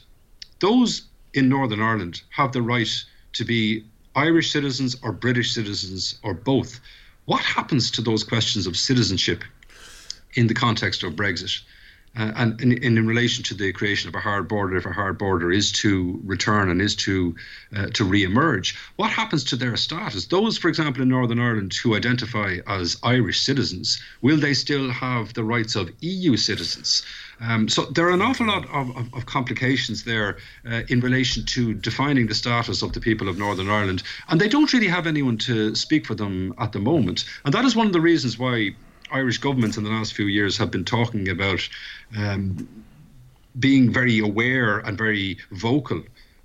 those 0.61 1.03
in 1.35 1.48
Northern 1.48 1.81
Ireland 1.81 2.22
have 2.31 2.53
the 2.53 2.62
right 2.62 3.05
to 3.33 3.44
be 3.44 3.85
Irish 4.14 4.53
citizens 4.53 4.94
or 5.03 5.12
British 5.12 5.55
citizens 5.55 6.18
or 6.22 6.35
both. 6.35 6.81
What 7.25 7.40
happens 7.40 7.90
to 7.92 8.03
those 8.03 8.25
questions 8.25 8.66
of 8.66 8.77
citizenship 8.77 9.42
in 10.35 10.46
the 10.46 10.55
context 10.55 11.03
of 11.03 11.14
Brexit? 11.14 11.62
Uh, 12.14 12.31
and 12.37 12.61
in, 12.61 12.72
in, 12.83 13.07
relation 13.07 13.42
to 13.42 13.55
the 13.55 13.72
creation 13.72 14.07
of 14.07 14.14
a 14.14 14.20
hard 14.20 14.46
border, 14.46 14.77
if 14.77 14.85
a 14.85 14.92
hard 14.92 15.16
border 15.16 15.51
is 15.51 15.72
to 15.72 16.20
return 16.25 16.68
and 16.68 16.83
is 16.83 16.94
to 16.94 17.35
uh, 17.75 17.87
to 17.87 18.05
re-emerge, 18.05 18.77
what 18.96 19.11
happens 19.11 19.42
to 19.44 19.57
their 19.57 19.77
status? 19.79 20.27
Those, 20.27 20.59
for 20.59 20.68
example, 20.68 21.03
in 21.03 21.09
Northern 21.09 21.40
Ireland 21.40 21.72
who 21.75 21.96
identify 21.96 22.59
as 22.66 22.98
Irish 23.03 23.40
citizens, 23.40 24.03
will 24.20 24.37
they 24.37 24.53
still 24.53 24.90
have 24.90 25.33
the 25.33 25.42
rights 25.42 25.75
of 25.75 25.90
EU 26.01 26.37
citizens? 26.37 27.03
Um, 27.40 27.66
so 27.68 27.87
there 27.87 28.07
are 28.09 28.12
an 28.12 28.22
awful 28.22 28.46
lot 28.46 28.66
of, 28.66 28.94
of, 28.94 29.14
of 29.14 29.25
complications 29.25 30.05
there 30.05 30.37
uh, 30.70 30.83
in 30.88 31.01
relation 31.01 31.46
to 31.46 31.72
defining 31.72 32.27
the 32.27 32.35
status 32.35 32.83
of 32.83 32.92
the 32.92 33.01
people 33.01 33.29
of 33.29 33.38
Northern 33.38 33.70
Ireland, 33.70 34.03
and 34.29 34.38
they 34.38 34.48
don't 34.48 34.72
really 34.75 34.87
have 34.88 35.07
anyone 35.07 35.38
to 35.38 35.75
speak 35.75 36.05
for 36.05 36.14
them 36.14 36.53
at 36.59 36.72
the 36.72 36.79
moment. 36.79 37.25
And 37.46 37.55
that 37.55 37.64
is 37.64 37.75
one 37.75 37.87
of 37.87 37.94
the 37.94 38.03
reasons 38.03 38.38
why 38.38 38.75
Irish 39.12 39.38
governments 39.38 39.77
in 39.77 39.85
the 39.85 39.90
last 39.90 40.14
few 40.14 40.27
years 40.27 40.57
have 40.59 40.70
been 40.70 40.85
talking 40.85 41.29
about 41.29 41.68
um, 42.16 42.68
being 43.59 43.92
very 43.92 44.18
aware 44.18 44.79
and 44.79 44.96
very 44.96 45.38
vocal 45.51 46.03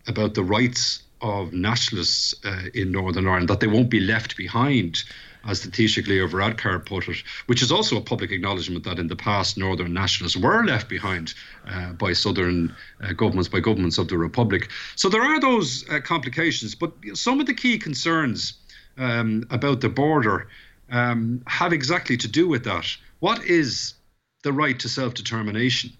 about 0.07 0.33
the 0.33 0.43
rights 0.43 1.03
of 1.21 1.53
nationalists 1.53 2.35
uh, 2.45 2.63
in 2.73 2.91
Northern 2.91 3.27
Ireland, 3.27 3.49
that 3.49 3.59
they 3.59 3.67
won't 3.67 3.89
be 3.89 3.99
left 3.99 4.37
behind, 4.37 5.03
as 5.47 5.61
the 5.61 5.69
Taoiseach 5.69 6.07
Leo 6.07 6.27
Varadkar 6.27 6.85
put 6.85 7.07
it, 7.07 7.23
which 7.47 7.61
is 7.61 7.71
also 7.71 7.97
a 7.97 8.01
public 8.01 8.31
acknowledgement 8.31 8.83
that 8.83 8.99
in 8.99 9.07
the 9.07 9.15
past 9.15 9.57
Northern 9.57 9.93
nationalists 9.93 10.37
were 10.37 10.63
left 10.65 10.89
behind 10.89 11.33
uh, 11.67 11.93
by 11.93 12.13
Southern 12.13 12.75
uh, 13.01 13.13
governments, 13.13 13.49
by 13.49 13.59
governments 13.59 13.97
of 13.97 14.09
the 14.09 14.17
Republic. 14.17 14.69
So 14.95 15.09
there 15.09 15.23
are 15.23 15.39
those 15.39 15.89
uh, 15.89 16.01
complications, 16.01 16.75
but 16.75 16.91
some 17.13 17.39
of 17.39 17.47
the 17.47 17.53
key 17.53 17.79
concerns 17.79 18.53
um, 18.97 19.45
about 19.49 19.81
the 19.81 19.89
border 19.89 20.47
um, 20.91 21.41
have 21.47 21.73
exactly 21.73 22.17
to 22.17 22.27
do 22.27 22.47
with 22.47 22.63
that. 22.65 22.85
What 23.19 23.43
is 23.45 23.93
the 24.43 24.53
right 24.53 24.79
to 24.79 24.89
self 24.89 25.13
determination? 25.13 25.91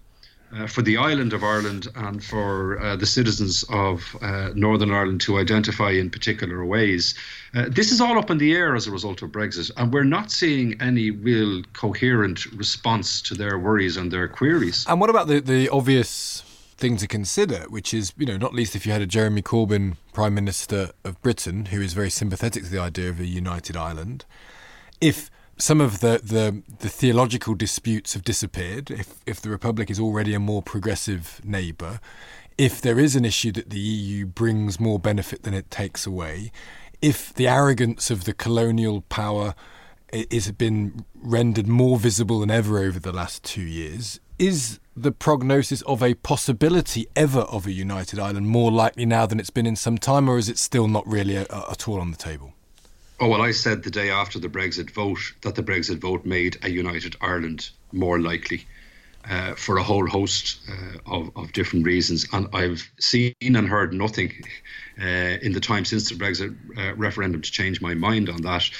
Uh, 0.50 0.66
for 0.66 0.80
the 0.80 0.96
island 0.96 1.34
of 1.34 1.44
Ireland 1.44 1.88
and 1.94 2.24
for 2.24 2.80
uh, 2.80 2.96
the 2.96 3.04
citizens 3.04 3.66
of 3.68 4.16
uh, 4.22 4.48
Northern 4.54 4.90
Ireland 4.90 5.20
to 5.22 5.38
identify 5.38 5.90
in 5.90 6.08
particular 6.08 6.64
ways. 6.64 7.14
Uh, 7.54 7.66
this 7.68 7.92
is 7.92 8.00
all 8.00 8.18
up 8.18 8.30
in 8.30 8.38
the 8.38 8.54
air 8.54 8.74
as 8.74 8.86
a 8.86 8.90
result 8.90 9.20
of 9.20 9.30
Brexit, 9.30 9.70
and 9.76 9.92
we're 9.92 10.04
not 10.04 10.30
seeing 10.30 10.80
any 10.80 11.10
real 11.10 11.62
coherent 11.74 12.46
response 12.46 13.20
to 13.22 13.34
their 13.34 13.58
worries 13.58 13.98
and 13.98 14.10
their 14.10 14.26
queries. 14.26 14.86
And 14.88 15.02
what 15.02 15.10
about 15.10 15.26
the, 15.26 15.40
the 15.40 15.68
obvious 15.68 16.40
thing 16.78 16.96
to 16.96 17.06
consider, 17.06 17.66
which 17.68 17.92
is, 17.92 18.14
you 18.16 18.24
know, 18.24 18.38
not 18.38 18.54
least 18.54 18.74
if 18.74 18.86
you 18.86 18.92
had 18.92 19.02
a 19.02 19.06
Jeremy 19.06 19.42
Corbyn 19.42 19.96
Prime 20.14 20.34
Minister 20.34 20.92
of 21.04 21.20
Britain 21.20 21.66
who 21.66 21.82
is 21.82 21.92
very 21.92 22.10
sympathetic 22.10 22.64
to 22.64 22.70
the 22.70 22.80
idea 22.80 23.10
of 23.10 23.20
a 23.20 23.26
united 23.26 23.76
Ireland 23.76 24.24
if 25.00 25.30
some 25.56 25.80
of 25.80 26.00
the, 26.00 26.20
the, 26.22 26.62
the, 26.78 26.88
theological 26.88 27.54
disputes 27.54 28.14
have 28.14 28.22
disappeared, 28.22 28.90
if, 28.90 29.20
if 29.26 29.40
the 29.40 29.50
Republic 29.50 29.90
is 29.90 29.98
already 29.98 30.34
a 30.34 30.38
more 30.38 30.62
progressive 30.62 31.40
neighbour, 31.44 32.00
if 32.56 32.80
there 32.80 32.98
is 32.98 33.16
an 33.16 33.24
issue 33.24 33.52
that 33.52 33.70
the 33.70 33.78
EU 33.78 34.26
brings 34.26 34.78
more 34.78 34.98
benefit 34.98 35.42
than 35.42 35.54
it 35.54 35.70
takes 35.70 36.06
away, 36.06 36.52
if 37.02 37.32
the 37.34 37.48
arrogance 37.48 38.10
of 38.10 38.24
the 38.24 38.32
colonial 38.32 39.02
power 39.02 39.54
has 40.12 40.50
been 40.52 41.04
rendered 41.14 41.66
more 41.66 41.98
visible 41.98 42.40
than 42.40 42.50
ever 42.50 42.78
over 42.78 42.98
the 42.98 43.12
last 43.12 43.44
two 43.44 43.62
years, 43.62 44.20
is 44.38 44.80
the 44.96 45.12
prognosis 45.12 45.82
of 45.82 46.02
a 46.02 46.14
possibility 46.14 47.06
ever 47.14 47.40
of 47.40 47.66
a 47.66 47.72
united 47.72 48.18
Ireland 48.18 48.48
more 48.48 48.72
likely 48.72 49.06
now 49.06 49.26
than 49.26 49.38
it's 49.38 49.50
been 49.50 49.66
in 49.66 49.76
some 49.76 49.98
time, 49.98 50.28
or 50.28 50.38
is 50.38 50.48
it 50.48 50.58
still 50.58 50.88
not 50.88 51.06
really 51.06 51.36
a, 51.36 51.46
a, 51.50 51.70
at 51.70 51.86
all 51.86 52.00
on 52.00 52.10
the 52.10 52.16
table? 52.16 52.52
Oh, 53.20 53.26
well, 53.26 53.42
I 53.42 53.50
said 53.50 53.82
the 53.82 53.90
day 53.90 54.10
after 54.10 54.38
the 54.38 54.48
Brexit 54.48 54.92
vote 54.92 55.18
that 55.42 55.56
the 55.56 55.62
Brexit 55.62 55.98
vote 55.98 56.24
made 56.24 56.56
a 56.62 56.70
united 56.70 57.16
Ireland 57.20 57.70
more 57.90 58.20
likely 58.20 58.64
uh, 59.28 59.54
for 59.54 59.78
a 59.78 59.82
whole 59.82 60.06
host 60.06 60.60
uh, 60.68 60.98
of, 61.04 61.36
of 61.36 61.52
different 61.52 61.84
reasons. 61.84 62.26
And 62.32 62.46
I've 62.52 62.88
seen 63.00 63.34
and 63.42 63.68
heard 63.68 63.92
nothing 63.92 64.32
uh, 65.02 65.38
in 65.42 65.52
the 65.52 65.58
time 65.60 65.84
since 65.84 66.08
the 66.08 66.14
Brexit 66.14 66.56
uh, 66.78 66.94
referendum 66.94 67.42
to 67.42 67.50
change 67.50 67.80
my 67.80 67.92
mind 67.92 68.28
on 68.28 68.42
that. 68.42 68.70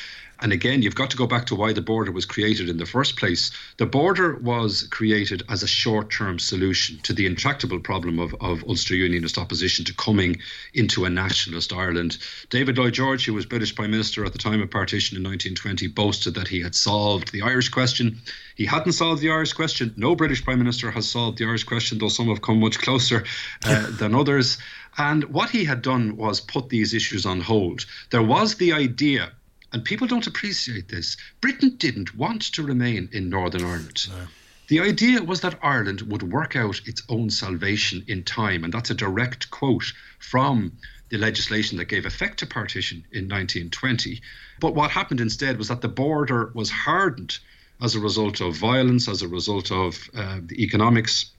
And 0.41 0.53
again, 0.53 0.83
you've 0.83 0.95
got 0.95 1.11
to 1.11 1.17
go 1.17 1.27
back 1.27 1.47
to 1.47 1.57
why 1.57 1.73
the 1.73 1.83
border 1.83 2.13
was 2.13 2.25
created 2.25 2.69
in 2.69 2.77
the 2.77 2.87
first 2.87 3.17
place. 3.17 3.51
The 3.77 3.87
border 3.87 4.37
was 4.37 4.85
created 4.85 5.43
as 5.49 5.65
a 5.65 5.67
short 5.67 6.11
term 6.11 6.39
solution 6.39 6.99
to 7.03 7.13
the 7.13 7.27
intractable 7.27 7.81
problem 7.81 8.21
of, 8.21 8.35
of 8.41 8.63
Ulster 8.69 8.95
Unionist 8.95 9.37
opposition 9.37 9.85
to 9.87 9.95
coming 9.95 10.37
into 10.75 11.05
a 11.05 11.11
nationalist 11.11 11.73
Ireland. 11.73 12.19
David 12.51 12.79
Lloyd 12.79 12.95
George, 12.95 13.25
who 13.25 13.35
was 13.35 13.47
British 13.47 13.75
Prime 13.75 13.91
Minister 13.91 14.25
at 14.25 14.33
the 14.33 14.39
time 14.39 14.63
of 14.63 14.71
partition 14.71 15.17
in 15.17 15.25
1920, 15.25 15.89
boasted 15.89 16.35
that 16.35 16.49
he 16.49 16.61
had 16.61 16.75
solved 16.75 17.33
the 17.33 17.43
Irish 17.43 17.71
question. 17.71 18.21
He 18.55 18.65
hadn't 18.67 18.93
solved 18.93 19.21
the 19.21 19.31
Irish 19.31 19.55
question. 19.55 19.93
No 19.97 20.15
British 20.15 20.45
Prime 20.45 20.59
Minister 20.59 20.93
has 20.93 21.11
solved 21.11 21.39
the 21.39 21.47
Irish 21.47 21.65
question, 21.65 21.99
though 21.99 22.09
some 22.09 22.29
have 22.29 22.43
come 22.43 22.61
much 22.61 22.79
closer 22.79 23.25
uh, 23.65 23.87
than 23.99 24.15
others. 24.15 24.59
And 24.97 25.25
what 25.25 25.51
he 25.51 25.65
had 25.65 25.83
done 25.83 26.17
was 26.17 26.41
put 26.41 26.69
these 26.69 26.95
issues 26.95 27.27
on 27.27 27.41
hold. 27.41 27.87
There 28.11 28.23
was 28.23 28.57
the 28.57 28.73
idea 28.73 29.33
and 29.73 29.85
people 29.85 30.07
don't 30.07 30.27
appreciate 30.27 30.89
this. 30.89 31.17
Britain 31.41 31.77
didn't 31.77 32.17
want 32.17 32.43
to 32.55 32.63
remain 32.63 33.09
in 33.13 33.29
Northern 33.29 33.65
Ireland. 33.65 34.07
No. 34.09 34.27
The 34.69 34.81
idea 34.81 35.23
was 35.23 35.41
that 35.41 35.59
Ireland 35.63 36.03
would 36.03 36.23
work 36.23 36.55
out 36.55 36.83
its 36.87 37.03
own 37.09 37.31
salvation 37.31 38.05
in 38.07 38.23
time, 38.23 38.65
and 38.65 38.73
that's 38.73 38.91
a 38.91 38.95
direct 38.95 39.51
quote 39.51 39.93
from 40.19 40.73
the 41.09 41.17
legislation 41.17 41.79
that 41.79 41.87
gave 41.87 42.05
effect 42.05 42.39
to 42.41 42.47
partition 42.47 42.99
in 43.13 43.25
1920. 43.25 44.21
But 44.61 44.75
what 44.75 44.91
happened 44.91 45.21
instead 45.21 45.57
was 45.57 45.69
that 45.69 45.81
the 45.81 45.89
border 45.89 46.51
was 46.55 46.71
hardened 46.71 47.39
as 47.81 47.95
a 47.95 48.01
result 48.01 48.43
of 48.43 48.57
violence, 48.57 49.09
as 49.09 49.23
a 49.23 49.29
result 49.29 49.73
of 49.73 50.11
uh, 50.15 50.41
the 50.43 50.63
economics 50.63 51.31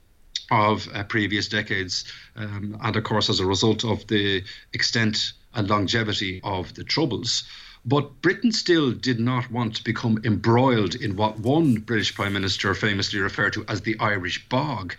of 0.50 0.88
uh, 0.94 1.04
previous 1.04 1.48
decades, 1.48 2.06
um, 2.36 2.78
and 2.82 2.96
of 2.96 3.04
course, 3.04 3.30
as 3.30 3.40
a 3.40 3.46
result 3.46 3.86
of 3.86 4.08
the 4.08 4.44
extent 4.74 5.34
and 5.54 5.70
longevity 5.70 6.42
of 6.44 6.74
the 6.74 6.84
Troubles. 6.84 7.44
But 7.86 8.22
Britain 8.22 8.52
still 8.52 8.92
did 8.92 9.20
not 9.20 9.50
want 9.50 9.76
to 9.76 9.84
become 9.84 10.20
embroiled 10.24 10.96
in 10.96 11.16
what 11.16 11.40
one 11.40 11.76
British 11.76 12.14
Prime 12.14 12.34
Minister 12.34 12.76
famously 12.76 13.20
referred 13.20 13.54
to 13.54 13.66
as 13.68 13.82
the 13.82 13.98
Irish 14.00 14.48
bog. 14.50 14.96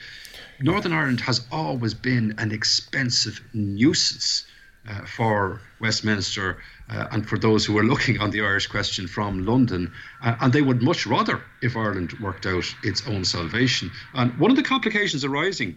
Northern 0.60 0.92
Ireland 0.92 1.20
has 1.20 1.46
always 1.52 1.94
been 1.94 2.34
an 2.38 2.52
expensive 2.52 3.40
nuisance 3.52 4.46
uh, 4.88 5.04
for 5.04 5.60
Westminster 5.78 6.62
uh, 6.88 7.06
and 7.10 7.28
for 7.28 7.38
those 7.38 7.64
who 7.64 7.76
are 7.78 7.84
looking 7.84 8.18
on 8.18 8.30
the 8.30 8.40
Irish 8.40 8.66
question 8.66 9.06
from 9.06 9.44
London. 9.44 9.92
Uh, 10.22 10.36
and 10.40 10.52
they 10.52 10.62
would 10.62 10.82
much 10.82 11.06
rather 11.06 11.42
if 11.62 11.76
Ireland 11.76 12.14
worked 12.20 12.46
out 12.46 12.64
its 12.82 13.06
own 13.06 13.24
salvation. 13.24 13.90
And 14.14 14.38
one 14.38 14.50
of 14.50 14.56
the 14.56 14.62
complications 14.62 15.24
arising 15.24 15.76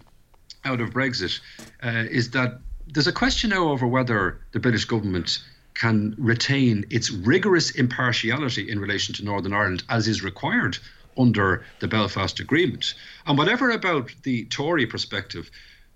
out 0.65 0.79
of 0.79 0.91
Brexit 0.91 1.39
uh, 1.83 2.05
is 2.09 2.31
that 2.31 2.59
there's 2.87 3.07
a 3.07 3.13
question 3.13 3.49
now 3.49 3.69
over 3.69 3.87
whether 3.87 4.39
the 4.51 4.59
British 4.59 4.85
government 4.85 5.39
can 5.73 6.15
retain 6.17 6.85
its 6.89 7.11
rigorous 7.11 7.71
impartiality 7.71 8.69
in 8.69 8.79
relation 8.79 9.13
to 9.15 9.25
Northern 9.25 9.53
Ireland 9.53 9.83
as 9.89 10.07
is 10.07 10.23
required 10.23 10.77
under 11.17 11.65
the 11.79 11.87
Belfast 11.87 12.39
Agreement. 12.39 12.93
And 13.25 13.37
whatever 13.37 13.71
about 13.71 14.11
the 14.23 14.45
Tory 14.45 14.85
perspective, 14.85 15.49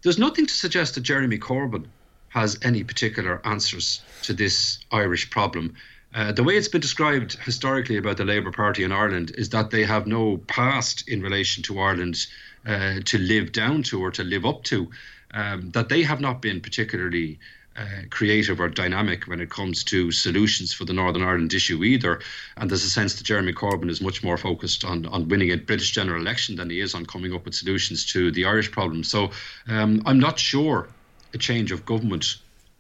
there's 0.03 0.19
nothing 0.19 0.45
to 0.45 0.53
suggest 0.53 0.95
that 0.95 1.01
Jeremy 1.01 1.37
Corbyn 1.37 1.85
has 2.29 2.57
any 2.61 2.83
particular 2.83 3.41
answers 3.45 4.01
to 4.23 4.33
this 4.33 4.79
Irish 4.91 5.29
problem. 5.29 5.75
Uh, 6.13 6.31
the 6.31 6.43
way 6.43 6.55
it's 6.55 6.67
been 6.67 6.81
described 6.81 7.37
historically 7.43 7.97
about 7.97 8.17
the 8.17 8.25
Labour 8.25 8.51
Party 8.51 8.83
in 8.83 8.91
Ireland 8.91 9.31
is 9.37 9.49
that 9.49 9.71
they 9.71 9.83
have 9.83 10.07
no 10.07 10.37
past 10.47 11.07
in 11.07 11.21
relation 11.21 11.63
to 11.63 11.79
Ireland 11.79 12.25
uh, 12.65 12.99
to 13.05 13.17
live 13.17 13.51
down 13.51 13.83
to 13.83 14.03
or 14.03 14.11
to 14.11 14.23
live 14.23 14.45
up 14.45 14.63
to, 14.65 14.89
um, 15.33 15.71
that 15.71 15.89
they 15.89 16.03
have 16.03 16.21
not 16.21 16.41
been 16.41 16.61
particularly 16.61 17.39
uh, 17.77 17.85
creative 18.09 18.59
or 18.59 18.69
dynamic 18.69 19.25
when 19.25 19.39
it 19.39 19.49
comes 19.49 19.83
to 19.85 20.11
solutions 20.11 20.73
for 20.73 20.85
the 20.85 20.93
Northern 20.93 21.21
Ireland 21.21 21.53
issue 21.53 21.83
either. 21.83 22.19
And 22.55 22.69
there's 22.69 22.83
a 22.83 22.89
sense 22.89 23.15
that 23.15 23.23
Jeremy 23.23 23.53
Corbyn 23.53 23.89
is 23.89 24.01
much 24.01 24.23
more 24.23 24.37
focused 24.37 24.83
on, 24.83 25.05
on 25.07 25.29
winning 25.29 25.51
a 25.51 25.57
British 25.57 25.91
general 25.91 26.21
election 26.21 26.55
than 26.55 26.69
he 26.69 26.79
is 26.79 26.95
on 26.95 27.05
coming 27.05 27.33
up 27.33 27.45
with 27.45 27.55
solutions 27.55 28.05
to 28.13 28.31
the 28.31 28.45
Irish 28.45 28.71
problem. 28.71 29.03
So 29.03 29.31
um, 29.67 30.01
I'm 30.05 30.19
not 30.19 30.39
sure 30.39 30.87
a 31.33 31.37
change 31.37 31.71
of 31.71 31.85
government 31.85 32.37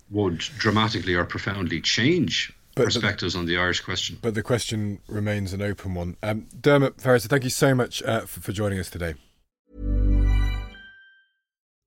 would 0.09 0.37
dramatically 0.37 1.15
or 1.15 1.25
profoundly 1.25 1.81
change 1.81 2.53
but 2.75 2.85
perspectives 2.85 3.33
the, 3.33 3.39
on 3.39 3.45
the 3.45 3.57
Irish 3.57 3.81
question. 3.81 4.17
But 4.21 4.35
the 4.35 4.43
question 4.43 4.99
remains 5.07 5.53
an 5.53 5.61
open 5.61 5.93
one. 5.95 6.15
Um, 6.23 6.47
Diarmaid 6.59 7.01
Ferriter, 7.01 7.27
thank 7.27 7.43
you 7.43 7.49
so 7.49 7.75
much 7.75 8.01
uh, 8.03 8.21
for, 8.21 8.39
for 8.39 8.51
joining 8.51 8.79
us 8.79 8.89
today. 8.89 9.15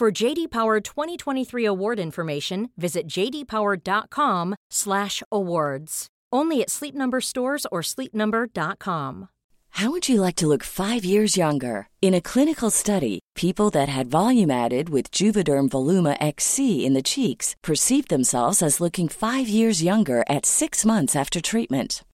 For 0.00 0.10
JD 0.10 0.50
Power 0.50 0.80
2023 0.80 1.64
award 1.66 2.00
information, 2.00 2.70
visit 2.78 3.06
jdpower.com/awards. 3.06 6.06
Only 6.32 6.62
at 6.62 6.70
Sleep 6.70 6.94
Number 6.94 7.20
stores 7.20 7.66
or 7.70 7.82
sleepnumber.com. 7.82 9.28
How 9.72 9.90
would 9.90 10.08
you 10.08 10.22
like 10.22 10.36
to 10.36 10.46
look 10.46 10.64
5 10.64 11.04
years 11.04 11.36
younger? 11.36 11.90
In 12.00 12.14
a 12.14 12.22
clinical 12.22 12.70
study, 12.70 13.20
people 13.34 13.68
that 13.70 13.90
had 13.90 14.10
volume 14.10 14.50
added 14.50 14.88
with 14.88 15.10
Juvederm 15.10 15.68
Voluma 15.68 16.16
XC 16.18 16.86
in 16.86 16.94
the 16.94 17.02
cheeks 17.02 17.54
perceived 17.62 18.08
themselves 18.08 18.62
as 18.62 18.80
looking 18.80 19.06
5 19.06 19.50
years 19.50 19.82
younger 19.82 20.24
at 20.30 20.46
6 20.46 20.86
months 20.86 21.14
after 21.14 21.42
treatment. 21.42 22.04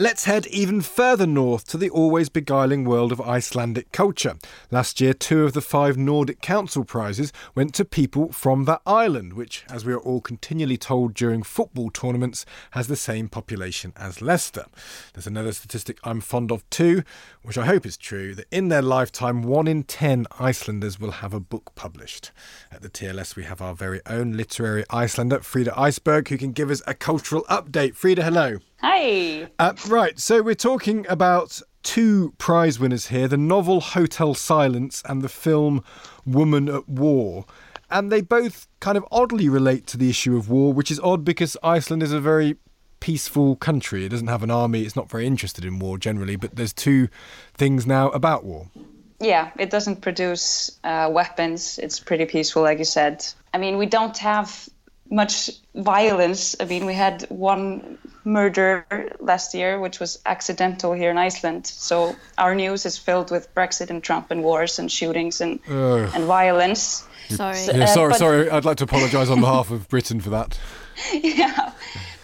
Let's 0.00 0.26
head 0.26 0.46
even 0.46 0.80
further 0.82 1.26
north 1.26 1.66
to 1.70 1.76
the 1.76 1.90
always 1.90 2.28
beguiling 2.28 2.84
world 2.84 3.10
of 3.10 3.20
Icelandic 3.20 3.90
culture. 3.90 4.36
Last 4.70 5.00
year, 5.00 5.12
two 5.12 5.42
of 5.42 5.54
the 5.54 5.60
five 5.60 5.98
Nordic 5.98 6.40
Council 6.40 6.84
prizes 6.84 7.32
went 7.56 7.74
to 7.74 7.84
people 7.84 8.30
from 8.30 8.64
that 8.66 8.80
island, 8.86 9.32
which, 9.32 9.64
as 9.68 9.84
we 9.84 9.92
are 9.92 9.98
all 9.98 10.20
continually 10.20 10.76
told 10.76 11.14
during 11.14 11.42
football 11.42 11.90
tournaments, 11.90 12.46
has 12.70 12.86
the 12.86 12.94
same 12.94 13.28
population 13.28 13.92
as 13.96 14.22
Leicester. 14.22 14.66
There's 15.14 15.26
another 15.26 15.50
statistic 15.50 15.98
I'm 16.04 16.20
fond 16.20 16.52
of 16.52 16.70
too, 16.70 17.02
which 17.42 17.58
I 17.58 17.66
hope 17.66 17.84
is 17.84 17.96
true, 17.96 18.36
that 18.36 18.46
in 18.52 18.68
their 18.68 18.82
lifetime, 18.82 19.42
one 19.42 19.66
in 19.66 19.82
ten 19.82 20.26
Icelanders 20.38 21.00
will 21.00 21.10
have 21.10 21.34
a 21.34 21.40
book 21.40 21.72
published. 21.74 22.30
At 22.70 22.82
the 22.82 22.88
TLS, 22.88 23.34
we 23.34 23.42
have 23.42 23.60
our 23.60 23.74
very 23.74 24.00
own 24.06 24.36
literary 24.36 24.84
Icelander, 24.90 25.40
Fríða 25.40 25.74
Ísberg, 25.74 26.28
who 26.28 26.38
can 26.38 26.52
give 26.52 26.70
us 26.70 26.82
a 26.86 26.94
cultural 26.94 27.42
update. 27.50 27.96
Fríða, 27.96 28.22
hello. 28.22 28.60
Hi. 28.80 29.48
Uh, 29.58 29.72
right, 29.88 30.18
so 30.20 30.40
we're 30.40 30.54
talking 30.54 31.04
about 31.08 31.60
two 31.82 32.32
prize 32.38 32.78
winners 32.78 33.08
here 33.08 33.26
the 33.26 33.36
novel 33.36 33.80
Hotel 33.80 34.34
Silence 34.34 35.02
and 35.08 35.20
the 35.20 35.28
film 35.28 35.82
Woman 36.24 36.68
at 36.68 36.88
War. 36.88 37.44
And 37.90 38.12
they 38.12 38.20
both 38.20 38.68
kind 38.78 38.96
of 38.96 39.04
oddly 39.10 39.48
relate 39.48 39.88
to 39.88 39.96
the 39.96 40.08
issue 40.08 40.36
of 40.36 40.48
war, 40.48 40.72
which 40.72 40.92
is 40.92 41.00
odd 41.00 41.24
because 41.24 41.56
Iceland 41.62 42.04
is 42.04 42.12
a 42.12 42.20
very 42.20 42.56
peaceful 43.00 43.56
country. 43.56 44.04
It 44.04 44.10
doesn't 44.10 44.28
have 44.28 44.44
an 44.44 44.50
army, 44.50 44.82
it's 44.82 44.94
not 44.94 45.10
very 45.10 45.26
interested 45.26 45.64
in 45.64 45.80
war 45.80 45.98
generally, 45.98 46.36
but 46.36 46.54
there's 46.54 46.72
two 46.72 47.08
things 47.54 47.84
now 47.84 48.10
about 48.10 48.44
war. 48.44 48.70
Yeah, 49.18 49.50
it 49.58 49.70
doesn't 49.70 50.02
produce 50.02 50.78
uh, 50.84 51.08
weapons. 51.12 51.80
It's 51.80 51.98
pretty 51.98 52.26
peaceful, 52.26 52.62
like 52.62 52.78
you 52.78 52.84
said. 52.84 53.26
I 53.52 53.58
mean, 53.58 53.76
we 53.76 53.86
don't 53.86 54.16
have 54.18 54.68
much 55.10 55.50
violence. 55.74 56.54
I 56.60 56.64
mean, 56.64 56.86
we 56.86 56.94
had 56.94 57.22
one 57.30 57.98
murder 58.24 58.84
last 59.20 59.54
year, 59.54 59.80
which 59.80 60.00
was 60.00 60.18
accidental 60.26 60.92
here 60.92 61.10
in 61.10 61.18
Iceland. 61.18 61.66
So 61.66 62.14
our 62.36 62.54
news 62.54 62.84
is 62.86 62.98
filled 62.98 63.30
with 63.30 63.52
Brexit 63.54 63.90
and 63.90 64.02
Trump 64.02 64.30
and 64.30 64.42
wars 64.42 64.78
and 64.78 64.90
shootings 64.92 65.40
and 65.40 65.60
Ugh. 65.68 66.10
and 66.14 66.24
violence. 66.24 67.04
Sorry. 67.30 67.58
Yeah, 67.66 67.84
Uh, 67.84 67.86
sorry, 67.86 68.10
but- 68.10 68.18
sorry. 68.18 68.50
I'd 68.50 68.64
like 68.64 68.76
to 68.78 68.84
apologise 68.84 69.30
on 69.30 69.40
behalf 69.40 69.70
of 69.70 69.88
Britain 69.88 70.20
for 70.20 70.30
that. 70.30 70.58
yeah, 71.12 71.72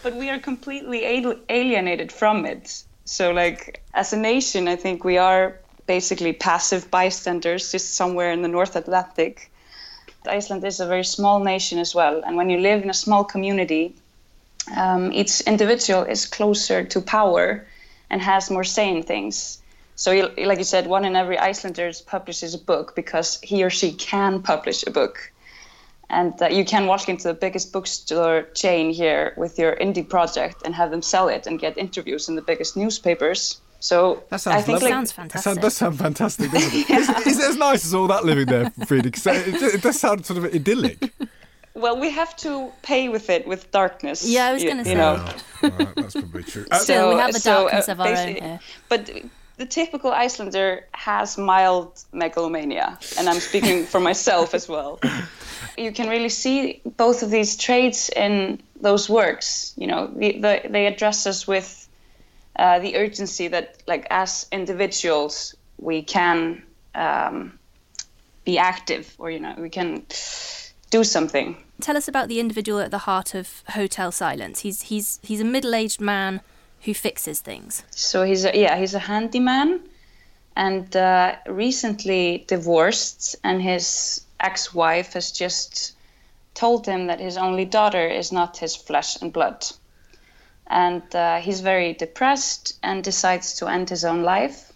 but 0.03 0.15
we 0.15 0.29
are 0.29 0.39
completely 0.39 1.05
al- 1.25 1.39
alienated 1.49 2.11
from 2.11 2.45
it. 2.45 2.83
So, 3.05 3.31
like, 3.31 3.81
as 3.93 4.13
a 4.13 4.17
nation, 4.17 4.67
I 4.67 4.75
think 4.75 5.03
we 5.03 5.17
are 5.17 5.59
basically 5.87 6.33
passive 6.33 6.89
bystanders 6.91 7.71
just 7.71 7.93
somewhere 7.93 8.31
in 8.31 8.41
the 8.41 8.47
North 8.47 8.75
Atlantic. 8.75 9.51
Iceland 10.27 10.63
is 10.63 10.79
a 10.79 10.87
very 10.87 11.03
small 11.03 11.39
nation 11.39 11.79
as 11.79 11.95
well, 11.95 12.21
and 12.25 12.35
when 12.35 12.49
you 12.49 12.59
live 12.59 12.83
in 12.83 12.89
a 12.89 12.93
small 12.93 13.23
community, 13.23 13.95
um, 14.75 15.11
each 15.13 15.41
individual 15.41 16.03
is 16.03 16.25
closer 16.25 16.83
to 16.83 17.01
power 17.01 17.65
and 18.09 18.21
has 18.21 18.49
more 18.49 18.63
say 18.63 18.89
in 18.89 19.03
things. 19.03 19.61
So, 19.95 20.11
like 20.37 20.57
you 20.57 20.65
said, 20.65 20.87
one 20.87 21.05
in 21.05 21.15
every 21.15 21.39
Icelander 21.39 21.91
publishes 22.05 22.53
a 22.53 22.57
book 22.57 22.95
because 22.95 23.39
he 23.41 23.63
or 23.63 23.69
she 23.69 23.93
can 23.93 24.41
publish 24.41 24.83
a 24.85 24.91
book. 24.91 25.31
And 26.09 26.39
uh, 26.41 26.47
you 26.47 26.65
can 26.65 26.85
walk 26.85 27.09
into 27.09 27.29
the 27.29 27.33
biggest 27.33 27.71
bookstore 27.71 28.43
chain 28.53 28.91
here 28.91 29.33
with 29.37 29.57
your 29.57 29.75
indie 29.75 30.07
project 30.07 30.61
and 30.65 30.75
have 30.75 30.91
them 30.91 31.01
sell 31.01 31.29
it 31.29 31.47
and 31.47 31.59
get 31.59 31.77
interviews 31.77 32.29
in 32.29 32.35
the 32.35 32.41
biggest 32.41 32.75
newspapers. 32.75 33.59
So 33.85 34.23
That 34.29 34.41
sounds 34.41 34.55
I 34.57 34.61
think 34.63 34.81
lovely. 34.81 34.89
like, 34.91 35.07
Sounds 35.07 35.13
That 35.13 35.43
sounds, 35.43 35.43
fantastic. 35.59 35.61
does 35.61 35.77
sound 35.77 35.97
fantastic, 35.99 36.51
doesn't 36.51 36.73
it? 36.73 36.89
is, 36.89 37.09
is 37.27 37.39
it 37.39 37.49
as 37.51 37.57
nice 37.57 37.85
as 37.85 37.93
all 37.93 38.07
that 38.07 38.25
living 38.25 38.47
there, 38.47 38.65
Fríða? 38.89 39.13
'Cause 39.13 39.27
it, 39.27 39.75
it 39.75 39.81
does 39.83 39.99
sound 39.99 40.25
sort 40.25 40.37
of 40.39 40.45
idyllic. 40.59 40.97
well, 41.75 41.99
we 41.99 42.09
have 42.09 42.35
to 42.37 42.71
pay 42.81 43.09
with 43.09 43.29
it 43.29 43.45
with 43.47 43.69
darkness. 43.71 44.27
Yeah, 44.27 44.47
I 44.47 44.53
was 44.53 44.63
gonna 44.63 44.77
you 44.79 44.85
say. 44.85 44.95
know. 44.95 45.23
Oh, 45.63 45.69
right, 45.69 45.95
that's 45.95 46.13
probably 46.13 46.43
true. 46.43 46.65
Uh, 46.71 46.77
Still, 46.87 47.09
we 47.13 47.19
have 47.21 47.33
the 47.33 47.39
so, 47.39 47.51
darkness 47.69 47.87
uh, 47.87 47.91
of 47.91 48.01
our 48.01 48.07
own 48.07 48.15
basi- 48.15 48.41
here. 48.41 48.59
But 48.89 49.01
the 49.57 49.65
typical 49.67 50.11
Icelander 50.11 50.85
has 50.93 51.37
mild 51.37 52.03
megalomania, 52.11 52.97
and 53.19 53.29
I'm 53.29 53.39
speaking 53.39 53.85
for 53.85 53.99
myself 53.99 54.53
as 54.55 54.67
well. 54.67 54.99
You 55.77 55.91
can 55.91 56.09
really 56.09 56.29
see 56.29 56.81
both 56.97 57.21
of 57.23 57.29
these 57.29 57.55
traits 57.55 58.09
in 58.09 58.61
those 58.81 59.07
works. 59.09 59.73
You 59.77 59.87
know, 59.87 60.07
the, 60.07 60.39
the, 60.39 60.61
they 60.69 60.87
address 60.87 61.27
us 61.27 61.47
with 61.47 61.84
uh, 62.57 62.79
the 62.79 62.95
urgency 62.95 63.47
that, 63.49 63.83
like, 63.87 64.07
as 64.09 64.47
individuals, 64.51 65.55
we 65.77 66.01
can 66.01 66.63
um, 66.93 67.59
be 68.43 68.57
active, 68.57 69.13
or 69.17 69.29
you 69.29 69.39
know, 69.39 69.55
we 69.57 69.69
can 69.69 70.05
do 70.89 71.03
something. 71.03 71.57
Tell 71.81 71.97
us 71.97 72.07
about 72.07 72.29
the 72.29 72.39
individual 72.39 72.79
at 72.79 72.91
the 72.91 72.99
heart 72.99 73.35
of 73.35 73.63
Hotel 73.69 74.11
Silence. 74.11 74.61
He's 74.61 74.83
he's 74.83 75.19
he's 75.23 75.41
a 75.41 75.45
middle-aged 75.45 75.99
man 75.99 76.41
who 76.85 76.93
fixes 76.93 77.41
things. 77.41 77.83
So 77.91 78.23
he's 78.23 78.45
a, 78.45 78.57
yeah, 78.57 78.77
he's 78.77 78.93
a 78.93 78.99
handyman, 78.99 79.81
and 80.55 80.95
uh, 80.95 81.35
recently 81.47 82.45
divorced, 82.47 83.35
and 83.43 83.61
his 83.61 84.21
ex-wife 84.39 85.13
has 85.13 85.31
just 85.31 85.93
told 86.53 86.85
him 86.85 87.07
that 87.07 87.19
his 87.19 87.37
only 87.37 87.65
daughter 87.65 88.07
is 88.07 88.31
not 88.31 88.57
his 88.57 88.75
flesh 88.75 89.21
and 89.21 89.33
blood, 89.33 89.65
and 90.67 91.03
uh, 91.15 91.37
he's 91.37 91.61
very 91.61 91.93
depressed 91.93 92.77
and 92.83 93.03
decides 93.03 93.53
to 93.55 93.67
end 93.67 93.89
his 93.89 94.03
own 94.03 94.23
life. 94.23 94.71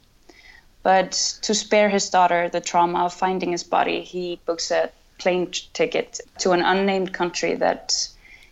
But 0.84 1.12
to 1.42 1.54
spare 1.54 1.90
his 1.90 2.10
daughter 2.10 2.50
the 2.50 2.62
trauma 2.62 3.06
of 3.06 3.14
finding 3.14 3.52
his 3.52 3.64
body, 3.64 4.02
he 4.02 4.40
books 4.46 4.72
a 4.72 4.90
plane 5.18 5.52
ticket 5.74 6.20
to 6.40 6.52
an 6.52 6.62
unnamed 6.62 7.14
country 7.14 7.56
that 7.56 8.08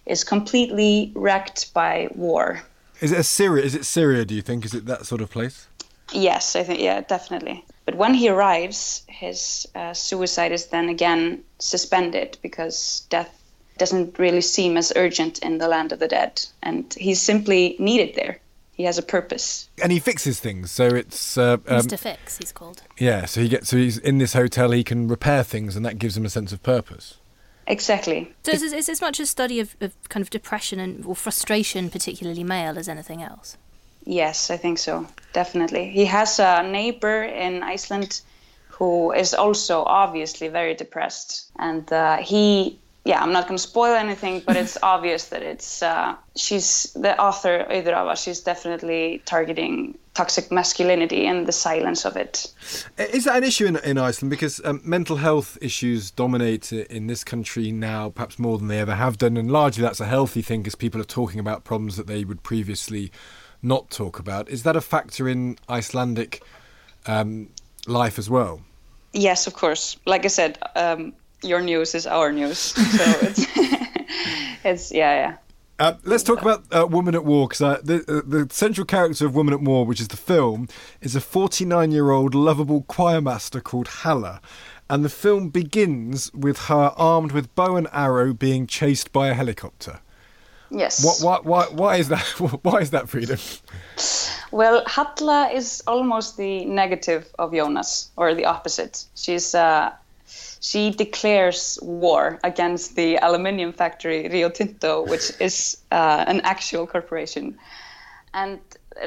is 0.05 0.23
completely 0.23 1.11
wrecked 1.15 1.73
by 1.73 2.09
war. 2.15 2.63
Is 2.99 3.11
it 3.11 3.19
a 3.19 3.23
Syria? 3.23 3.63
Is 3.63 3.75
it 3.75 3.85
Syria? 3.85 4.25
Do 4.25 4.35
you 4.35 4.41
think? 4.41 4.65
Is 4.65 4.73
it 4.73 4.85
that 4.85 5.05
sort 5.05 5.21
of 5.21 5.29
place? 5.29 5.67
Yes, 6.13 6.55
I 6.55 6.63
think 6.63 6.79
yeah, 6.79 7.01
definitely. 7.01 7.63
But 7.85 7.95
when 7.95 8.13
he 8.13 8.29
arrives, 8.29 9.03
his 9.07 9.67
uh, 9.75 9.93
suicide 9.93 10.51
is 10.51 10.67
then 10.67 10.89
again 10.89 11.43
suspended 11.59 12.37
because 12.41 13.05
death 13.09 13.36
doesn't 13.77 14.17
really 14.19 14.41
seem 14.41 14.77
as 14.77 14.93
urgent 14.95 15.39
in 15.39 15.57
the 15.57 15.67
land 15.67 15.91
of 15.91 15.99
the 15.99 16.07
dead, 16.07 16.45
and 16.61 16.93
he's 16.93 17.21
simply 17.21 17.75
needed 17.79 18.15
there. 18.15 18.39
He 18.73 18.83
has 18.83 18.99
a 18.99 19.01
purpose. 19.01 19.69
And 19.81 19.91
he 19.91 19.99
fixes 19.99 20.39
things, 20.39 20.71
so 20.71 20.85
it's 20.85 21.37
uh, 21.37 21.53
um, 21.53 21.81
Mr. 21.81 21.97
Fix, 21.97 22.37
he's 22.37 22.51
called. 22.51 22.83
yeah. 22.99 23.25
So 23.25 23.41
he 23.41 23.49
gets 23.49 23.69
so 23.69 23.77
he's 23.77 23.97
in 23.97 24.19
this 24.19 24.33
hotel. 24.33 24.71
He 24.71 24.83
can 24.83 25.07
repair 25.07 25.43
things, 25.43 25.75
and 25.75 25.85
that 25.85 25.97
gives 25.97 26.15
him 26.15 26.25
a 26.25 26.29
sense 26.29 26.51
of 26.51 26.61
purpose. 26.61 27.15
Exactly. 27.65 28.33
So 28.43 28.51
is, 28.51 28.61
is 28.63 28.87
as 28.87 29.01
much 29.01 29.19
a 29.19 29.25
study 29.25 29.59
of, 29.59 29.75
of 29.81 29.93
kind 30.09 30.21
of 30.21 30.29
depression 30.29 30.79
and 30.79 31.05
or 31.05 31.15
frustration, 31.15 31.89
particularly 31.89 32.43
male, 32.43 32.77
as 32.77 32.87
anything 32.87 33.21
else? 33.21 33.57
Yes, 34.05 34.49
I 34.49 34.57
think 34.57 34.77
so. 34.77 35.05
Definitely. 35.33 35.89
He 35.89 36.05
has 36.05 36.39
a 36.39 36.63
neighbor 36.63 37.23
in 37.23 37.63
Iceland 37.63 38.21
who 38.69 39.11
is 39.11 39.33
also 39.33 39.83
obviously 39.83 40.47
very 40.47 40.75
depressed. 40.75 41.51
And 41.57 41.91
uh, 41.91 42.17
he, 42.17 42.79
yeah, 43.07 43.23
I'm 43.23 43.31
not 43.31 43.47
going 43.47 43.57
to 43.57 43.63
spoil 43.63 43.95
anything, 43.95 44.41
but 44.45 44.57
it's 44.57 44.77
obvious 44.83 45.29
that 45.29 45.41
it's, 45.41 45.81
uh, 45.81 46.13
she's 46.35 46.91
the 46.93 47.17
author, 47.17 47.65
Auður 47.69 48.01
Ava, 48.01 48.17
she's 48.17 48.41
definitely 48.41 49.21
targeting 49.25 49.97
toxic 50.13 50.51
masculinity 50.51 51.25
and 51.25 51.47
the 51.47 51.53
silence 51.53 52.03
of 52.03 52.17
it. 52.17 52.53
Is 52.97 53.23
that 53.23 53.37
an 53.37 53.43
issue 53.45 53.65
in, 53.65 53.77
in 53.77 53.97
Iceland? 53.97 54.29
Because 54.29 54.59
um, 54.65 54.81
mental 54.83 55.15
health 55.15 55.57
issues 55.61 56.11
dominate 56.11 56.73
in 56.73 57.07
this 57.07 57.23
country 57.23 57.71
now, 57.71 58.09
perhaps 58.09 58.37
more 58.37 58.57
than 58.57 58.67
they 58.67 58.79
ever 58.79 58.95
have 58.95 59.17
done, 59.17 59.37
and 59.37 59.49
largely 59.49 59.83
that's 59.83 60.01
a 60.01 60.05
healthy 60.05 60.41
thing 60.41 60.61
because 60.61 60.75
people 60.75 60.99
are 60.99 61.05
talking 61.05 61.39
about 61.39 61.63
problems 61.63 61.95
that 61.95 62.07
they 62.07 62.25
would 62.25 62.43
previously 62.43 63.09
not 63.61 63.89
talk 63.89 64.19
about. 64.19 64.49
Is 64.49 64.63
that 64.63 64.75
a 64.75 64.81
factor 64.81 65.29
in 65.29 65.57
Icelandic 65.69 66.43
um, 67.05 67.51
life 67.87 68.19
as 68.19 68.29
well? 68.29 68.63
Yes, 69.13 69.47
of 69.47 69.53
course. 69.53 69.95
Like 70.05 70.25
I 70.25 70.27
said, 70.27 70.59
um, 70.75 71.13
your 71.43 71.61
news 71.61 71.95
is 71.95 72.07
our 72.07 72.31
news. 72.31 72.57
So 72.57 72.73
it's, 73.21 73.45
it's 74.63 74.91
yeah, 74.91 75.15
yeah. 75.15 75.37
Uh, 75.79 75.93
let's 76.03 76.23
talk 76.23 76.41
about 76.41 76.63
uh, 76.75 76.87
Woman 76.87 77.13
at 77.13 77.23
War 77.23 77.47
because 77.47 77.61
uh, 77.61 77.79
the, 77.83 77.97
uh, 78.07 78.21
the 78.27 78.47
central 78.51 78.85
character 78.85 79.27
of 79.27 79.35
Woman 79.35 79.53
at 79.53 79.61
War, 79.61 79.85
which 79.85 80.01
is 80.01 80.07
the 80.07 80.17
film, 80.17 80.67
is 81.01 81.15
a 81.15 81.21
49 81.21 81.91
year 81.91 82.09
old 82.09 82.33
lovable 82.33 82.81
choirmaster 82.83 83.63
called 83.63 83.87
Halla. 83.87 84.41
And 84.89 85.05
the 85.05 85.09
film 85.09 85.49
begins 85.49 86.33
with 86.33 86.57
her 86.61 86.93
armed 86.97 87.31
with 87.31 87.53
bow 87.53 87.75
and 87.75 87.87
arrow 87.91 88.33
being 88.33 88.65
chased 88.65 89.11
by 89.11 89.27
a 89.27 89.33
helicopter. 89.33 89.99
Yes. 90.71 91.03
What, 91.03 91.43
why, 91.43 91.65
why, 91.65 91.65
why 91.71 91.97
is 91.97 92.09
that? 92.09 92.23
Why 92.63 92.79
is 92.79 92.89
that 92.91 93.07
freedom? 93.07 93.37
Well, 94.51 94.83
Halla 94.85 95.49
is 95.53 95.81
almost 95.87 96.37
the 96.37 96.65
negative 96.65 97.27
of 97.39 97.53
Jonas, 97.53 98.11
or 98.17 98.33
the 98.33 98.45
opposite. 98.45 99.05
She's 99.15 99.55
uh, 99.55 99.91
she 100.59 100.91
declares 100.91 101.79
war 101.81 102.39
against 102.43 102.95
the 102.95 103.17
aluminium 103.17 103.73
factory 103.73 104.27
Rio 104.27 104.49
Tinto, 104.49 105.03
which 105.05 105.31
is 105.39 105.77
uh, 105.91 106.25
an 106.27 106.41
actual 106.41 106.87
corporation. 106.87 107.57
And 108.33 108.59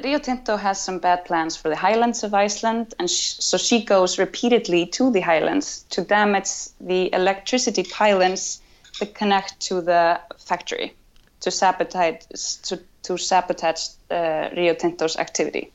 Rio 0.04 0.18
Tinto 0.18 0.56
has 0.56 0.80
some 0.80 0.98
bad 0.98 1.24
plans 1.24 1.56
for 1.56 1.68
the 1.68 1.76
highlands 1.76 2.22
of 2.22 2.34
Iceland, 2.34 2.94
and 2.98 3.10
sh- 3.10 3.34
so 3.38 3.56
she 3.56 3.84
goes 3.84 4.18
repeatedly 4.18 4.86
to 4.86 5.10
the 5.10 5.20
highlands 5.20 5.84
to 5.90 6.02
damage 6.02 6.50
the 6.80 7.12
electricity 7.12 7.82
pylons 7.82 8.60
that 9.00 9.14
connect 9.14 9.60
to 9.60 9.80
the 9.80 10.20
factory 10.38 10.94
to 11.40 11.50
sabotage 11.50 12.24
to, 12.62 12.80
to 13.02 13.16
sabotage 13.16 13.88
uh, 14.10 14.50
Rio 14.56 14.74
Tinto's 14.74 15.16
activity. 15.16 15.72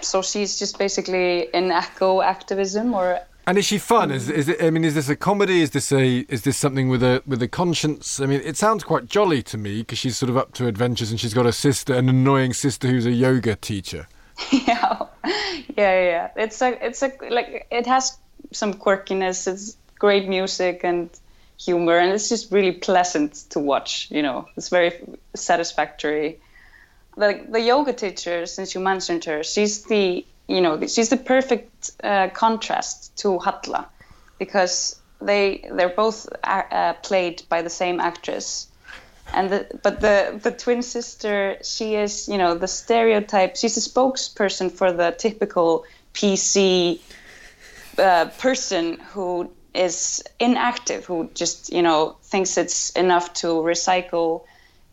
So 0.00 0.22
she's 0.22 0.58
just 0.58 0.78
basically 0.78 1.48
in 1.52 1.72
eco 1.72 2.22
activism 2.22 2.94
or 2.94 3.20
And 3.48 3.56
is 3.56 3.64
she 3.64 3.78
fun? 3.78 4.10
Is, 4.10 4.28
is 4.28 4.50
it? 4.50 4.62
I 4.62 4.68
mean, 4.68 4.84
is 4.84 4.94
this 4.94 5.08
a 5.08 5.16
comedy? 5.16 5.62
Is 5.62 5.70
this 5.70 5.90
a? 5.90 6.18
Is 6.28 6.42
this 6.42 6.58
something 6.58 6.90
with 6.90 7.02
a 7.02 7.22
with 7.26 7.42
a 7.42 7.48
conscience? 7.48 8.20
I 8.20 8.26
mean, 8.26 8.42
it 8.44 8.58
sounds 8.58 8.84
quite 8.84 9.06
jolly 9.06 9.42
to 9.44 9.56
me 9.56 9.78
because 9.78 9.98
she's 9.98 10.18
sort 10.18 10.28
of 10.28 10.36
up 10.36 10.52
to 10.54 10.66
adventures 10.66 11.10
and 11.10 11.18
she's 11.18 11.32
got 11.32 11.46
a 11.46 11.52
sister, 11.52 11.94
an 11.94 12.10
annoying 12.10 12.52
sister 12.52 12.88
who's 12.88 13.06
a 13.06 13.10
yoga 13.10 13.56
teacher. 13.56 14.06
yeah, 14.52 15.06
yeah, 15.24 16.02
yeah. 16.12 16.30
It's 16.36 16.60
a, 16.60 16.86
it's 16.86 17.02
a 17.02 17.10
like 17.30 17.66
it 17.70 17.86
has 17.86 18.18
some 18.52 18.74
quirkiness. 18.74 19.50
It's 19.50 19.78
great 19.98 20.28
music 20.28 20.84
and 20.84 21.08
humor, 21.58 21.96
and 21.96 22.12
it's 22.12 22.28
just 22.28 22.52
really 22.52 22.72
pleasant 22.72 23.32
to 23.48 23.60
watch. 23.60 24.10
You 24.10 24.20
know, 24.20 24.46
it's 24.58 24.68
very 24.68 24.92
satisfactory. 25.34 26.38
The 27.16 27.46
the 27.48 27.62
yoga 27.62 27.94
teacher, 27.94 28.44
since 28.44 28.74
you 28.74 28.82
mentioned 28.82 29.24
her, 29.24 29.42
she's 29.42 29.84
the 29.84 30.26
you 30.48 30.60
know 30.60 30.80
she's 30.86 31.10
the 31.10 31.16
perfect 31.16 31.92
uh, 32.02 32.28
contrast 32.28 33.16
to 33.18 33.38
Halla 33.38 33.88
because 34.38 34.98
they 35.20 35.68
they're 35.72 35.88
both 35.88 36.28
uh, 36.42 36.62
uh, 36.70 36.92
played 36.94 37.42
by 37.48 37.62
the 37.62 37.70
same 37.70 38.00
actress. 38.00 38.66
And 39.34 39.50
the, 39.50 39.66
but 39.82 40.00
the 40.00 40.40
the 40.42 40.50
twin 40.50 40.82
sister 40.82 41.58
she 41.62 41.96
is 41.96 42.28
you 42.28 42.38
know 42.38 42.54
the 42.54 42.66
stereotype 42.66 43.56
she's 43.56 43.76
a 43.76 43.90
spokesperson 43.90 44.72
for 44.72 44.90
the 44.90 45.14
typical 45.18 45.84
pc 46.14 46.98
uh, 47.98 48.30
person 48.38 48.98
who 49.12 49.50
is 49.74 50.24
inactive 50.40 51.04
who 51.04 51.28
just 51.34 51.70
you 51.70 51.82
know 51.82 52.16
thinks 52.22 52.56
it's 52.56 52.88
enough 52.90 53.34
to 53.34 53.48
recycle 53.48 54.44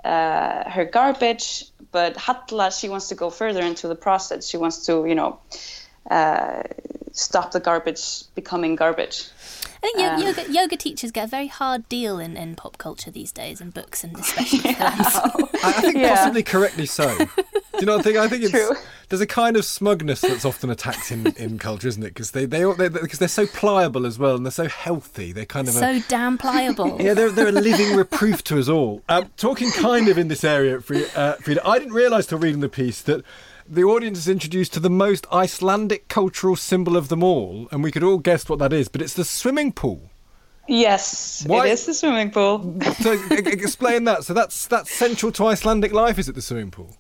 uh, 0.04 0.70
her 0.70 0.84
garbage 0.84 1.64
but 1.96 2.18
Halla, 2.18 2.72
she 2.72 2.88
wants 2.90 3.08
to 3.12 3.16
go 3.16 3.30
further 3.42 3.64
into 3.72 3.88
the 3.88 3.96
process 4.08 4.40
she 4.52 4.58
wants 4.64 4.86
to 4.88 4.94
you 5.06 5.16
know 5.16 5.40
uh, 6.12 6.62
stop 7.14 7.52
the 7.52 7.62
garbage 7.70 8.04
becoming 8.36 8.76
garbage 8.76 9.18
I 9.84 9.88
think 9.88 10.00
yo- 10.00 10.18
yoga, 10.28 10.52
yoga 10.52 10.78
teachers 10.78 11.12
get 11.12 11.26
a 11.26 11.32
very 11.38 11.48
hard 11.48 11.88
deal 11.90 12.20
in, 12.20 12.36
in 12.38 12.56
pop 12.56 12.78
culture 12.80 13.12
these 13.12 13.32
days, 13.32 13.62
in 13.62 13.70
books 13.70 14.04
and 14.04 14.18
especially 14.18 14.60
films. 14.74 14.76
I, 14.82 15.46
I 15.64 15.82
think 15.82 15.98
Yeah. 15.98 16.10
possibly 16.16 16.42
correctly 16.42 16.88
so. 16.88 17.08
Do 17.80 17.82
you 17.82 17.86
not 17.86 18.04
think? 18.04 18.18
I 18.18 18.28
think 18.28 18.44
it's 18.44 18.52
True. 18.52 18.72
there's 19.10 19.22
a 19.22 19.28
kind 19.28 19.56
of 19.58 19.66
smugness 19.66 20.22
that's 20.22 20.46
often 20.46 20.70
attacked 20.70 21.12
in, 21.12 21.28
in 21.38 21.60
culture, 21.60 21.88
isn't 21.88 22.04
it? 22.04 22.14
Because 22.14 22.32
they 22.32 22.46
they 22.46 22.64
because 22.64 22.78
they, 22.78 22.90
because 23.02 23.20
they're 23.20 23.28
so 23.28 23.46
pliable 23.48 24.06
as 24.06 24.18
well, 24.18 24.36
and 24.36 24.46
they're 24.46 24.52
so 24.52 24.68
healthy. 24.68 25.32
They're 25.32 25.46
kind 25.46 25.68
of 25.68 25.76
a, 25.76 25.80
so 25.80 26.00
damn 26.08 26.38
pliable. 26.38 26.98
Yeah, 27.06 27.14
they're, 27.14 27.32
they're 27.32 27.50
a 27.50 27.52
living 27.52 27.96
reproof 27.96 28.44
to 28.46 28.60
us 28.60 28.68
all. 28.70 29.04
Um, 29.10 29.32
talking 29.38 29.72
kind 29.72 30.08
of 30.08 30.18
in 30.18 30.28
this 30.28 30.44
area, 30.44 30.80
Fríða, 30.80 31.16
uh, 31.18 31.62
I 31.70 31.80
didn't 31.80 31.94
realise 31.94 32.26
till 32.28 32.40
reading 32.40 32.62
the 32.62 32.70
piece 32.70 33.02
that 33.04 33.24
the 33.68 33.84
audience 33.84 34.18
is 34.20 34.28
introduced 34.28 34.74
to 34.74 34.80
the 34.80 34.90
most 34.90 35.26
Icelandic 35.32 36.08
cultural 36.08 36.56
symbol 36.56 36.96
of 36.96 37.10
them 37.10 37.24
all, 37.24 37.68
and 37.72 37.84
we 37.84 37.92
could 37.92 38.04
all 38.04 38.18
guess 38.20 38.48
what 38.48 38.60
that 38.60 38.72
is, 38.74 38.88
but 38.88 39.02
it's 39.02 39.14
the 39.14 39.26
swimming 39.26 39.72
pool. 39.74 40.10
yes 40.68 41.44
Why- 41.48 41.68
it 41.68 41.72
is 41.74 41.86
the 41.86 41.94
swimming 41.94 42.32
pool 42.32 42.80
So 43.02 43.12
explain 43.32 44.04
that. 44.06 44.24
So 44.24 44.34
that's 44.34 44.68
that's 44.68 44.92
central 44.92 45.32
to 45.34 45.46
Icelandic 45.48 45.92
life, 45.94 46.18
is 46.18 46.30
it? 46.30 46.36
The 46.36 46.42
swimming 46.42 46.72
pool. 46.72 46.96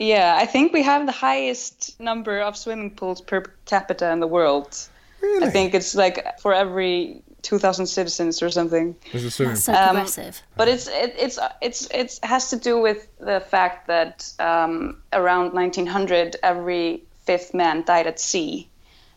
Yeah, 0.00 0.34
I 0.40 0.46
think 0.46 0.72
we 0.72 0.82
have 0.82 1.04
the 1.04 1.12
highest 1.12 2.00
number 2.00 2.40
of 2.40 2.56
swimming 2.56 2.90
pools 2.90 3.20
per 3.20 3.42
capita 3.66 4.10
in 4.10 4.20
the 4.20 4.26
world. 4.26 4.78
Really? 5.20 5.46
I 5.46 5.50
think 5.50 5.74
it's 5.74 5.94
like 5.94 6.40
for 6.40 6.54
every 6.54 7.22
2,000 7.42 7.86
citizens 7.86 8.42
or 8.42 8.50
something. 8.50 8.96
There's 9.12 9.24
a 9.24 9.30
swimming 9.30 9.54
That's 9.54 9.64
so 9.64 9.74
Um, 9.74 9.88
progressive. 9.90 10.42
But 10.56 10.68
it's 10.68 10.88
it, 10.88 11.14
it's 11.18 11.38
it's 11.60 11.86
it 11.90 12.18
has 12.22 12.48
to 12.48 12.56
do 12.56 12.80
with 12.80 13.08
the 13.18 13.40
fact 13.40 13.88
that 13.88 14.32
um, 14.38 14.96
around 15.12 15.52
1900, 15.52 16.36
every 16.42 17.02
fifth 17.26 17.52
man 17.52 17.84
died 17.84 18.06
at 18.06 18.18
sea, 18.18 18.68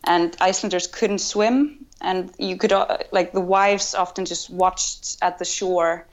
and 0.04 0.36
Icelanders 0.42 0.88
couldn't 0.88 1.20
swim, 1.20 1.86
and 2.02 2.30
you 2.38 2.58
could 2.58 2.74
uh, 2.74 2.98
like 3.12 3.32
the 3.32 3.42
wives 3.42 3.96
often 3.96 4.26
just 4.26 4.50
watched 4.50 5.18
at 5.22 5.40
the 5.40 5.46
shore, 5.46 6.06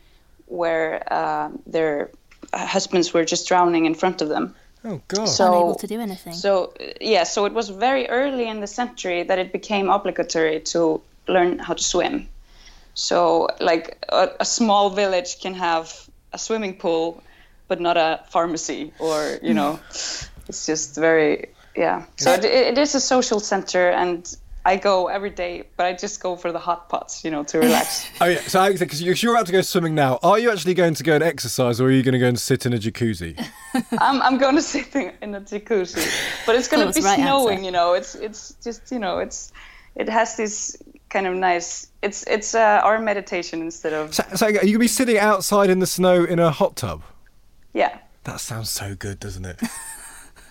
where 0.46 1.02
uh, 1.12 1.50
their 1.66 2.10
husbands 2.54 3.12
were 3.12 3.24
just 3.24 3.48
drowning 3.48 3.86
in 3.86 3.94
front 3.94 4.22
of 4.22 4.28
them. 4.28 4.54
Oh 4.84 5.00
God. 5.08 5.26
So 5.26 5.52
Unable 5.52 5.74
to 5.76 5.86
do 5.86 6.00
anything. 6.00 6.32
so 6.32 6.72
yeah, 7.00 7.24
so 7.24 7.44
it 7.44 7.52
was 7.52 7.68
very 7.68 8.08
early 8.08 8.48
in 8.48 8.60
the 8.60 8.66
century 8.66 9.22
that 9.24 9.38
it 9.38 9.52
became 9.52 9.90
obligatory 9.90 10.60
to 10.60 11.02
learn 11.28 11.58
how 11.58 11.74
to 11.74 11.82
swim. 11.82 12.28
So 12.94 13.48
like 13.60 14.04
a, 14.08 14.30
a 14.40 14.44
small 14.44 14.90
village 14.90 15.40
can 15.40 15.54
have 15.54 16.08
a 16.32 16.38
swimming 16.38 16.76
pool, 16.76 17.22
but 17.68 17.80
not 17.80 17.96
a 17.96 18.20
pharmacy, 18.30 18.92
or 18.98 19.38
you 19.42 19.52
mm. 19.52 19.56
know, 19.56 19.80
it's 20.48 20.66
just 20.66 20.94
very 20.96 21.50
yeah. 21.76 22.04
So 22.16 22.32
it, 22.32 22.44
it 22.44 22.78
is 22.78 22.94
a 22.94 23.00
social 23.00 23.40
center, 23.40 23.90
and 23.90 24.36
I 24.64 24.76
go 24.76 25.06
every 25.08 25.30
day, 25.30 25.64
but 25.76 25.86
I 25.86 25.94
just 25.94 26.22
go 26.22 26.36
for 26.36 26.52
the 26.52 26.58
hot 26.58 26.88
pots, 26.88 27.24
you 27.24 27.30
know, 27.30 27.44
to 27.44 27.58
relax. 27.66 28.06
Oh 28.20 28.26
yeah. 28.26 28.40
So 28.42 28.72
because 28.72 29.22
you're 29.22 29.34
about 29.34 29.46
to 29.46 29.52
go 29.52 29.62
swimming 29.62 29.94
now, 29.94 30.18
are 30.22 30.38
you 30.38 30.50
actually 30.50 30.74
going 30.74 30.94
to 30.94 31.02
go 31.02 31.14
and 31.14 31.24
exercise, 31.24 31.80
or 31.80 31.86
are 31.88 31.90
you 31.90 32.02
going 32.02 32.12
to 32.12 32.18
go 32.18 32.28
and 32.28 32.38
sit 32.38 32.66
in 32.66 32.72
a 32.72 32.78
jacuzzi? 32.78 33.42
I'm 33.98 34.20
I'm 34.22 34.38
going 34.38 34.56
to 34.62 34.62
sit 34.62 34.94
in, 34.94 35.12
in 35.22 35.34
a 35.34 35.40
jacuzzi, 35.40 36.06
but 36.46 36.56
it's 36.56 36.68
going 36.68 36.86
to 36.86 36.92
be 36.92 37.04
right 37.04 37.18
snowing. 37.18 37.58
answer. 37.58 37.64
You 37.64 37.70
know, 37.70 37.94
it's 37.94 38.14
it's 38.14 38.54
just 38.62 38.92
you 38.92 38.98
know 38.98 39.18
it's 39.18 39.52
it 39.96 40.08
has 40.08 40.36
this 40.36 40.76
kind 41.08 41.26
of 41.26 41.34
nice. 41.34 41.88
It's 42.02 42.24
it's 42.26 42.54
uh, 42.54 42.80
our 42.84 42.98
meditation 43.00 43.62
instead 43.62 43.92
of 43.92 44.14
So, 44.14 44.24
so 44.34 44.46
are 44.46 44.50
you 44.50 44.56
going 44.58 44.72
to 44.72 44.78
be 44.78 44.88
sitting 44.88 45.18
outside 45.18 45.70
in 45.70 45.78
the 45.78 45.86
snow 45.86 46.24
in 46.24 46.38
a 46.38 46.50
hot 46.50 46.76
tub? 46.76 47.02
yeah. 47.72 47.98
That 48.24 48.38
sounds 48.38 48.68
so 48.68 48.94
good, 48.94 49.18
doesn't 49.18 49.46
it? 49.46 49.58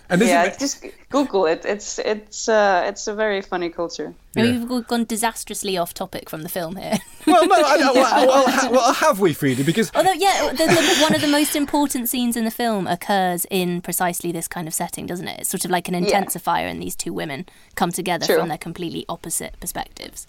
And 0.10 0.22
yeah, 0.22 0.45
is, 0.45 0.57
just 0.57 0.86
Google 1.10 1.45
it. 1.45 1.66
It's 1.66 1.99
it's 1.99 2.49
uh, 2.49 2.84
it's 2.88 3.07
a 3.07 3.14
very 3.14 3.41
funny 3.41 3.70
culture. 3.70 4.14
I 4.36 4.41
mean, 4.41 4.68
We've 4.68 4.88
gone 4.88 5.05
disastrously 5.05 5.78
off 5.78 5.93
topic 5.93 6.30
from 6.30 6.41
the 6.41 6.49
film 6.49 6.78
here. 6.78 6.97
well, 7.28 7.47
no, 7.47 7.55
I, 7.55 7.60
I, 7.60 7.91
well, 7.93 8.28
well, 8.28 8.49
ha- 8.49 8.70
well, 8.72 8.93
have 8.93 9.20
we, 9.20 9.36
Fríða? 9.36 9.64
Because 9.64 9.91
Although, 9.93 10.14
yeah, 10.14 10.49
the, 10.51 10.66
the, 10.66 10.99
one 11.01 11.14
of 11.14 11.22
the 11.22 11.28
most 11.28 11.55
important 11.55 12.10
scenes 12.10 12.36
in 12.36 12.43
the 12.43 12.51
film 12.51 12.88
occurs 12.88 13.45
in 13.51 13.82
precisely 13.82 14.32
this 14.32 14.47
kind 14.47 14.68
of 14.68 14.74
setting, 14.74 15.05
doesn't 15.05 15.28
it? 15.28 15.41
It's 15.41 15.49
sort 15.49 15.64
of 15.64 15.72
like 15.72 15.88
an 15.88 15.93
intensifier, 15.93 16.70
and 16.70 16.82
these 16.82 16.95
two 16.95 17.14
women 17.14 17.45
come 17.76 17.91
together 17.91 18.26
True. 18.26 18.39
from 18.39 18.49
their 18.49 18.57
completely 18.57 19.05
opposite 19.07 19.60
perspectives. 19.60 20.26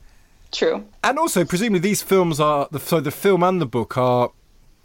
True. 0.52 0.84
And 1.02 1.18
also, 1.18 1.44
presumably, 1.44 1.78
these 1.80 2.02
films 2.02 2.40
are 2.40 2.68
the, 2.70 2.80
so 2.80 3.00
the 3.00 3.10
film 3.10 3.42
and 3.42 3.60
the 3.60 3.66
book 3.66 3.96
are 3.96 4.30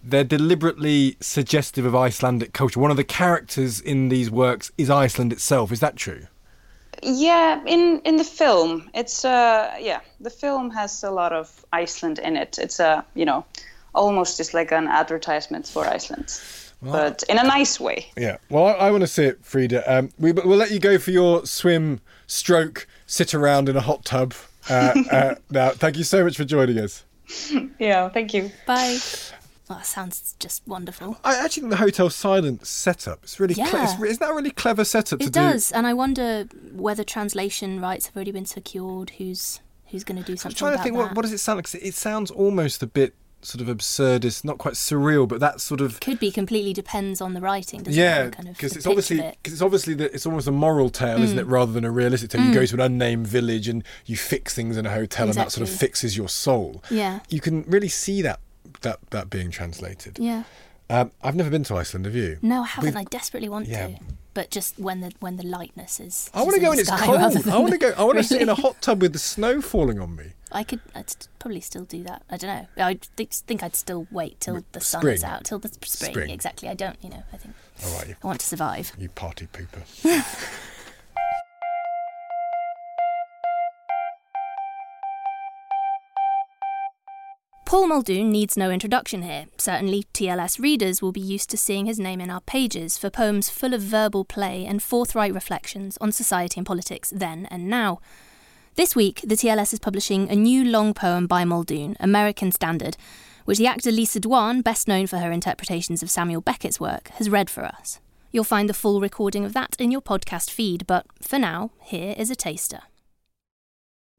they're 0.06 0.24
deliberately 0.24 1.18
suggestive 1.20 1.86
of 1.86 1.96
Icelandic 1.96 2.54
culture. 2.54 2.80
One 2.80 2.92
of 2.92 2.98
the 2.98 3.04
characters 3.04 3.82
in 3.82 4.10
these 4.10 4.30
works 4.30 4.72
is 4.78 4.90
Iceland 4.90 5.34
itself. 5.34 5.72
Is 5.72 5.80
that 5.80 5.96
true? 5.96 6.28
Yeah, 7.02 7.62
in 7.66 8.00
in 8.06 8.18
the 8.18 8.24
film, 8.24 8.90
it's 8.94 9.26
uh 9.26 9.76
yeah, 9.80 10.00
the 10.22 10.30
film 10.30 10.70
has 10.72 11.04
a 11.04 11.12
lot 11.12 11.34
of 11.34 11.66
Iceland 11.74 12.20
in 12.20 12.38
it. 12.38 12.58
It's 12.58 12.80
a 12.80 13.04
you 13.16 13.26
know, 13.26 13.46
almost 13.94 14.38
just 14.38 14.54
like 14.54 14.72
an 14.72 14.88
advertisement 14.88 15.68
for 15.68 15.86
Iceland, 15.86 16.40
but 16.82 17.24
in 17.28 17.38
a 17.38 17.44
nice 17.44 17.80
way. 17.80 18.08
Yeah. 18.16 18.38
Well, 18.50 18.68
I, 18.68 18.88
I 18.88 18.92
want 18.92 19.02
to 19.02 19.08
see 19.08 19.26
it, 19.26 19.44
Fríða. 19.44 19.84
Um, 19.88 20.12
we, 20.20 20.32
we'll 20.32 20.58
let 20.58 20.72
you 20.72 20.80
go 20.80 20.98
for 20.98 21.12
your 21.12 21.46
swim, 21.46 22.00
stroke, 22.28 22.88
sit 23.08 23.34
around 23.34 23.70
in 23.70 23.76
a 23.76 23.82
hot 23.82 24.06
tub. 24.06 24.34
Uh, 24.70 24.94
uh, 25.12 25.36
now, 25.50 25.72
thank 25.72 25.98
you 25.98 26.04
so 26.04 26.24
much 26.24 26.38
for 26.38 26.46
joining 26.46 26.78
us. 26.78 27.04
Yeah, 27.80 28.10
thank 28.10 28.34
you. 28.34 28.52
Bye. 28.66 29.00
Oh, 29.70 29.76
that 29.76 29.86
sounds 29.86 30.36
just 30.40 30.62
wonderful. 30.68 31.18
I 31.24 31.38
actually 31.38 31.62
think 31.62 31.72
the 31.72 31.78
Hotel 31.78 32.10
Silence 32.10 32.70
setup. 32.70 33.24
It's 33.24 33.40
really. 33.40 33.56
Cle- 33.56 33.66
Yeah. 33.66 33.84
it's, 33.94 34.00
isn't 34.02 34.20
that 34.20 34.30
a 34.30 34.36
really 34.36 34.52
clever 34.52 34.86
setup 34.86 35.20
to 35.20 35.26
It 35.26 35.34
do? 35.34 35.40
does, 35.40 35.72
and 35.72 35.88
I 35.88 35.94
wonder 35.94 36.48
whether 36.72 37.04
translation 37.04 37.82
rights 37.82 38.06
have 38.08 38.16
already 38.16 38.32
been 38.32 38.46
secured. 38.46 39.12
Who's 39.18 39.62
who's 39.88 40.04
going 40.04 40.18
to 40.22 40.24
do 40.24 40.36
something? 40.38 40.56
About 40.58 40.60
that? 40.60 40.66
I'm 40.66 40.72
trying 40.72 40.78
to 40.78 40.84
think 40.84 40.96
what, 40.98 41.16
what 41.16 41.22
does 41.24 41.34
it 41.34 41.40
sound 41.40 41.58
like? 41.58 41.74
It 41.84 41.96
sounds 41.96 42.30
almost 42.32 42.84
a 42.84 42.88
bit 42.88 43.16
sort 43.42 43.62
of 43.62 43.76
absurdist, 43.76 44.44
not 44.44 44.58
quite 44.58 44.74
surreal, 44.74 45.28
but 45.28 45.40
that 45.40 45.62
sort 45.62 45.80
of 45.80 46.00
Could 46.00 46.20
be 46.20 46.32
completely 46.32 46.74
depends 46.74 47.22
on 47.22 47.34
the 47.36 47.42
writing. 47.42 47.84
Doesn't 47.84 48.00
yeah, 48.00 48.24
it? 48.26 48.32
Kind 48.34 48.48
of 48.50 48.56
because 48.56 48.76
it's 48.76 48.88
obviously 48.88 49.20
of 49.20 49.26
it. 49.26 49.38
because 49.42 49.54
it's 49.54 49.62
obviously 49.62 49.94
that 49.96 50.14
it's 50.16 50.26
almost 50.26 50.48
a 50.48 50.52
moral 50.52 50.90
tale, 50.90 51.22
isn't 51.22 51.38
Mm. 51.38 51.42
it, 51.42 51.46
rather 51.46 51.72
than 51.72 51.86
a 51.86 51.92
realistic 51.92 52.32
tale. 52.32 52.42
You 52.44 52.54
go 52.54 52.66
to 52.66 52.74
an 52.76 52.82
unnamed 52.82 53.28
village 53.28 53.68
and 53.68 53.84
you 54.06 54.16
fix 54.18 54.54
things 54.56 54.78
in 54.78 54.86
a 54.88 54.92
hotel, 54.92 55.26
and 55.28 55.36
that 55.36 55.52
sort 55.52 55.68
of 55.68 55.74
fixes 55.76 56.18
your 56.18 56.28
soul. 56.30 56.84
Yeah. 56.90 57.20
You 57.30 57.40
can 57.40 57.64
really 57.68 57.90
see 57.90 58.22
that 58.24 58.40
that 58.86 59.00
that 59.10 59.30
being 59.30 59.52
translated. 59.52 60.18
Yeah. 60.20 60.44
Um, 60.90 61.12
I've 61.24 61.36
never 61.36 61.50
been 61.50 61.64
to 61.66 61.76
Iceland. 61.76 62.06
Have 62.06 62.16
you? 62.16 62.38
No, 62.42 62.62
I 62.62 62.68
haven't. 62.68 62.94
We've- 62.94 63.00
I 63.00 63.04
desperately 63.06 63.50
want 63.50 63.68
yeah. 63.68 63.88
to, 63.88 63.96
but 64.36 64.52
just 64.52 64.78
when 64.80 65.02
the 65.02 65.12
when 65.20 65.36
the 65.38 65.44
lightness 65.46 66.00
is. 66.00 66.30
I 66.34 66.44
want 66.44 66.54
to 66.54 66.62
go 66.62 66.68
in 66.68 66.78
when 66.78 66.80
it's 66.80 66.90
cold. 66.92 67.18
I 67.20 67.58
want 67.58 67.72
to 67.72 67.78
go. 67.80 67.94
I 67.98 68.04
want 68.04 68.18
to 68.20 68.24
sit 68.24 68.42
in 68.42 68.50
a 68.50 68.56
hot 68.56 68.82
tub 68.82 69.02
with 69.02 69.14
the 69.14 69.20
snow 69.20 69.62
falling 69.62 70.00
on 70.00 70.16
me. 70.16 70.34
I 70.52 70.64
could. 70.64 70.80
I'd 70.94 71.12
probably 71.40 71.62
still 71.62 71.86
do 71.86 72.04
that. 72.04 72.22
I 72.30 72.38
don't 72.38 72.68
know. 72.78 72.86
I 72.86 73.00
think 73.18 73.32
think 73.34 73.64
I'd 73.64 73.76
still 73.76 74.06
wait 74.12 74.40
till 74.40 74.64
the 74.74 74.80
sun 74.80 75.02
Spring. 75.02 75.16
is 75.16 75.24
out, 75.24 75.44
till 75.44 75.58
the 75.60 75.70
spring. 75.70 76.12
Spring. 76.12 76.30
Exactly. 76.30 76.70
I 76.70 76.76
don't. 76.76 76.98
You 77.04 77.10
know. 77.10 77.24
I 77.34 77.38
think 77.38 77.56
All 77.84 77.98
right, 77.98 78.08
you, 78.10 78.16
I 78.24 78.28
want 78.28 78.40
to 78.40 78.46
survive. 78.46 78.92
you 78.98 79.10
party 79.10 79.48
pooper. 79.52 79.84
Paul 87.66 87.88
Muldoon 87.88 88.30
needs 88.30 88.56
no 88.56 88.70
introduction 88.70 89.24
here. 89.24 89.48
Certainly, 89.58 90.06
TLS 90.14 90.60
readers 90.60 91.02
will 91.02 91.12
be 91.12 91.20
used 91.20 91.50
to 91.50 91.58
seeing 91.58 91.88
his 91.88 92.00
name 92.00 92.22
in 92.22 92.30
our 92.30 92.42
pages 92.42 92.96
for 92.96 93.10
poems 93.10 93.50
full 93.50 93.74
of 93.74 93.82
verbal 93.82 94.24
play 94.24 94.68
and 94.68 94.84
forthright 94.84 95.34
reflections 95.34 95.98
on 96.00 96.12
society 96.12 96.60
and 96.60 96.68
politics 96.68 97.12
then 97.14 97.48
and 97.48 97.68
now. 97.68 98.00
This 98.76 98.96
week, 98.96 99.22
the 99.26 99.34
TLS 99.36 99.74
is 99.74 99.80
publishing 99.80 100.30
a 100.30 100.36
new 100.36 100.64
long 100.64 100.94
poem 100.94 101.26
by 101.26 101.44
Muldoon, 101.44 101.98
American 102.00 102.52
Standard, 102.52 102.98
which 103.46 103.58
the 103.58 103.68
actor 103.68 103.92
Lisa 103.92 104.20
Dwan, 104.20 104.64
best 104.64 104.88
known 104.88 105.08
for 105.08 105.18
her 105.18 105.32
interpretations 105.32 106.04
of 106.04 106.12
Samuel 106.12 106.42
Beckett's 106.42 106.80
work, 106.80 107.08
has 107.16 107.32
read 107.32 107.50
for 107.50 107.66
us. 107.66 108.00
You'll 108.32 108.44
find 108.44 108.70
the 108.70 108.76
full 108.76 109.02
recording 109.02 109.44
of 109.44 109.54
that 109.54 109.76
in 109.80 109.90
your 109.90 110.02
podcast 110.02 110.52
feed, 110.52 110.86
but 110.86 111.08
for 111.20 111.40
now, 111.40 111.72
here 111.82 112.14
is 112.16 112.30
a 112.30 112.36
taster. 112.36 112.82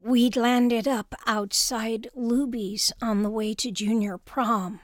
We'd 0.01 0.35
landed 0.35 0.87
up 0.87 1.15
outside 1.25 2.07
Luby's 2.15 2.93
on 3.01 3.23
the 3.23 3.29
way 3.29 3.53
to 3.55 3.71
junior 3.71 4.17
prom. 4.17 4.79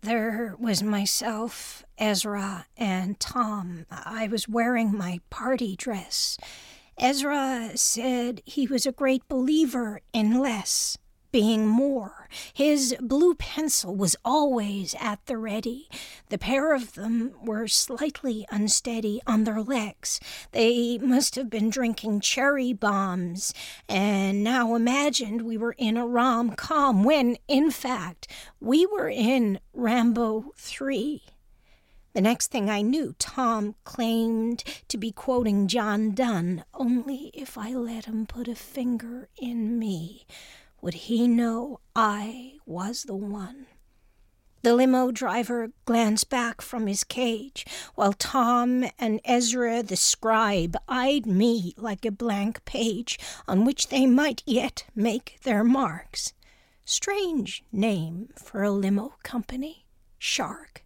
There 0.00 0.56
was 0.58 0.82
myself, 0.82 1.84
Ezra, 1.96 2.66
and 2.76 3.20
Tom. 3.20 3.86
I 3.88 4.26
was 4.26 4.48
wearing 4.48 4.96
my 4.96 5.20
party 5.30 5.76
dress. 5.76 6.38
Ezra 6.98 7.70
said 7.76 8.42
he 8.44 8.66
was 8.66 8.84
a 8.84 8.92
great 8.92 9.26
believer 9.28 10.00
in 10.12 10.40
less 10.40 10.98
being 11.32 11.66
more. 11.66 12.28
His 12.52 12.94
blue 13.00 13.34
pencil 13.34 13.96
was 13.96 14.16
always 14.24 14.94
at 15.00 15.24
the 15.26 15.38
ready. 15.38 15.88
The 16.28 16.38
pair 16.38 16.74
of 16.74 16.92
them 16.92 17.32
were 17.42 17.66
slightly 17.66 18.46
unsteady 18.50 19.20
on 19.26 19.44
their 19.44 19.62
legs. 19.62 20.20
They 20.52 20.98
must 20.98 21.34
have 21.36 21.50
been 21.50 21.70
drinking 21.70 22.20
cherry 22.20 22.72
bombs, 22.72 23.54
and 23.88 24.44
now 24.44 24.74
imagined 24.74 25.42
we 25.42 25.56
were 25.56 25.74
in 25.78 25.96
a 25.96 26.06
rom 26.06 26.52
com 26.52 27.02
when, 27.02 27.38
in 27.48 27.70
fact, 27.70 28.28
we 28.60 28.86
were 28.86 29.08
in 29.08 29.58
Rambo 29.72 30.52
3. 30.56 31.22
The 32.14 32.20
next 32.20 32.48
thing 32.48 32.68
I 32.68 32.82
knew, 32.82 33.14
Tom 33.18 33.74
claimed 33.84 34.62
to 34.88 34.98
be 34.98 35.12
quoting 35.12 35.66
John 35.66 36.12
Donne 36.12 36.62
only 36.74 37.30
if 37.32 37.56
I 37.56 37.72
let 37.72 38.04
him 38.04 38.26
put 38.26 38.48
a 38.48 38.54
finger 38.54 39.28
in 39.38 39.78
me 39.78 40.26
would 40.82 40.94
he 40.94 41.28
know 41.28 41.78
I 41.94 42.54
was 42.66 43.04
the 43.04 43.14
one. 43.14 43.66
The 44.62 44.74
limo 44.74 45.10
driver 45.10 45.70
glanced 45.84 46.28
back 46.28 46.60
from 46.60 46.86
his 46.86 47.04
cage, 47.04 47.64
while 47.94 48.12
Tom 48.12 48.84
and 48.98 49.20
Ezra 49.24 49.82
the 49.82 49.96
scribe 49.96 50.76
eyed 50.88 51.24
me 51.26 51.74
like 51.76 52.04
a 52.04 52.10
blank 52.12 52.64
page 52.64 53.18
on 53.48 53.64
which 53.64 53.88
they 53.88 54.06
might 54.06 54.42
yet 54.44 54.84
make 54.94 55.38
their 55.42 55.64
marks. 55.64 56.32
Strange 56.84 57.64
name 57.72 58.28
for 58.36 58.62
a 58.62 58.70
limo 58.70 59.14
company. 59.22 59.86
Shark. 60.18 60.84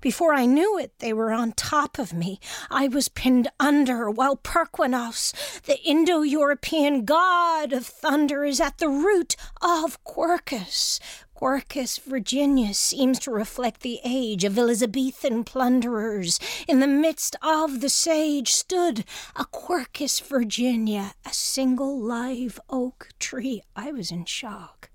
Before 0.00 0.32
I 0.32 0.46
knew 0.46 0.78
it, 0.78 0.98
they 0.98 1.12
were 1.12 1.30
on 1.30 1.52
top 1.52 1.98
of 1.98 2.14
me. 2.14 2.40
I 2.70 2.88
was 2.88 3.08
pinned 3.08 3.48
under, 3.60 4.10
while 4.10 4.36
Perkwunos, 4.36 5.62
the 5.62 5.78
Indo 5.82 6.22
European 6.22 7.04
god 7.04 7.74
of 7.74 7.84
thunder, 7.84 8.44
is 8.44 8.60
at 8.60 8.78
the 8.78 8.88
root 8.88 9.36
of 9.60 10.02
Quercus. 10.04 11.00
Quercus 11.34 11.98
virginiana, 11.98 12.74
seems 12.74 13.18
to 13.18 13.30
reflect 13.30 13.80
the 13.82 14.00
age 14.04 14.44
of 14.44 14.58
Elizabethan 14.58 15.44
plunderers. 15.44 16.40
In 16.66 16.80
the 16.80 16.86
midst 16.86 17.36
of 17.42 17.80
the 17.80 17.88
sage 17.90 18.52
stood 18.52 19.04
a 19.36 19.44
Quercus 19.44 20.20
virginiana, 20.20 21.12
a 21.26 21.32
single 21.32 21.98
live 21.98 22.58
oak 22.70 23.08
tree. 23.18 23.62
I 23.76 23.92
was 23.92 24.10
in 24.10 24.24
shock. 24.24 24.88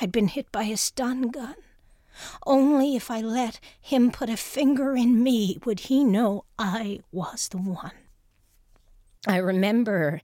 I'd 0.00 0.12
been 0.12 0.28
hit 0.28 0.50
by 0.50 0.64
a 0.64 0.78
stun 0.78 1.28
gun. 1.28 1.56
Only 2.46 2.96
if 2.96 3.10
I 3.10 3.20
let 3.20 3.60
him 3.80 4.10
put 4.10 4.28
a 4.28 4.36
finger 4.36 4.96
in 4.96 5.22
me 5.22 5.58
would 5.64 5.80
he 5.80 6.04
know 6.04 6.44
I 6.58 7.00
was 7.12 7.48
the 7.48 7.58
one. 7.58 7.92
I 9.26 9.36
remember 9.36 10.20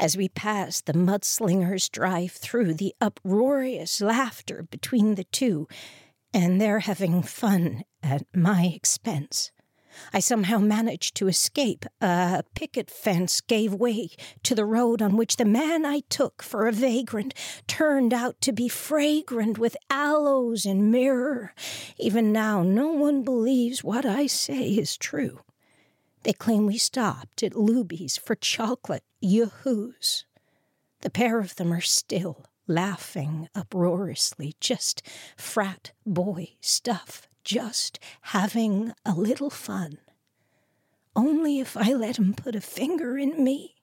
as 0.00 0.16
we 0.16 0.28
passed 0.28 0.86
the 0.86 0.92
mudslingers 0.92 1.90
drive 1.90 2.32
through 2.32 2.74
the 2.74 2.94
uproarious 3.00 4.00
laughter 4.00 4.62
between 4.70 5.16
the 5.16 5.24
two, 5.24 5.66
and 6.32 6.60
their 6.60 6.80
having 6.80 7.22
fun 7.22 7.82
at 8.02 8.22
my 8.34 8.70
expense. 8.74 9.50
I 10.12 10.20
somehow 10.20 10.58
managed 10.58 11.14
to 11.16 11.28
escape. 11.28 11.84
A 12.00 12.42
picket 12.54 12.90
fence 12.90 13.40
gave 13.40 13.74
way 13.74 14.10
to 14.42 14.54
the 14.54 14.64
road 14.64 15.02
on 15.02 15.16
which 15.16 15.36
the 15.36 15.44
man 15.44 15.84
I 15.84 16.00
took 16.08 16.42
for 16.42 16.66
a 16.66 16.72
vagrant 16.72 17.34
turned 17.66 18.12
out 18.12 18.40
to 18.42 18.52
be 18.52 18.68
fragrant 18.68 19.58
with 19.58 19.76
aloes 19.90 20.64
and 20.64 20.90
myrrh. 20.90 21.52
Even 21.98 22.32
now, 22.32 22.62
no 22.62 22.88
one 22.88 23.22
believes 23.22 23.84
what 23.84 24.04
I 24.06 24.26
say 24.26 24.70
is 24.70 24.96
true. 24.96 25.40
They 26.22 26.32
claim 26.32 26.66
we 26.66 26.78
stopped 26.78 27.42
at 27.42 27.52
Luby's 27.52 28.16
for 28.16 28.34
chocolate 28.34 29.04
yahoos. 29.20 30.24
The 31.00 31.10
pair 31.10 31.38
of 31.38 31.56
them 31.56 31.72
are 31.72 31.80
still 31.80 32.46
laughing 32.66 33.48
uproariously, 33.54 34.54
just 34.60 35.02
frat 35.36 35.92
boy 36.04 36.56
stuff 36.60 37.27
just 37.48 37.98
having 38.20 38.92
a 39.06 39.14
little 39.14 39.48
fun. 39.48 39.96
Only 41.16 41.60
if 41.60 41.78
I 41.78 41.94
let 41.94 42.18
him 42.18 42.34
put 42.34 42.54
a 42.54 42.60
finger 42.60 43.16
in 43.16 43.42
me 43.42 43.74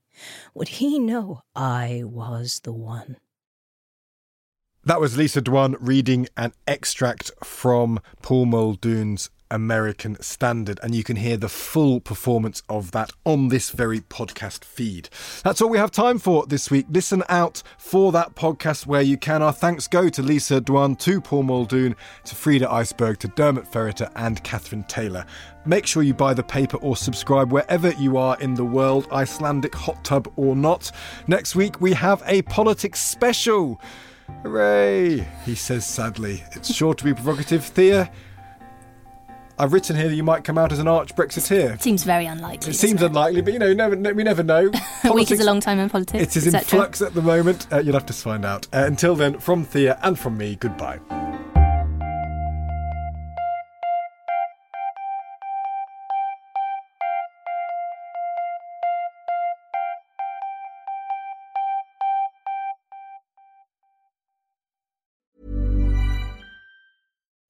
would 0.53 0.68
he 0.68 0.99
know 0.99 1.41
I 1.55 2.03
was 2.05 2.59
the 2.59 2.72
one. 2.72 3.18
That 4.84 5.01
was 5.01 5.18
Lisa 5.18 5.41
Dwan 5.41 5.78
reading 5.80 6.28
an 6.38 6.53
extract 6.68 7.32
from 7.43 7.99
Paul 8.22 8.45
Muldoon's 8.45 9.32
American 9.51 10.21
Standard. 10.21 10.79
And 10.83 10.93
you 10.93 11.03
can 11.03 11.15
hear 11.15 11.37
the 11.37 11.49
full 11.49 11.99
performance 11.99 12.63
of 12.69 12.91
that 12.91 13.11
on 13.25 13.49
this 13.49 13.69
very 13.69 14.01
podcast 14.01 14.63
feed. 14.63 15.09
That's 15.43 15.61
all 15.61 15.69
we 15.69 15.77
have 15.77 15.91
time 15.91 16.19
for 16.19 16.45
this 16.45 16.71
week. 16.71 16.85
Listen 16.89 17.23
out 17.29 17.63
for 17.77 18.11
that 18.11 18.35
podcast 18.35 18.85
where 18.85 19.01
you 19.01 19.17
can. 19.17 19.41
Our 19.41 19.53
thanks 19.53 19.87
go 19.87 20.09
to 20.09 20.21
Lisa 20.21 20.61
Dwan, 20.61 20.97
to 20.99 21.21
Paul 21.21 21.43
Muldoon, 21.43 21.95
to 22.25 22.35
Fríða 22.35 22.69
Ísberg, 22.69 23.17
to 23.17 23.27
Diarmaid 23.29 23.67
Ferriter, 23.71 24.11
and 24.15 24.43
Catherine 24.43 24.83
Taylor. 24.83 25.25
Make 25.65 25.87
sure 25.87 26.03
you 26.03 26.13
buy 26.13 26.33
the 26.33 26.43
paper 26.43 26.77
or 26.77 26.95
subscribe 26.95 27.51
wherever 27.51 27.91
you 27.93 28.17
are 28.17 28.37
in 28.39 28.53
the 28.53 28.65
world, 28.65 29.07
Icelandic 29.11 29.73
hot 29.73 30.03
tub 30.03 30.31
or 30.35 30.55
not. 30.55 30.91
Next 31.27 31.55
week, 31.55 31.81
we 31.81 31.93
have 31.93 32.21
a 32.27 32.43
politics 32.43 33.01
special. 33.01 33.81
Hooray! 34.43 35.27
He 35.43 35.55
says 35.55 35.85
sadly. 35.85 36.43
It's 36.51 36.73
sure 36.73 36.93
to 36.93 37.03
be 37.03 37.13
provocative. 37.13 37.65
Thea, 37.65 38.11
I've 39.58 39.74
written 39.74 39.95
here 39.95 40.10
that 40.10 40.16
you 40.16 40.24
might 40.24 40.43
come 40.43 40.58
out 40.58 40.72
as 40.72 40.80
an 40.80 40.88
arch 40.88 41.16
Brexiteer. 41.16 41.82
Seems 41.82 42.03
very 42.03 42.26
unlikely. 42.26 42.72
It 42.72 42.76
seems 42.76 43.01
it? 43.01 43.06
unlikely, 43.06 43.41
but 43.41 43.53
you 43.53 43.60
know, 43.60 43.74
never, 43.74 43.95
we 44.14 44.24
never 44.24 44.43
know. 44.43 44.72
a 45.03 45.14
week 45.14 45.32
is 45.32 45.39
a 45.39 45.45
long 45.45 45.62
time 45.62 45.80
in 45.80 45.89
politics. 45.89 46.36
It 46.36 46.38
is 46.38 46.53
in 46.53 46.60
flux 46.62 47.01
at 47.01 47.14
the 47.14 47.22
moment. 47.22 47.68
Uh, 47.72 47.80
you'll 47.80 47.93
have 47.93 48.06
to 48.08 48.14
find 48.14 48.45
out. 48.45 48.68
Uh, 48.74 48.84
until 48.86 49.16
then, 49.16 49.39
from 49.39 49.64
Thea 49.64 49.97
and 50.03 50.20
from 50.20 50.38
me, 50.38 50.56
goodbye. 50.56 50.99